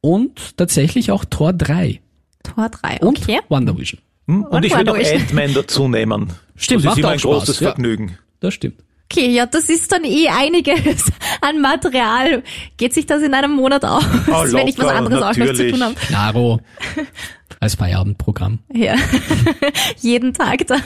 Und 0.00 0.56
tatsächlich 0.56 1.10
auch 1.12 1.24
Tor 1.24 1.52
3 1.52 2.00
Tor 2.42 2.70
3, 2.70 2.98
und 3.00 3.18
okay. 3.20 3.38
Wonder 3.48 3.76
Vision. 3.78 4.00
Hm? 4.26 4.44
Und, 4.44 4.52
Und 4.52 4.64
ich 4.64 4.74
würde 4.74 4.90
auch 4.90 4.94
Wonder 4.96 5.08
Vision. 5.10 5.20
Ant-Man 5.22 5.54
dazu 5.54 5.88
nehmen. 5.88 6.32
Stimmt, 6.56 6.80
das 6.80 6.84
macht 6.86 6.96
ist 6.96 6.98
immer 6.98 7.08
auch 7.08 7.12
ein 7.12 7.18
Spaß, 7.18 7.30
großes 7.30 7.60
ja. 7.60 7.66
Vergnügen. 7.68 8.18
Das 8.40 8.54
stimmt. 8.54 8.76
Okay, 9.12 9.28
ja, 9.30 9.44
das 9.44 9.68
ist 9.68 9.92
dann 9.92 10.04
eh 10.04 10.28
einiges 10.28 11.12
an 11.42 11.60
Material. 11.60 12.42
Geht 12.78 12.94
sich 12.94 13.04
das 13.04 13.22
in 13.22 13.34
einem 13.34 13.52
Monat 13.52 13.84
aus, 13.84 14.02
Ah, 14.28 14.44
wenn 14.52 14.66
ich 14.68 14.78
was 14.78 14.84
locker, 14.86 14.96
anderes 14.96 15.22
auch 15.22 15.26
noch 15.28 15.32
zu 15.34 15.40
natürlich. 15.40 15.72
tun 15.72 15.82
habe? 15.84 15.94
Klaro. 15.96 16.60
Als 17.62 17.76
Feierabendprogramm. 17.76 18.58
Ja, 18.74 18.96
jeden 20.00 20.34
Tag 20.34 20.66
dann. 20.66 20.82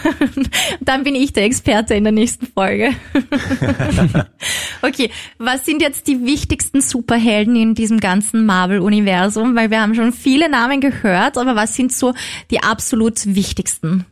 Dann 0.83 1.05
bin 1.05 1.15
ich 1.15 1.33
der 1.33 1.45
Experte 1.45 1.95
in 1.95 2.05
der 2.05 2.13
nächsten 2.13 2.47
Folge. 2.47 2.91
okay, 4.83 5.11
was 5.39 5.65
sind 5.65 5.81
jetzt 5.81 6.07
die 6.07 6.27
wichtigsten 6.27 6.83
Superhelden 6.83 7.57
in 7.57 7.75
diesem 7.75 7.99
ganzen 7.99 8.45
Marvel-Universum? 8.45 9.57
Weil 9.57 9.71
wir 9.71 9.81
haben 9.81 9.95
schon 9.95 10.13
viele 10.13 10.51
Namen 10.51 10.83
gehört, 10.83 11.39
aber 11.39 11.57
was 11.57 11.75
sind 11.75 11.95
so 11.95 12.13
die 12.51 12.63
absolut 12.63 13.25
wichtigsten? 13.25 14.05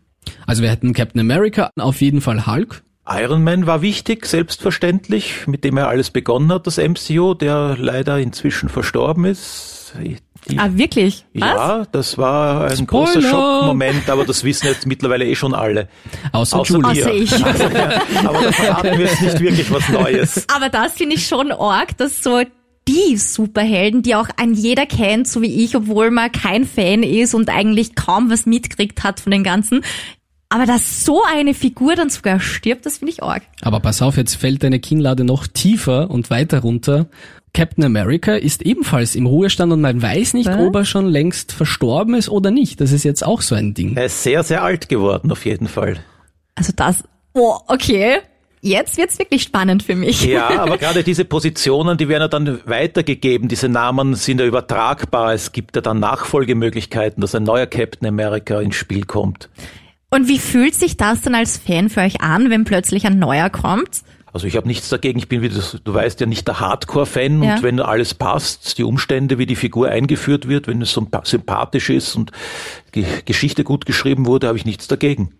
Also 0.46 0.62
wir 0.62 0.70
hätten 0.70 0.94
Captain 0.94 1.20
America, 1.20 1.68
auf 1.78 2.00
jeden 2.00 2.22
Fall 2.22 2.46
Hulk. 2.46 2.82
Iron 3.06 3.44
Man 3.44 3.66
war 3.66 3.82
wichtig, 3.82 4.24
selbstverständlich, 4.24 5.46
mit 5.46 5.64
dem 5.64 5.76
er 5.76 5.88
alles 5.88 6.10
begonnen 6.10 6.50
hat, 6.50 6.66
das 6.66 6.78
MCU, 6.78 7.34
der 7.34 7.76
leider 7.78 8.20
inzwischen 8.20 8.70
verstorben 8.70 9.26
ist. 9.26 9.83
Die, 10.02 10.58
Ah, 10.58 10.68
wirklich? 10.74 11.24
Was? 11.34 11.48
ja, 11.48 11.86
das 11.90 12.18
war 12.18 12.64
ein 12.64 12.76
Spoiler! 12.76 12.86
großer 12.86 13.22
Schockmoment, 13.22 14.10
aber 14.10 14.24
das 14.26 14.44
wissen 14.44 14.66
jetzt 14.66 14.86
mittlerweile 14.86 15.24
eh 15.26 15.34
schon 15.34 15.54
alle. 15.54 15.88
Außer, 16.32 16.58
Außer 16.58 16.74
Julie. 16.74 16.92
dir. 16.94 17.06
Außer 17.06 17.14
ich. 17.14 17.44
Aber 18.26 18.42
da 18.42 18.52
verraten 18.52 18.98
wir 18.98 19.06
jetzt 19.06 19.22
nicht 19.22 19.40
wirklich 19.40 19.70
was 19.72 19.88
Neues. 19.88 20.44
Aber 20.54 20.68
das 20.68 20.92
finde 20.94 21.16
ich 21.16 21.26
schon 21.26 21.50
arg, 21.52 21.96
dass 21.96 22.22
so 22.22 22.42
die 22.86 23.16
Superhelden, 23.16 24.02
die 24.02 24.14
auch 24.14 24.28
ein 24.36 24.52
jeder 24.52 24.84
kennt, 24.84 25.26
so 25.28 25.40
wie 25.40 25.64
ich, 25.64 25.74
obwohl 25.76 26.10
man 26.10 26.30
kein 26.30 26.66
Fan 26.66 27.02
ist 27.02 27.34
und 27.34 27.48
eigentlich 27.48 27.94
kaum 27.94 28.30
was 28.30 28.44
mitkriegt 28.44 29.02
hat 29.02 29.20
von 29.20 29.30
den 29.32 29.44
ganzen. 29.44 29.80
Aber 30.50 30.66
dass 30.66 31.04
so 31.06 31.22
eine 31.24 31.54
Figur 31.54 31.96
dann 31.96 32.10
sogar 32.10 32.38
stirbt, 32.40 32.84
das 32.84 32.98
finde 32.98 33.12
ich 33.12 33.22
arg. 33.22 33.42
Aber 33.62 33.80
pass 33.80 34.02
auf, 34.02 34.18
jetzt 34.18 34.34
fällt 34.34 34.62
deine 34.62 34.78
Kinnlade 34.78 35.24
noch 35.24 35.46
tiefer 35.46 36.10
und 36.10 36.28
weiter 36.28 36.60
runter. 36.60 37.06
Captain 37.54 37.84
America 37.84 38.34
ist 38.34 38.62
ebenfalls 38.62 39.14
im 39.14 39.26
Ruhestand 39.26 39.72
und 39.72 39.80
man 39.80 40.02
weiß 40.02 40.34
nicht, 40.34 40.48
Was? 40.48 40.58
ob 40.60 40.74
er 40.74 40.84
schon 40.84 41.06
längst 41.06 41.52
verstorben 41.52 42.14
ist 42.14 42.28
oder 42.28 42.50
nicht. 42.50 42.80
Das 42.80 42.92
ist 42.92 43.04
jetzt 43.04 43.24
auch 43.24 43.40
so 43.40 43.54
ein 43.54 43.72
Ding. 43.72 43.96
Er 43.96 44.06
ist 44.06 44.22
sehr, 44.22 44.42
sehr 44.42 44.62
alt 44.62 44.88
geworden, 44.88 45.30
auf 45.30 45.46
jeden 45.46 45.68
Fall. 45.68 45.98
Also 46.56 46.72
das, 46.74 47.04
oh, 47.32 47.56
okay. 47.68 48.18
Jetzt 48.60 48.96
wird's 48.96 49.18
wirklich 49.18 49.42
spannend 49.42 49.82
für 49.82 49.94
mich. 49.94 50.24
Ja, 50.24 50.48
aber 50.58 50.78
gerade 50.78 51.04
diese 51.04 51.24
Positionen, 51.24 51.96
die 51.96 52.08
werden 52.08 52.22
ja 52.22 52.28
dann 52.28 52.60
weitergegeben. 52.64 53.48
Diese 53.48 53.68
Namen 53.68 54.14
sind 54.14 54.40
ja 54.40 54.46
übertragbar. 54.46 55.34
Es 55.34 55.52
gibt 55.52 55.76
ja 55.76 55.82
dann 55.82 56.00
Nachfolgemöglichkeiten, 56.00 57.20
dass 57.20 57.34
ein 57.34 57.44
neuer 57.44 57.66
Captain 57.66 58.08
America 58.08 58.60
ins 58.60 58.74
Spiel 58.74 59.04
kommt. 59.04 59.48
Und 60.10 60.28
wie 60.28 60.38
fühlt 60.38 60.74
sich 60.74 60.96
das 60.96 61.20
dann 61.20 61.34
als 61.34 61.58
Fan 61.58 61.90
für 61.90 62.00
euch 62.00 62.20
an, 62.20 62.48
wenn 62.48 62.64
plötzlich 62.64 63.06
ein 63.06 63.18
neuer 63.18 63.50
kommt? 63.50 64.02
Also 64.34 64.48
ich 64.48 64.56
habe 64.56 64.66
nichts 64.66 64.88
dagegen. 64.88 65.16
Ich 65.20 65.28
bin, 65.28 65.42
wie 65.42 65.48
du, 65.48 65.60
du 65.84 65.94
weißt, 65.94 66.18
ja 66.18 66.26
nicht 66.26 66.48
der 66.48 66.58
Hardcore-Fan. 66.58 67.40
Ja. 67.40 67.54
Und 67.54 67.62
wenn 67.62 67.78
alles 67.78 68.14
passt, 68.14 68.76
die 68.78 68.82
Umstände, 68.82 69.38
wie 69.38 69.46
die 69.46 69.54
Figur 69.54 69.88
eingeführt 69.88 70.48
wird, 70.48 70.66
wenn 70.66 70.82
es 70.82 70.90
so 70.90 71.06
sympathisch 71.22 71.88
ist 71.88 72.16
und 72.16 72.32
die 72.96 73.06
Geschichte 73.24 73.62
gut 73.62 73.86
geschrieben 73.86 74.26
wurde, 74.26 74.48
habe 74.48 74.58
ich 74.58 74.66
nichts 74.66 74.88
dagegen. 74.88 75.30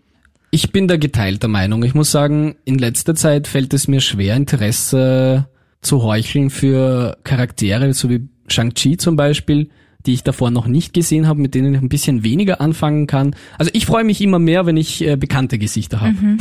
Ich 0.52 0.70
bin 0.70 0.86
da 0.86 0.96
geteilter 0.96 1.48
Meinung. 1.48 1.82
Ich 1.82 1.94
muss 1.94 2.12
sagen, 2.12 2.54
in 2.64 2.78
letzter 2.78 3.16
Zeit 3.16 3.48
fällt 3.48 3.74
es 3.74 3.88
mir 3.88 4.00
schwer, 4.00 4.36
Interesse 4.36 5.48
zu 5.82 6.04
heucheln 6.04 6.48
für 6.48 7.18
Charaktere, 7.24 7.92
so 7.94 8.08
wie 8.08 8.28
Shang-Chi 8.46 8.96
zum 8.96 9.16
Beispiel, 9.16 9.70
die 10.06 10.14
ich 10.14 10.22
davor 10.22 10.50
noch 10.50 10.66
nicht 10.66 10.92
gesehen 10.92 11.26
habe, 11.26 11.40
mit 11.40 11.54
denen 11.54 11.74
ich 11.74 11.80
ein 11.80 11.88
bisschen 11.88 12.24
weniger 12.24 12.60
anfangen 12.60 13.06
kann. 13.06 13.34
Also 13.58 13.70
ich 13.74 13.86
freue 13.86 14.04
mich 14.04 14.20
immer 14.20 14.38
mehr, 14.38 14.66
wenn 14.66 14.76
ich 14.76 15.06
äh, 15.06 15.16
bekannte 15.16 15.58
Gesichter 15.58 16.00
habe. 16.00 16.14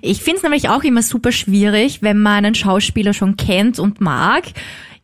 Ich 0.00 0.22
finde 0.22 0.36
es 0.36 0.42
nämlich 0.42 0.68
auch 0.68 0.84
immer 0.84 1.02
super 1.02 1.32
schwierig, 1.32 2.00
wenn 2.02 2.20
man 2.20 2.44
einen 2.44 2.54
Schauspieler 2.54 3.12
schon 3.12 3.36
kennt 3.36 3.78
und 3.78 4.00
mag, 4.00 4.44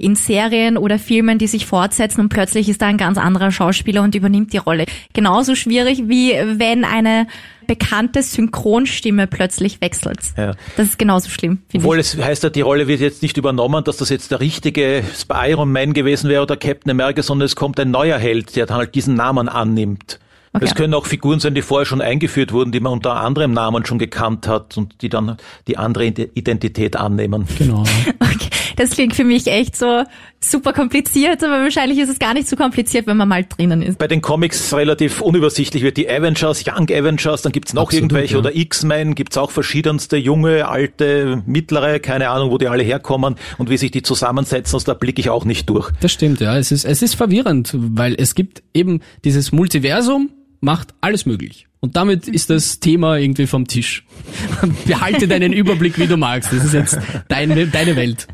in 0.00 0.14
Serien 0.14 0.76
oder 0.76 0.98
Filmen, 0.98 1.38
die 1.38 1.46
sich 1.46 1.66
fortsetzen 1.66 2.22
und 2.22 2.28
plötzlich 2.30 2.68
ist 2.68 2.80
da 2.80 2.86
ein 2.86 2.96
ganz 2.96 3.18
anderer 3.18 3.52
Schauspieler 3.52 4.02
und 4.02 4.14
übernimmt 4.14 4.52
die 4.52 4.58
Rolle. 4.58 4.86
Genauso 5.12 5.54
schwierig 5.54 6.04
wie 6.06 6.32
wenn 6.32 6.84
eine 6.84 7.26
bekannte 7.70 8.24
Synchronstimme 8.24 9.28
plötzlich 9.28 9.80
wechselt. 9.80 10.18
Ja. 10.36 10.54
Das 10.76 10.88
ist 10.88 10.98
genauso 10.98 11.30
schlimm, 11.30 11.62
finde 11.68 11.86
Obwohl 11.86 12.00
ich. 12.00 12.14
es 12.14 12.20
heißt 12.20 12.42
ja, 12.42 12.50
die 12.50 12.62
Rolle 12.62 12.88
wird 12.88 12.98
jetzt 12.98 13.22
nicht 13.22 13.36
übernommen, 13.36 13.84
dass 13.84 13.98
das 13.98 14.08
jetzt 14.08 14.32
der 14.32 14.40
richtige 14.40 15.04
Iron 15.32 15.70
Man 15.70 15.92
gewesen 15.92 16.28
wäre 16.28 16.42
oder 16.42 16.56
Captain 16.56 16.90
America, 16.90 17.22
sondern 17.22 17.46
es 17.46 17.54
kommt 17.54 17.78
ein 17.78 17.92
neuer 17.92 18.18
Held, 18.18 18.56
der 18.56 18.66
dann 18.66 18.78
halt 18.78 18.96
diesen 18.96 19.14
Namen 19.14 19.48
annimmt. 19.48 20.18
Okay. 20.52 20.64
Es 20.64 20.74
können 20.74 20.94
auch 20.94 21.06
Figuren 21.06 21.38
sein, 21.38 21.54
die 21.54 21.62
vorher 21.62 21.86
schon 21.86 22.00
eingeführt 22.00 22.50
wurden, 22.50 22.72
die 22.72 22.80
man 22.80 22.92
unter 22.92 23.14
anderem 23.14 23.52
Namen 23.52 23.86
schon 23.86 24.00
gekannt 24.00 24.48
hat 24.48 24.76
und 24.76 25.00
die 25.00 25.08
dann 25.08 25.36
die 25.68 25.78
andere 25.78 26.06
Identität 26.06 26.96
annehmen. 26.96 27.46
Genau. 27.56 27.84
Okay. 28.20 28.48
Das 28.80 28.92
klingt 28.92 29.14
für 29.14 29.24
mich 29.24 29.46
echt 29.46 29.76
so 29.76 30.04
super 30.42 30.72
kompliziert, 30.72 31.44
aber 31.44 31.64
wahrscheinlich 31.64 31.98
ist 31.98 32.08
es 32.08 32.18
gar 32.18 32.32
nicht 32.32 32.48
so 32.48 32.56
kompliziert, 32.56 33.06
wenn 33.06 33.18
man 33.18 33.28
mal 33.28 33.44
drinnen 33.44 33.82
ist. 33.82 33.98
Bei 33.98 34.08
den 34.08 34.22
Comics 34.22 34.72
relativ 34.72 35.20
unübersichtlich 35.20 35.82
wird 35.82 35.98
die 35.98 36.08
Avengers, 36.08 36.64
Young 36.66 36.90
Avengers, 36.90 37.42
dann 37.42 37.52
gibt's 37.52 37.74
noch 37.74 37.82
Absolut, 37.82 38.04
irgendwelche 38.04 38.32
ja. 38.32 38.38
oder 38.38 38.56
X-Men, 38.56 39.14
gibt's 39.14 39.36
auch 39.36 39.50
verschiedenste, 39.50 40.16
junge, 40.16 40.66
alte, 40.66 41.42
mittlere, 41.44 42.00
keine 42.00 42.30
Ahnung, 42.30 42.52
wo 42.52 42.56
die 42.56 42.68
alle 42.68 42.82
herkommen 42.82 43.34
und 43.58 43.68
wie 43.68 43.76
sich 43.76 43.90
die 43.90 44.00
zusammensetzen, 44.00 44.76
also 44.76 44.86
da 44.86 44.94
blicke 44.94 45.20
ich 45.20 45.28
auch 45.28 45.44
nicht 45.44 45.68
durch. 45.68 45.90
Das 46.00 46.12
stimmt, 46.12 46.40
ja. 46.40 46.56
Es 46.56 46.72
ist, 46.72 46.86
es 46.86 47.02
ist 47.02 47.16
verwirrend, 47.16 47.74
weil 47.76 48.14
es 48.16 48.34
gibt 48.34 48.62
eben 48.72 49.02
dieses 49.24 49.52
Multiversum, 49.52 50.30
macht 50.60 50.94
alles 51.00 51.26
möglich. 51.26 51.66
Und 51.80 51.96
damit 51.96 52.28
ist 52.28 52.50
das 52.50 52.78
Thema 52.78 53.16
irgendwie 53.16 53.46
vom 53.46 53.66
Tisch. 53.66 54.04
Behalte 54.86 55.26
deinen 55.26 55.52
Überblick, 55.52 55.98
wie 55.98 56.06
du 56.06 56.18
magst. 56.18 56.52
Das 56.52 56.64
ist 56.64 56.74
jetzt 56.74 56.98
deine, 57.28 57.66
deine 57.66 57.96
Welt. 57.96 58.28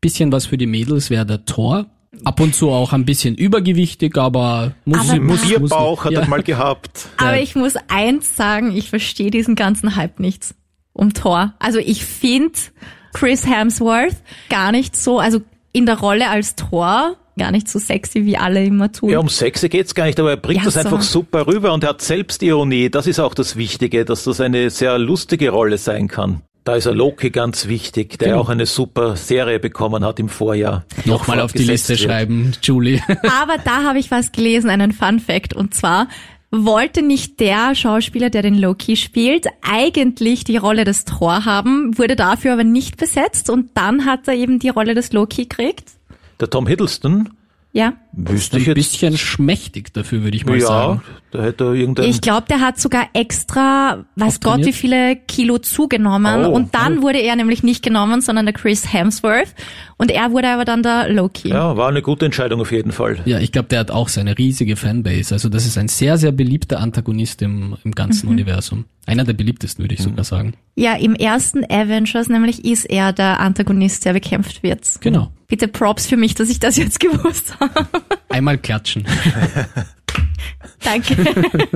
Bisschen 0.00 0.32
was 0.32 0.46
für 0.46 0.56
die 0.56 0.66
Mädels 0.66 1.10
wäre 1.10 1.26
der 1.26 1.44
Tor. 1.44 1.86
Ab 2.24 2.40
und 2.40 2.54
zu 2.54 2.70
auch 2.70 2.92
ein 2.92 3.04
bisschen 3.04 3.34
übergewichtig, 3.34 4.16
aber 4.16 4.74
muss, 4.84 5.10
Aber 5.10 5.20
muss, 5.20 5.40
muss 5.40 5.48
Bierbauch 5.48 6.04
hat 6.04 6.12
ja. 6.12 6.20
er 6.20 6.28
mal 6.28 6.42
gehabt. 6.42 7.08
Aber 7.16 7.38
ich 7.38 7.56
muss 7.56 7.74
eins 7.88 8.36
sagen, 8.36 8.76
ich 8.76 8.90
verstehe 8.90 9.30
diesen 9.30 9.54
ganzen 9.54 9.96
Hype 9.96 10.20
nicht 10.20 10.54
um 10.92 11.14
Thor. 11.14 11.54
Also 11.58 11.78
ich 11.78 12.04
finde 12.04 12.58
Chris 13.12 13.46
Hemsworth 13.46 14.16
gar 14.48 14.72
nicht 14.72 14.96
so, 14.96 15.18
also 15.18 15.42
in 15.72 15.86
der 15.86 15.98
Rolle 15.98 16.28
als 16.28 16.54
Thor 16.54 17.16
gar 17.38 17.50
nicht 17.50 17.68
so 17.68 17.78
sexy, 17.78 18.24
wie 18.24 18.36
alle 18.36 18.64
immer 18.64 18.90
tun. 18.92 19.10
Ja, 19.10 19.18
um 19.18 19.28
Sexe 19.28 19.68
geht's 19.68 19.94
gar 19.94 20.06
nicht, 20.06 20.18
aber 20.20 20.30
er 20.30 20.36
bringt 20.36 20.58
Ja, 20.60 20.64
das 20.66 20.74
so. 20.74 20.80
einfach 20.80 21.02
super 21.02 21.46
rüber 21.46 21.72
und 21.72 21.82
er 21.84 21.90
hat 21.90 22.02
Selbstironie. 22.02 22.90
Das 22.90 23.06
ist 23.06 23.18
auch 23.20 23.34
das 23.34 23.56
Wichtige, 23.56 24.04
dass 24.04 24.24
das 24.24 24.40
eine 24.40 24.70
sehr 24.70 24.98
lustige 24.98 25.50
Rolle 25.50 25.78
sein 25.78 26.08
kann. 26.08 26.42
Da 26.64 26.76
ist 26.76 26.86
er 26.86 26.94
Loki 26.94 27.30
ganz 27.30 27.66
wichtig, 27.66 28.18
der 28.20 28.28
Genau. 28.28 28.40
auch 28.42 28.48
eine 28.48 28.66
super 28.66 29.16
Serie 29.16 29.58
bekommen 29.58 30.04
hat 30.04 30.20
im 30.20 30.28
Vorjahr. 30.28 30.84
Nochmal 31.06 31.40
auf 31.40 31.52
die 31.52 31.64
Liste 31.64 31.90
wird. 31.90 32.00
schreiben, 32.00 32.52
Julie. 32.62 33.00
Aber 33.42 33.56
da 33.64 33.82
habe 33.82 33.98
ich 33.98 34.10
was 34.12 34.30
gelesen, 34.30 34.70
einen 34.70 34.92
Fun 34.92 35.18
Fact, 35.18 35.54
und 35.54 35.74
zwar 35.74 36.06
wollte 36.52 37.02
nicht 37.02 37.40
der 37.40 37.74
Schauspieler, 37.74 38.28
der 38.30 38.42
den 38.42 38.54
Loki 38.58 38.94
spielt, 38.96 39.46
eigentlich 39.62 40.44
die 40.44 40.58
Rolle 40.58 40.84
des 40.84 41.04
Thor 41.06 41.46
haben, 41.46 41.96
wurde 41.98 42.14
dafür 42.14 42.52
aber 42.52 42.62
nicht 42.64 42.96
besetzt 42.98 43.48
und 43.50 43.70
dann 43.74 44.04
hat 44.04 44.28
er 44.28 44.34
eben 44.34 44.58
die 44.58 44.68
Rolle 44.68 44.94
des 44.94 45.12
Loki 45.12 45.46
gekriegt. 45.46 45.92
Der 46.42 46.50
Tom 46.50 46.66
Hiddleston, 46.66 47.28
Ja. 47.72 47.92
Wüsste 48.12 48.58
ich 48.58 48.64
Ein 48.68 48.76
jetzt, 48.76 48.90
bisschen 48.92 49.16
schmächtig 49.18 49.92
dafür, 49.92 50.22
würde 50.22 50.36
ich 50.36 50.44
mal 50.46 50.58
ja, 50.58 50.66
sagen. 50.66 51.02
da 51.30 51.42
hätte 51.42 51.64
er 51.64 51.72
irgendein... 51.72 52.06
Ich 52.10 52.20
glaube, 52.20 52.46
der 52.48 52.60
hat 52.60 52.78
sogar 52.78 53.08
extra, 53.14 54.04
weiß 54.16 54.40
Gott, 54.40 54.64
wie 54.64 54.72
viele 54.72 55.16
Kilo 55.16 55.58
zugenommen. 55.58 56.44
Oh, 56.44 56.50
und 56.50 56.74
dann 56.74 57.02
wurde 57.02 57.18
er 57.18 57.36
nämlich 57.36 57.62
nicht 57.62 57.82
genommen, 57.82 58.20
sondern 58.20 58.46
der 58.46 58.52
Chris 58.52 58.92
Hemsworth. 58.92 59.54
Und 59.96 60.10
er 60.10 60.32
wurde 60.32 60.48
aber 60.48 60.64
dann 60.64 60.82
der 60.82 61.08
Loki. 61.10 61.48
ja, 61.48 61.76
war 61.76 61.88
eine 61.88 62.02
gute 62.02 62.26
Entscheidung 62.26 62.60
auf 62.60 62.72
jeden 62.72 62.92
Fall. 62.92 63.20
Ja, 63.24 63.38
ich 63.38 63.52
glaube, 63.52 63.68
der 63.68 63.80
hat 63.80 63.90
auch 63.90 64.08
seine 64.08 64.36
riesige 64.36 64.76
Fanbase. 64.76 65.34
Also 65.34 65.48
das 65.48 65.64
ist 65.66 65.78
ein 65.78 65.88
sehr, 65.88 66.18
sehr 66.18 66.32
beliebter 66.32 66.80
Antagonist 66.80 67.40
im, 67.42 67.76
im 67.84 67.92
ganzen 67.92 68.26
Mhm. 68.26 68.32
Universum. 68.32 68.84
Einer 69.06 69.24
der 69.24 69.32
beliebtesten, 69.32 69.82
würde 69.82 69.94
ich 69.94 70.00
sogar 70.00 70.24
sagen. 70.24 70.54
Ja, 70.76 70.94
im 70.94 71.14
ersten 71.14 71.64
Avengers 71.64 72.28
nämlich 72.28 72.64
ist 72.64 72.84
er 72.84 73.12
der 73.12 73.40
Antagonist, 73.40 74.04
der 74.04 74.12
bekämpft 74.12 74.62
wird. 74.62 74.88
Genau. 75.00 75.32
Bitte 75.48 75.66
Props 75.68 76.06
für 76.06 76.16
mich, 76.16 76.34
dass 76.34 76.48
ich 76.48 76.60
das 76.60 76.76
jetzt 76.76 77.00
gewusst 77.00 77.54
habe. 77.60 77.86
Einmal 78.28 78.58
klatschen. 78.58 79.06
Danke. 80.84 81.16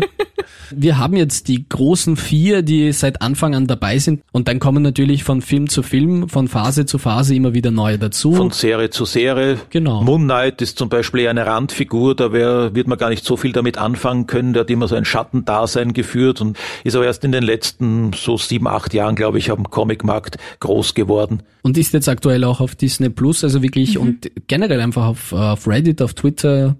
Wir 0.71 0.99
haben 0.99 1.17
jetzt 1.17 1.49
die 1.49 1.69
großen 1.69 2.17
vier, 2.17 2.63
die 2.63 2.93
seit 2.93 3.23
Anfang 3.23 3.55
an 3.55 3.67
dabei 3.67 3.99
sind 3.99 4.23
und 4.33 4.49
dann 4.49 4.59
kommen 4.59 4.83
natürlich 4.83 5.23
von 5.23 5.41
Film 5.41 5.69
zu 5.69 5.83
Film, 5.83 6.29
von 6.29 6.49
Phase 6.49 6.87
zu 6.87 6.99
Phase 6.99 7.35
immer 7.35 7.55
wieder 7.55 7.71
neue 7.71 7.99
dazu. 7.99 8.35
Von 8.35 8.51
Serie 8.51 8.91
zu 8.91 9.05
Serie. 9.05 9.59
Genau. 9.71 10.03
Moon 10.03 10.25
Knight 10.25 10.63
ist 10.63 10.79
zum 10.79 10.89
Beispiel 10.89 11.21
eher 11.21 11.31
eine 11.31 11.47
Randfigur, 11.47 12.17
da 12.17 12.33
wär, 12.33 12.75
wird 12.75 12.89
man 12.89 12.99
gar 12.99 13.11
nicht 13.11 13.25
so 13.25 13.37
viel 13.37 13.53
damit 13.53 13.79
anfangen 13.79 14.27
können. 14.27 14.55
Der 14.55 14.61
hat 14.61 14.71
immer 14.71 14.89
so 14.89 14.97
ein 14.97 15.05
Schattendasein 15.05 15.93
geführt 15.93 16.41
und 16.41 16.59
ist 16.85 16.97
aber 16.97 17.05
erst 17.05 17.25
in 17.25 17.33
den 17.33 17.45
letzten 17.45 18.13
so 18.13 18.37
sieben, 18.37 18.67
acht 18.67 18.93
Jahren, 18.93 19.15
glaube 19.15 19.39
ich, 19.39 19.51
am 19.51 19.71
Comicmarkt 19.71 20.37
groß 20.61 20.95
geworden. 20.95 21.43
Und 21.63 21.79
ist 21.79 21.93
jetzt 21.93 22.09
aktuell 22.09 22.45
auch 22.45 22.61
auf 22.61 22.75
Disney 22.75 23.09
Plus, 23.09 23.45
also 23.45 23.63
wirklich 23.63 23.99
und 23.99 24.31
generell 24.47 24.81
einfach 24.81 25.07
auf, 25.07 25.33
auf 25.33 25.67
Reddit, 25.67 26.03
auf 26.03 26.15
Twitter 26.15 26.77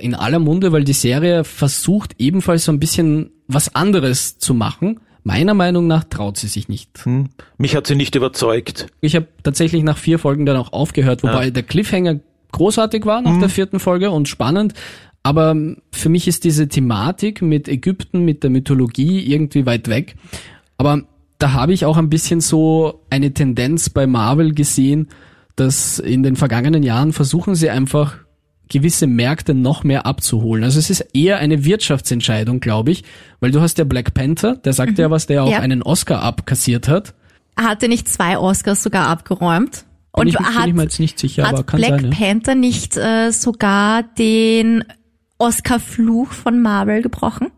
in 0.00 0.14
aller 0.14 0.38
Munde, 0.38 0.72
weil 0.72 0.84
die 0.84 0.92
Serie 0.92 1.44
versucht 1.44 2.14
ebenfalls 2.18 2.64
so 2.64 2.72
ein 2.72 2.80
bisschen 2.80 3.30
was 3.46 3.74
anderes 3.74 4.38
zu 4.38 4.54
machen. 4.54 5.00
Meiner 5.22 5.54
Meinung 5.54 5.86
nach 5.86 6.04
traut 6.04 6.38
sie 6.38 6.46
sich 6.46 6.68
nicht. 6.68 7.04
Hm. 7.04 7.28
Mich 7.58 7.76
hat 7.76 7.86
sie 7.86 7.94
nicht 7.94 8.14
überzeugt. 8.14 8.86
Ich 9.00 9.14
habe 9.16 9.26
tatsächlich 9.42 9.82
nach 9.82 9.98
vier 9.98 10.18
Folgen 10.18 10.46
dann 10.46 10.56
auch 10.56 10.72
aufgehört, 10.72 11.22
wobei 11.22 11.50
der 11.50 11.62
Cliffhanger 11.62 12.20
großartig 12.52 13.04
war 13.06 13.20
nach 13.20 13.38
der 13.38 13.48
vierten 13.48 13.78
Folge 13.78 14.10
und 14.10 14.28
spannend. 14.28 14.74
Aber 15.22 15.54
für 15.92 16.08
mich 16.08 16.26
ist 16.26 16.44
diese 16.44 16.68
Thematik 16.68 17.42
mit 17.42 17.68
Ägypten, 17.68 18.24
mit 18.24 18.42
der 18.42 18.50
Mythologie 18.50 19.20
irgendwie 19.30 19.66
weit 19.66 19.88
weg. 19.88 20.16
Aber 20.78 21.02
da 21.38 21.52
habe 21.52 21.72
ich 21.74 21.84
auch 21.84 21.98
ein 21.98 22.08
bisschen 22.08 22.40
so 22.40 23.02
eine 23.10 23.32
Tendenz 23.34 23.90
bei 23.90 24.06
Marvel 24.06 24.52
gesehen, 24.52 25.08
dass 25.56 25.98
in 25.98 26.22
den 26.22 26.36
vergangenen 26.36 26.82
Jahren 26.82 27.12
versuchen 27.12 27.54
sie 27.54 27.68
einfach 27.68 28.16
gewisse 28.70 29.06
Märkte 29.06 29.52
noch 29.52 29.84
mehr 29.84 30.06
abzuholen. 30.06 30.64
Also 30.64 30.78
es 30.78 30.88
ist 30.88 31.00
eher 31.12 31.38
eine 31.38 31.64
Wirtschaftsentscheidung, 31.64 32.60
glaube 32.60 32.90
ich, 32.92 33.04
weil 33.40 33.50
du 33.50 33.60
hast 33.60 33.76
ja 33.78 33.84
Black 33.84 34.14
Panther, 34.14 34.56
der 34.56 34.72
sagt 34.72 34.98
ja 34.98 35.10
was, 35.10 35.26
der 35.26 35.44
auch 35.44 35.50
Ja. 35.50 35.58
einen 35.60 35.82
Oscar 35.82 36.22
abkassiert 36.22 36.88
hat. 36.88 37.12
Er 37.56 37.64
hatte 37.64 37.88
nicht 37.88 38.08
zwei 38.08 38.38
Oscars 38.38 38.82
sogar 38.82 39.08
abgeräumt. 39.08 39.84
Bin 40.14 40.22
Und 40.22 40.26
ich, 40.28 40.36
bin 40.36 40.46
hat, 40.46 40.66
ich 40.68 40.74
mir 40.74 40.84
jetzt 40.84 40.98
nicht 41.00 41.18
sicher, 41.18 41.46
aber 41.46 41.58
hat 41.58 41.66
kann 41.66 41.80
Black 41.80 42.00
sein. 42.00 42.12
Ja. 42.12 42.18
Panther 42.18 42.54
nicht 42.54 42.96
äh, 42.96 43.30
sogar 43.32 44.02
den 44.18 44.84
Oscar-Fluch 45.38 46.32
von 46.32 46.60
Marvel 46.62 47.02
gebrochen? 47.02 47.48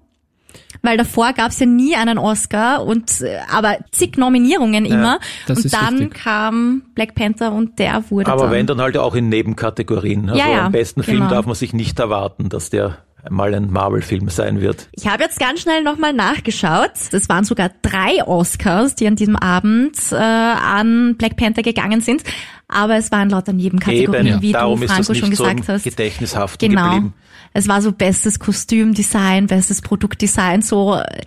Weil 0.83 0.97
davor 0.97 1.33
gab's 1.33 1.61
ja 1.61 1.67
nie 1.67 1.95
einen 1.95 2.19
Oscar 2.19 2.85
und 2.85 3.21
äh, 3.21 3.39
aber 3.51 3.77
zig 3.93 4.17
Nominierungen 4.17 4.85
immer. 4.85 5.21
das 5.47 5.59
und 5.59 5.65
ist 5.67 5.73
dann 5.75 5.99
richtig. 5.99 6.15
kam 6.15 6.83
Black 6.95 7.15
Panther 7.15 7.53
und 7.53 7.79
der 7.79 8.05
wurde 8.11 8.31
Aber 8.31 8.43
dann. 8.43 8.51
wenn, 8.51 8.67
dann 8.67 8.81
halt 8.81 8.97
auch 8.97 9.15
in 9.15 9.29
Nebenkategorien. 9.29 10.29
Also 10.31 10.41
Ja, 10.41 10.51
ja, 10.51 10.67
am 10.67 10.73
besten 10.73 11.03
Film 11.03 11.19
genau. 11.19 11.31
darf 11.31 11.47
man 11.47 11.55
sich 11.55 11.73
nicht 11.73 11.99
erwarten, 12.01 12.49
dass 12.49 12.71
der 12.71 12.99
mal 13.31 13.55
ein 13.55 13.71
Marvel-Film 13.71 14.29
sein 14.31 14.61
wird. 14.61 14.89
Ich 14.97 15.07
habe 15.07 15.23
jetzt 15.23 15.39
ganz 15.39 15.61
schnell 15.61 15.85
nochmal 15.85 16.13
nachgeschaut. 16.13 16.91
Es 17.13 17.29
waren 17.29 17.45
sogar 17.45 17.71
drei 17.83 18.25
Oscars, 18.27 18.97
die 18.97 19.07
an 19.07 19.15
diesem 19.15 19.37
Abend 19.37 19.97
äh, 20.11 20.17
an 20.17 21.15
Black 21.17 21.37
Panther 21.37 21.63
gegangen 21.63 22.01
sind. 22.01 22.25
Aber 22.67 22.97
es 22.97 23.13
waren 23.13 23.31
lauter 23.31 23.53
Nebenkategorien, 23.53 24.27
Eben, 24.27 24.43
wie 24.43 24.51
darum 24.53 24.81
du, 24.81 24.87
ist 24.87 24.99
das 24.99 25.07
Franco, 25.07 25.15
schon 25.21 25.35
so 25.37 25.45
gesagt 25.45 25.69
hast. 25.69 25.85
Gedächtnis 25.85 26.35
haften 26.35 26.69
Genau. 26.69 26.85
geblieben. 26.87 27.15
Es 27.53 27.69
war 27.69 27.83
so 27.83 27.93
bestes 27.93 28.39
Kostümdesign, 28.39 29.47
bestes 29.47 29.83
Produktdesign, 29.83 30.63
so 30.63 30.95
äh, 30.97 31.23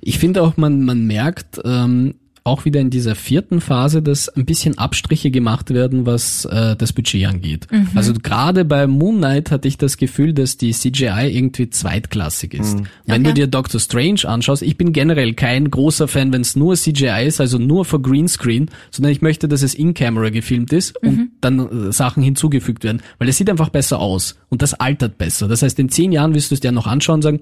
Ich 0.00 0.18
finde 0.18 0.42
auch, 0.42 0.56
man, 0.56 0.84
man 0.84 1.06
merkt 1.06 1.60
ähm, 1.64 2.14
auch 2.44 2.64
wieder 2.64 2.80
in 2.80 2.90
dieser 2.90 3.14
vierten 3.14 3.60
Phase, 3.60 4.02
dass 4.02 4.28
ein 4.28 4.44
bisschen 4.46 4.78
Abstriche 4.78 5.30
gemacht 5.30 5.70
werden, 5.70 6.06
was 6.06 6.44
äh, 6.46 6.74
das 6.76 6.92
Budget 6.92 7.26
angeht. 7.26 7.66
Also 7.94 8.12
gerade 8.14 8.64
bei 8.64 8.86
Moon 8.86 9.18
Knight 9.18 9.50
hatte 9.50 9.68
ich 9.68 9.76
das 9.78 9.96
Gefühl, 9.96 10.32
dass 10.32 10.56
die 10.56 10.72
CGI 10.72 11.28
irgendwie 11.30 11.68
zweitklassig 11.70 12.54
ist. 12.54 12.78
Wenn 13.06 13.24
du 13.24 13.30
Okay. 13.30 13.40
dir 13.40 13.46
Doctor 13.46 13.80
Strange 13.80 14.20
anschaust, 14.24 14.62
ich 14.62 14.76
bin 14.78 14.92
generell 14.92 15.34
kein 15.34 15.70
großer 15.70 16.08
Fan, 16.08 16.32
wenn 16.32 16.40
es 16.40 16.56
nur 16.56 16.76
CGI 16.76 17.26
ist, 17.26 17.40
also 17.40 17.58
nur 17.58 17.84
für 17.84 18.00
Greenscreen, 18.00 18.70
sondern 18.90 19.12
ich 19.12 19.20
möchte, 19.22 19.46
dass 19.48 19.62
es 19.62 19.74
in-camera 19.74 20.30
gefilmt 20.30 20.72
ist 20.72 20.96
und 21.02 21.30
dann 21.40 21.88
äh, 21.88 21.92
Sachen 21.92 22.22
hinzugefügt 22.22 22.84
werden, 22.84 23.02
weil 23.18 23.28
es 23.28 23.36
sieht 23.36 23.50
einfach 23.50 23.68
besser 23.68 23.98
aus 23.98 24.36
und 24.48 24.62
das 24.62 24.74
altert 24.74 25.18
besser. 25.18 25.46
Das 25.48 25.62
heißt, 25.62 25.78
in 25.78 25.88
zehn 25.90 26.10
Jahren 26.12 26.34
wirst 26.34 26.50
du 26.50 26.54
es 26.54 26.60
dir 26.60 26.72
noch 26.72 26.86
anschauen 26.86 27.16
und 27.16 27.22
sagen, 27.22 27.40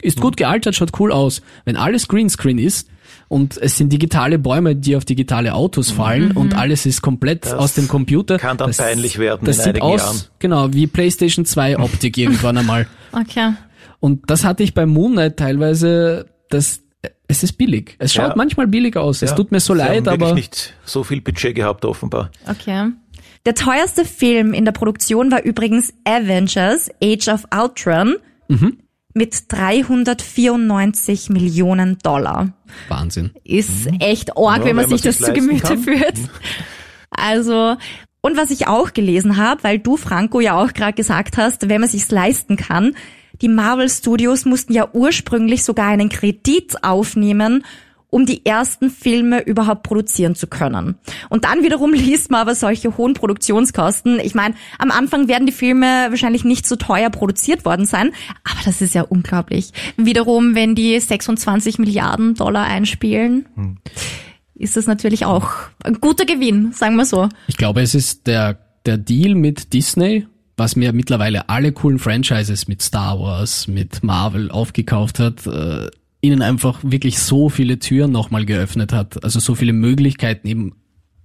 ist 0.00 0.20
gut 0.20 0.36
gealtert, 0.36 0.76
schaut 0.76 0.98
cool 1.00 1.10
aus. 1.10 1.42
Wenn 1.64 1.76
alles 1.76 2.06
Greenscreen 2.06 2.58
ist 2.58 2.88
und 3.28 3.56
es 3.58 3.76
sind 3.76 3.92
digitale 3.92 4.38
Bäume, 4.38 4.74
die 4.74 4.96
auf 4.96 5.04
digitale 5.04 5.54
Autos 5.54 5.90
fallen 5.90 6.32
und 6.32 6.54
alles 6.56 6.86
ist 6.86 7.02
komplett 7.02 7.46
aus 7.52 7.74
dem 7.74 7.86
Computer. 7.88 8.38
kann 8.38 8.56
dann 8.56 8.70
peinlich 8.72 9.18
werden 9.18 9.44
Das 9.44 9.58
in 9.58 9.64
sieht 9.74 9.82
aus, 9.82 10.00
Jahren. 10.00 10.20
genau, 10.38 10.72
wie 10.72 10.86
PlayStation 10.86 11.44
2 11.44 11.78
Optik 11.78 12.16
irgendwann 12.18 12.56
einmal. 12.58 12.86
okay. 13.12 13.52
Und 14.00 14.30
das 14.30 14.44
hatte 14.44 14.62
ich 14.62 14.74
bei 14.74 14.86
Moon 14.86 15.12
Knight 15.12 15.36
teilweise, 15.36 16.26
das, 16.50 16.80
es 17.26 17.42
ist 17.42 17.54
billig. 17.58 17.96
Es 17.98 18.14
schaut 18.14 18.30
Ja. 18.30 18.34
manchmal 18.36 18.66
billig 18.66 18.96
aus. 18.96 19.22
Es 19.22 19.30
Ja, 19.30 19.36
tut 19.36 19.52
mir 19.52 19.60
so 19.60 19.74
sie 19.74 19.78
leid, 19.80 20.06
haben 20.06 20.22
aber 20.22 20.34
nicht 20.34 20.74
so 20.84 21.02
viel 21.04 21.20
Budget 21.20 21.54
gehabt, 21.54 21.84
offenbar. 21.84 22.30
Okay. 22.48 22.90
Der 23.46 23.54
teuerste 23.54 24.04
Film 24.04 24.52
in 24.54 24.64
der 24.64 24.72
Produktion 24.72 25.30
war 25.30 25.42
übrigens 25.42 25.92
Avengers 26.04 26.90
Age 27.02 27.28
of 27.28 27.44
Ultron 27.54 28.16
mit 29.18 29.52
394 29.52 31.28
Millionen 31.28 31.98
Dollar. 31.98 32.52
Wahnsinn. 32.88 33.32
Ist 33.44 33.88
echt 34.00 34.36
arg, 34.36 34.60
Ja, 34.60 34.64
wenn 34.64 34.76
man 34.76 34.84
wenn 34.84 34.90
man 34.90 34.98
sich 34.98 35.02
das 35.02 35.18
zu 35.18 35.32
Gemüte 35.32 35.62
kann. 35.62 35.78
führt. 35.82 36.14
Also, 37.10 37.76
und 38.20 38.36
was 38.36 38.50
ich 38.50 38.66
auch 38.66 38.92
gelesen 38.92 39.36
habe, 39.36 39.62
weil 39.64 39.78
du, 39.78 39.96
Franco, 39.96 40.40
ja 40.40 40.58
auch 40.62 40.72
gerade 40.72 40.92
gesagt 40.94 41.36
hast, 41.36 41.68
wenn 41.68 41.80
man 41.80 41.90
sich's 41.90 42.10
leisten 42.10 42.56
kann, 42.56 42.94
die 43.40 43.48
Marvel 43.48 43.88
Studios 43.88 44.44
mussten 44.44 44.72
ja 44.72 44.88
ursprünglich 44.92 45.64
sogar 45.64 45.88
einen 45.88 46.08
Kredit 46.08 46.82
aufnehmen, 46.82 47.64
um 48.10 48.24
die 48.24 48.46
ersten 48.46 48.90
Filme 48.90 49.42
überhaupt 49.42 49.82
produzieren 49.82 50.34
zu 50.34 50.46
können. 50.46 50.96
Und 51.28 51.44
dann 51.44 51.62
wiederum 51.62 51.92
liest 51.94 52.30
man 52.30 52.40
aber 52.40 52.54
solche 52.54 52.96
hohen 52.96 53.14
Produktionskosten. 53.14 54.18
Ich 54.20 54.34
meine, 54.34 54.54
am 54.78 54.90
Anfang 54.90 55.28
werden 55.28 55.46
die 55.46 55.52
Filme 55.52 56.06
wahrscheinlich 56.10 56.44
nicht 56.44 56.66
so 56.66 56.76
teuer 56.76 57.10
produziert 57.10 57.64
worden 57.64 57.86
sein, 57.86 58.12
aber 58.44 58.60
das 58.64 58.80
ist 58.80 58.94
ja 58.94 59.02
unglaublich. 59.02 59.72
Wiederum, 59.96 60.54
wenn 60.54 60.74
die 60.74 60.98
26 60.98 61.78
Milliarden 61.78 62.34
Dollar 62.34 62.64
einspielen, 62.64 63.46
ist 64.54 64.76
das 64.76 64.86
natürlich 64.86 65.24
auch 65.24 65.50
ein 65.84 66.00
guter 66.00 66.24
Gewinn, 66.24 66.72
sagen 66.72 66.96
wir 66.96 67.04
so. 67.04 67.28
Ich 67.46 67.56
glaube, 67.56 67.82
es 67.82 67.94
ist 67.94 68.26
der, 68.26 68.58
der 68.86 68.98
Deal 68.98 69.34
mit 69.34 69.72
Disney, 69.72 70.26
was 70.56 70.76
mir 70.76 70.92
mittlerweile 70.92 71.48
alle 71.48 71.72
coolen 71.72 71.98
Franchises 71.98 72.66
mit 72.66 72.82
Star 72.82 73.20
Wars, 73.20 73.68
mit 73.68 74.02
Marvel 74.02 74.50
aufgekauft 74.50 75.20
hat, 75.20 75.46
äh, 75.46 75.88
ihnen 76.20 76.42
einfach 76.42 76.80
wirklich 76.82 77.18
so 77.18 77.48
viele 77.48 77.78
Türen 77.78 78.12
nochmal 78.12 78.44
geöffnet 78.44 78.92
hat. 78.92 79.22
Also 79.24 79.38
so 79.40 79.54
viele 79.54 79.72
Möglichkeiten, 79.72 80.48
eben 80.48 80.72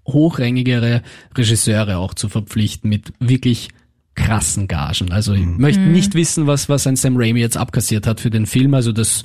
hochrangigere 0.08 1.02
Regisseure 1.36 1.98
auch 1.98 2.14
zu 2.14 2.30
verpflichten 2.30 2.90
mit 2.90 3.14
wirklich 3.20 3.70
krassen 4.16 4.68
Gagen. 4.68 5.12
Also 5.12 5.34
ich 5.34 5.46
möchte 5.46 5.82
nicht 5.82 6.14
wissen, 6.14 6.46
was, 6.46 6.70
was 6.70 6.86
ein 6.86 6.96
Sam 6.96 7.16
Raimi 7.18 7.40
jetzt 7.40 7.58
abkassiert 7.58 8.06
hat 8.06 8.20
für 8.20 8.30
den 8.30 8.46
Film. 8.46 8.74
Also 8.76 8.92
das 8.92 9.24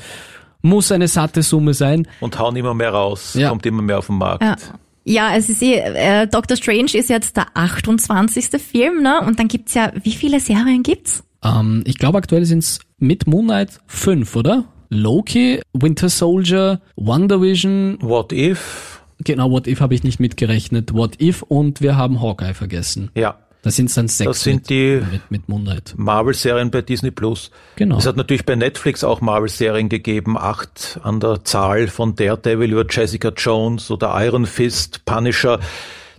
muss 0.62 0.90
eine 0.90 1.08
satte 1.08 1.42
Summe 1.42 1.74
sein. 1.74 2.08
Und 2.20 2.38
hauen 2.38 2.56
immer 2.56 2.74
mehr 2.74 2.90
raus, 2.90 3.34
Ja. 3.34 3.50
kommt 3.50 3.66
immer 3.66 3.82
mehr 3.82 3.98
auf 3.98 4.06
den 4.06 4.16
Markt. 4.18 4.42
Ja. 4.42 4.56
Ja, 5.04 5.34
es 5.36 5.48
ist 5.48 5.62
eh, 5.62 5.76
äh, 5.78 6.26
Doctor 6.26 6.56
Strange 6.58 6.90
ist 6.94 7.08
jetzt 7.08 7.36
der 7.38 7.46
28. 7.54 8.60
Film, 8.60 9.02
ne? 9.02 9.22
Und 9.26 9.38
dann 9.38 9.48
gibt's 9.48 9.72
ja, 9.72 9.90
wie 10.02 10.12
viele 10.12 10.38
Serien 10.38 10.82
gibt's? 10.82 11.24
Ähm, 11.42 11.82
ich 11.86 11.96
glaube, 11.96 12.18
aktuell 12.18 12.44
sind 12.44 12.58
es 12.58 12.80
mit 12.98 13.26
Moon 13.26 13.46
Knight 13.46 13.80
fünf, 13.86 14.36
oder? 14.36 14.64
Loki, 14.90 15.60
Winter 15.72 16.08
Soldier, 16.08 16.80
Wonder 16.96 17.40
Vision, 17.40 17.98
What 18.00 18.32
if? 18.32 19.00
genau, 19.24 19.50
What 19.50 19.66
If 19.66 19.80
habe 19.80 19.94
ich 19.94 20.02
nicht 20.04 20.20
mitgerechnet, 20.20 20.94
What 20.94 21.20
If 21.20 21.42
und 21.42 21.80
wir 21.80 21.96
haben 21.96 22.20
Hawkeye 22.22 22.54
vergessen. 22.54 23.10
Ja, 23.14 23.36
Das 23.62 23.76
sind 23.76 23.94
dann 23.96 24.08
sechs 24.08 24.28
das 24.30 24.42
sind 24.42 24.56
mit, 24.56 24.70
die 24.70 25.02
mit, 25.30 25.30
mit 25.30 25.46
Knight. 25.46 25.94
Marvel-Serien 25.96 26.70
bei 26.70 26.80
Disney 26.82 27.10
Plus. 27.10 27.50
Genau. 27.76 27.98
Es 27.98 28.06
hat 28.06 28.16
natürlich 28.16 28.46
bei 28.46 28.54
Netflix 28.54 29.02
auch 29.04 29.20
Marvel-Serien 29.20 29.88
gegeben, 29.88 30.38
acht 30.38 30.98
an 31.02 31.20
der 31.20 31.44
Zahl 31.44 31.88
von 31.88 32.14
Daredevil 32.14 32.72
über 32.72 32.86
Jessica 32.88 33.30
Jones 33.36 33.90
oder 33.90 34.14
Iron 34.24 34.46
Fist, 34.46 35.04
Punisher. 35.04 35.58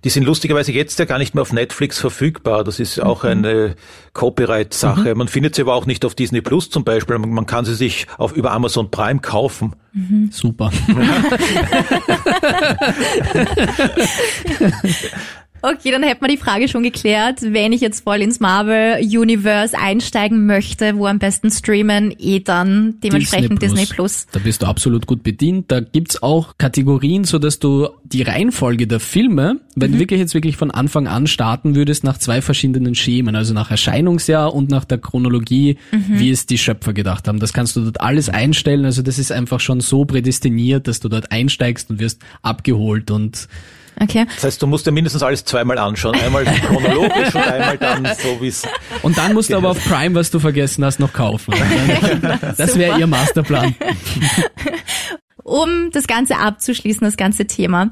Die 0.03 0.09
sind 0.09 0.23
lustigerweise 0.23 0.71
jetzt 0.71 0.99
ja 0.99 1.05
gar 1.05 1.17
nicht 1.17 1.35
mehr 1.35 1.41
auf 1.41 1.53
Netflix 1.53 1.99
verfügbar. 1.99 2.63
Das 2.63 2.79
ist 2.79 3.01
auch 3.01 3.23
eine 3.23 3.75
Copyright-Sache. 4.13 5.15
Man 5.15 5.27
findet 5.27 5.55
sie 5.55 5.61
aber 5.61 5.73
auch 5.73 5.85
nicht 5.85 6.05
auf 6.05 6.15
Disney 6.15 6.41
Plus 6.41 6.69
zum 6.69 6.83
Beispiel. 6.83 7.17
Man 7.17 7.45
kann 7.45 7.65
sie 7.65 7.75
sich 7.75 8.07
auf, 8.17 8.33
über 8.33 8.51
Amazon 8.51 8.91
Prime 8.91 9.19
kaufen. 9.19 9.75
Super. 10.31 10.71
Okay, 15.61 15.91
dann 15.91 16.03
hätten 16.03 16.21
wir 16.21 16.29
die 16.29 16.37
Frage 16.37 16.67
schon 16.67 16.83
geklärt. 16.83 17.39
Wenn 17.41 17.73
ich 17.73 17.81
jetzt 17.81 18.03
voll 18.03 18.21
ins 18.21 18.39
Marvel-Universe 18.39 19.77
einsteigen 19.77 20.45
möchte, 20.45 20.97
wo 20.97 21.05
am 21.05 21.19
besten 21.19 21.51
streamen, 21.51 22.13
eh 22.17 22.39
dann 22.39 22.95
dementsprechend 23.03 23.61
Disney 23.61 23.85
Plus. 23.85 24.27
Da 24.31 24.39
bist 24.39 24.61
du 24.61 24.67
absolut 24.67 25.05
gut 25.05 25.23
bedient. 25.23 25.71
Da 25.71 25.79
gibt's 25.81 26.23
auch 26.23 26.57
Kategorien, 26.57 27.23
so 27.23 27.39
dass 27.39 27.59
du 27.59 27.89
die 28.03 28.21
Reihenfolge 28.21 28.87
der 28.87 28.99
Filme, 28.99 29.59
wenn 29.75 29.91
du 29.93 29.99
wirklich 29.99 30.19
jetzt 30.19 30.33
wirklich 30.33 30.57
von 30.57 30.71
Anfang 30.71 31.07
an 31.07 31.27
starten 31.27 31.75
würdest, 31.75 32.03
nach 32.03 32.17
zwei 32.17 32.41
verschiedenen 32.41 32.95
Schemen, 32.95 33.35
also 33.35 33.53
nach 33.53 33.71
Erscheinungsjahr 33.71 34.53
und 34.53 34.69
nach 34.69 34.85
der 34.85 34.97
Chronologie, 34.97 35.77
wie 35.91 36.29
es 36.29 36.45
die 36.45 36.57
Schöpfer 36.57 36.93
gedacht 36.93 37.27
haben. 37.27 37.39
Das 37.39 37.53
kannst 37.53 37.75
du 37.75 37.81
dort 37.81 38.01
alles 38.01 38.29
einstellen. 38.29 38.85
Also 38.85 39.01
das 39.01 39.19
ist 39.19 39.31
einfach 39.31 39.59
schon 39.59 39.81
so 39.81 40.05
prädestiniert, 40.05 40.87
dass 40.87 40.99
du 40.99 41.09
dort 41.09 41.31
einsteigst 41.31 41.89
und 41.89 41.99
wirst 41.99 42.21
abgeholt 42.41 43.11
und 43.11 43.47
Okay. 44.01 44.25
Das 44.35 44.43
heißt, 44.43 44.61
du 44.61 44.67
musst 44.67 44.87
dir 44.87 44.91
mindestens 44.91 45.23
alles 45.23 45.43
zweimal 45.43 45.77
anschauen. 45.77 46.15
Einmal 46.15 46.45
chronologisch 46.67 47.35
und 47.35 47.41
einmal 47.41 47.77
dann 47.77 48.05
so 48.21 48.41
wie 48.41 48.47
es. 48.47 48.63
Und 49.01 49.17
dann 49.17 49.33
musst 49.33 49.49
du 49.49 49.57
aber 49.57 49.71
auf 49.71 49.83
Prime, 49.83 50.15
was 50.15 50.31
du 50.31 50.39
vergessen 50.39 50.85
hast, 50.85 50.99
noch 50.99 51.13
kaufen. 51.13 51.53
Das 52.57 52.77
wäre 52.77 52.99
ihr 52.99 53.07
Masterplan. 53.07 53.75
Um 55.43 55.89
das 55.91 56.05
Ganze 56.05 56.37
abzuschließen, 56.37 57.01
das 57.01 57.17
ganze 57.17 57.47
Thema. 57.47 57.89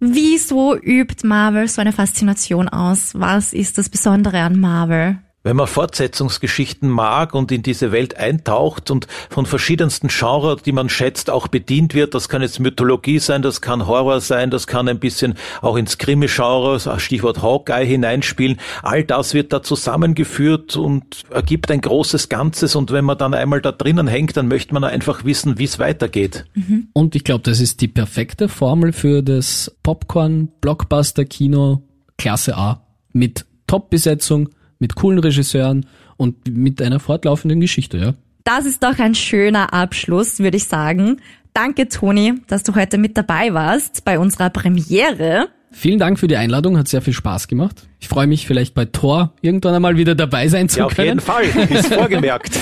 Wieso 0.00 0.76
übt 0.76 1.26
Marvel 1.26 1.66
so 1.66 1.80
eine 1.80 1.92
Faszination 1.92 2.68
aus? 2.68 3.12
Was 3.14 3.54
ist 3.54 3.78
das 3.78 3.88
Besondere 3.88 4.40
an 4.40 4.60
Marvel? 4.60 5.18
Wenn 5.42 5.56
man 5.56 5.66
Fortsetzungsgeschichten 5.66 6.90
mag 6.90 7.34
und 7.34 7.50
in 7.50 7.62
diese 7.62 7.92
Welt 7.92 8.18
eintaucht 8.18 8.90
und 8.90 9.06
von 9.30 9.46
verschiedensten 9.46 10.08
Genres, 10.08 10.60
die 10.62 10.72
man 10.72 10.90
schätzt, 10.90 11.30
auch 11.30 11.48
bedient 11.48 11.94
wird, 11.94 12.14
das 12.14 12.28
kann 12.28 12.42
jetzt 12.42 12.60
Mythologie 12.60 13.20
sein, 13.20 13.40
das 13.40 13.62
kann 13.62 13.86
Horror 13.86 14.20
sein, 14.20 14.50
das 14.50 14.66
kann 14.66 14.86
ein 14.86 14.98
bisschen 14.98 15.36
auch 15.62 15.76
ins 15.76 15.96
Krimi-Genre, 15.96 17.00
Stichwort 17.00 17.40
Hawkeye 17.40 17.86
hineinspielen, 17.86 18.60
all 18.82 19.02
das 19.02 19.32
wird 19.32 19.54
da 19.54 19.62
zusammengeführt 19.62 20.76
und 20.76 21.22
ergibt 21.30 21.70
ein 21.70 21.80
großes 21.80 22.28
Ganzes 22.28 22.76
und 22.76 22.92
wenn 22.92 23.06
man 23.06 23.16
dann 23.16 23.32
einmal 23.32 23.62
da 23.62 23.72
drinnen 23.72 24.08
hängt, 24.08 24.36
dann 24.36 24.46
möchte 24.46 24.74
man 24.74 24.84
einfach 24.84 25.24
wissen, 25.24 25.58
wie 25.58 25.64
es 25.64 25.78
weitergeht. 25.78 26.44
Und 26.92 27.14
ich 27.14 27.24
glaube, 27.24 27.44
das 27.44 27.60
ist 27.60 27.80
die 27.80 27.88
perfekte 27.88 28.48
Formel 28.48 28.92
für 28.92 29.22
das 29.22 29.74
Popcorn-Blockbuster-Kino 29.82 31.80
Klasse 32.18 32.58
A. 32.58 32.84
Mit 33.14 33.46
Top-Besetzung, 33.66 34.50
mit 34.80 34.96
coolen 34.96 35.20
Regisseuren 35.20 35.86
und 36.16 36.48
mit 36.48 36.82
einer 36.82 36.98
fortlaufenden 36.98 37.60
Geschichte, 37.60 37.98
ja. 37.98 38.14
Das 38.44 38.64
ist 38.66 38.82
doch 38.82 38.98
ein 38.98 39.14
schöner 39.14 39.72
Abschluss, 39.72 40.40
würde 40.40 40.56
ich 40.56 40.64
sagen. 40.64 41.20
Danke, 41.54 41.88
Toni, 41.88 42.34
dass 42.48 42.62
du 42.64 42.74
heute 42.74 42.98
mit 42.98 43.16
dabei 43.16 43.52
warst 43.54 44.04
bei 44.04 44.18
unserer 44.18 44.50
Premiere. 44.50 45.48
Vielen 45.72 45.98
Dank 46.00 46.18
für 46.18 46.26
die 46.26 46.36
Einladung, 46.36 46.76
hat 46.78 46.88
sehr 46.88 47.02
viel 47.02 47.12
Spaß 47.12 47.46
gemacht. 47.46 47.86
Ich 48.00 48.08
freue 48.08 48.26
mich 48.26 48.46
vielleicht 48.46 48.74
bei 48.74 48.86
Tor 48.86 49.34
irgendwann 49.40 49.74
einmal 49.74 49.96
wieder 49.96 50.14
dabei 50.16 50.48
sein 50.48 50.68
zu 50.68 50.80
Ja, 50.80 50.86
auf 50.86 50.94
können. 50.96 51.06
jeden 51.08 51.20
Fall, 51.20 51.44
ist 51.44 51.94
vorgemerkt. 51.94 52.58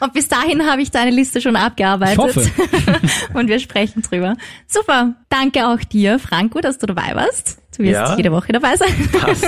Und 0.00 0.12
bis 0.14 0.26
dahin 0.26 0.66
habe 0.66 0.82
ich 0.82 0.90
deine 0.90 1.12
Liste 1.12 1.40
schon 1.40 1.54
abgearbeitet. 1.54 2.18
Ich 2.18 2.36
hoffe. 2.36 2.50
Und 3.34 3.46
wir 3.48 3.60
sprechen 3.60 4.02
drüber. 4.02 4.36
Super. 4.66 5.14
Danke 5.28 5.68
auch 5.68 5.78
dir, 5.78 6.18
Franco, 6.18 6.60
dass 6.60 6.78
du 6.78 6.86
dabei 6.86 7.14
warst. 7.14 7.61
Du 7.76 7.82
wirst 7.82 7.92
Ja. 7.94 8.16
jede 8.16 8.32
Woche 8.32 8.52
dabei 8.52 8.76
sein. 8.76 8.88
Das 9.26 9.42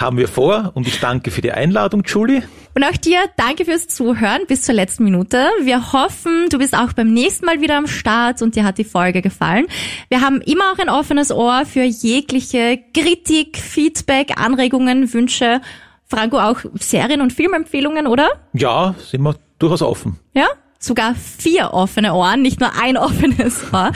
haben 0.00 0.18
wir 0.18 0.28
vor 0.28 0.72
und 0.74 0.86
ich 0.86 1.00
danke 1.00 1.30
für 1.30 1.40
die 1.42 1.52
Einladung, 1.52 2.02
Julie. 2.06 2.42
Und 2.74 2.84
auch 2.84 2.96
dir 2.98 3.20
danke 3.38 3.64
fürs 3.64 3.88
Zuhören 3.88 4.42
bis 4.46 4.62
zur 4.62 4.74
letzten 4.74 5.04
Minute. 5.04 5.46
Wir 5.62 5.92
hoffen, 5.94 6.48
du 6.50 6.58
bist 6.58 6.76
auch 6.76 6.92
beim 6.92 7.12
nächsten 7.12 7.46
Mal 7.46 7.60
wieder 7.62 7.76
am 7.78 7.86
Start 7.86 8.42
und 8.42 8.54
dir 8.56 8.64
hat 8.64 8.76
die 8.76 8.84
Folge 8.84 9.22
gefallen. 9.22 9.66
Wir 10.08 10.20
haben 10.20 10.40
immer 10.42 10.72
auch 10.72 10.78
ein 10.78 10.90
offenes 10.90 11.30
Ohr 11.32 11.64
für 11.64 11.82
jegliche 11.84 12.78
Kritik, 12.92 13.56
Feedback, 13.56 14.38
Anregungen, 14.38 15.12
Wünsche. 15.14 15.60
Franco, 16.08 16.38
auch 16.38 16.58
Serien- 16.74 17.20
und 17.20 17.32
Filmempfehlungen, 17.32 18.06
oder? 18.06 18.28
Ja, 18.52 18.94
sind 19.10 19.22
wir 19.22 19.34
durchaus 19.58 19.82
offen. 19.82 20.18
Ja? 20.34 20.46
Sogar 20.78 21.14
vier 21.14 21.72
offene 21.72 22.14
Ohren, 22.14 22.42
nicht 22.42 22.60
nur 22.60 22.72
ein 22.80 22.96
offenes 22.96 23.64
Ohr. 23.72 23.92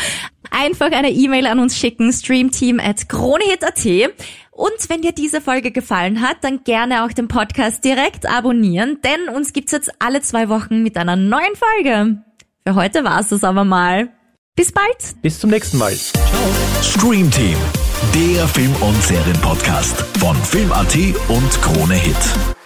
Einfach 0.51 0.91
eine 0.93 1.11
E-Mail 1.11 1.47
an 1.47 1.59
uns 1.59 1.77
schicken, 1.77 2.13
streamteam 2.13 2.81
at 2.81 3.09
kronehit.at. 3.09 3.85
Und 4.51 4.89
wenn 4.89 5.01
dir 5.01 5.13
diese 5.13 5.41
Folge 5.41 5.71
gefallen 5.71 6.21
hat, 6.21 6.39
dann 6.43 6.65
gerne 6.65 7.05
auch 7.05 7.13
den 7.13 7.29
Podcast 7.29 7.85
direkt 7.85 8.29
abonnieren, 8.29 8.99
denn 9.03 9.35
uns 9.35 9.53
gibt's 9.53 9.73
jetzt 9.73 9.91
alle 10.01 10.21
zwei 10.21 10.49
Wochen 10.49 10.83
mit 10.83 10.97
einer 10.99 11.17
neuen 11.17 11.55
Folge. 11.55 12.23
Für 12.67 12.75
heute 12.75 13.05
war's 13.05 13.29
das 13.29 13.43
aber 13.43 13.65
mal. 13.65 14.11
Bis 14.57 14.73
bald! 14.73 15.23
Bis 15.23 15.39
zum 15.39 15.49
nächsten 15.49 15.79
Mal. 15.79 15.95
Stream 16.83 17.31
Team, 17.31 17.57
der 18.15 18.47
Film- 18.49 18.77
und 18.83 19.03
Serienpodcast 19.03 20.03
von 20.19 20.37
Film.at 20.37 20.97
und 21.29 21.63
Krone 21.63 21.95
Hit. 21.95 22.60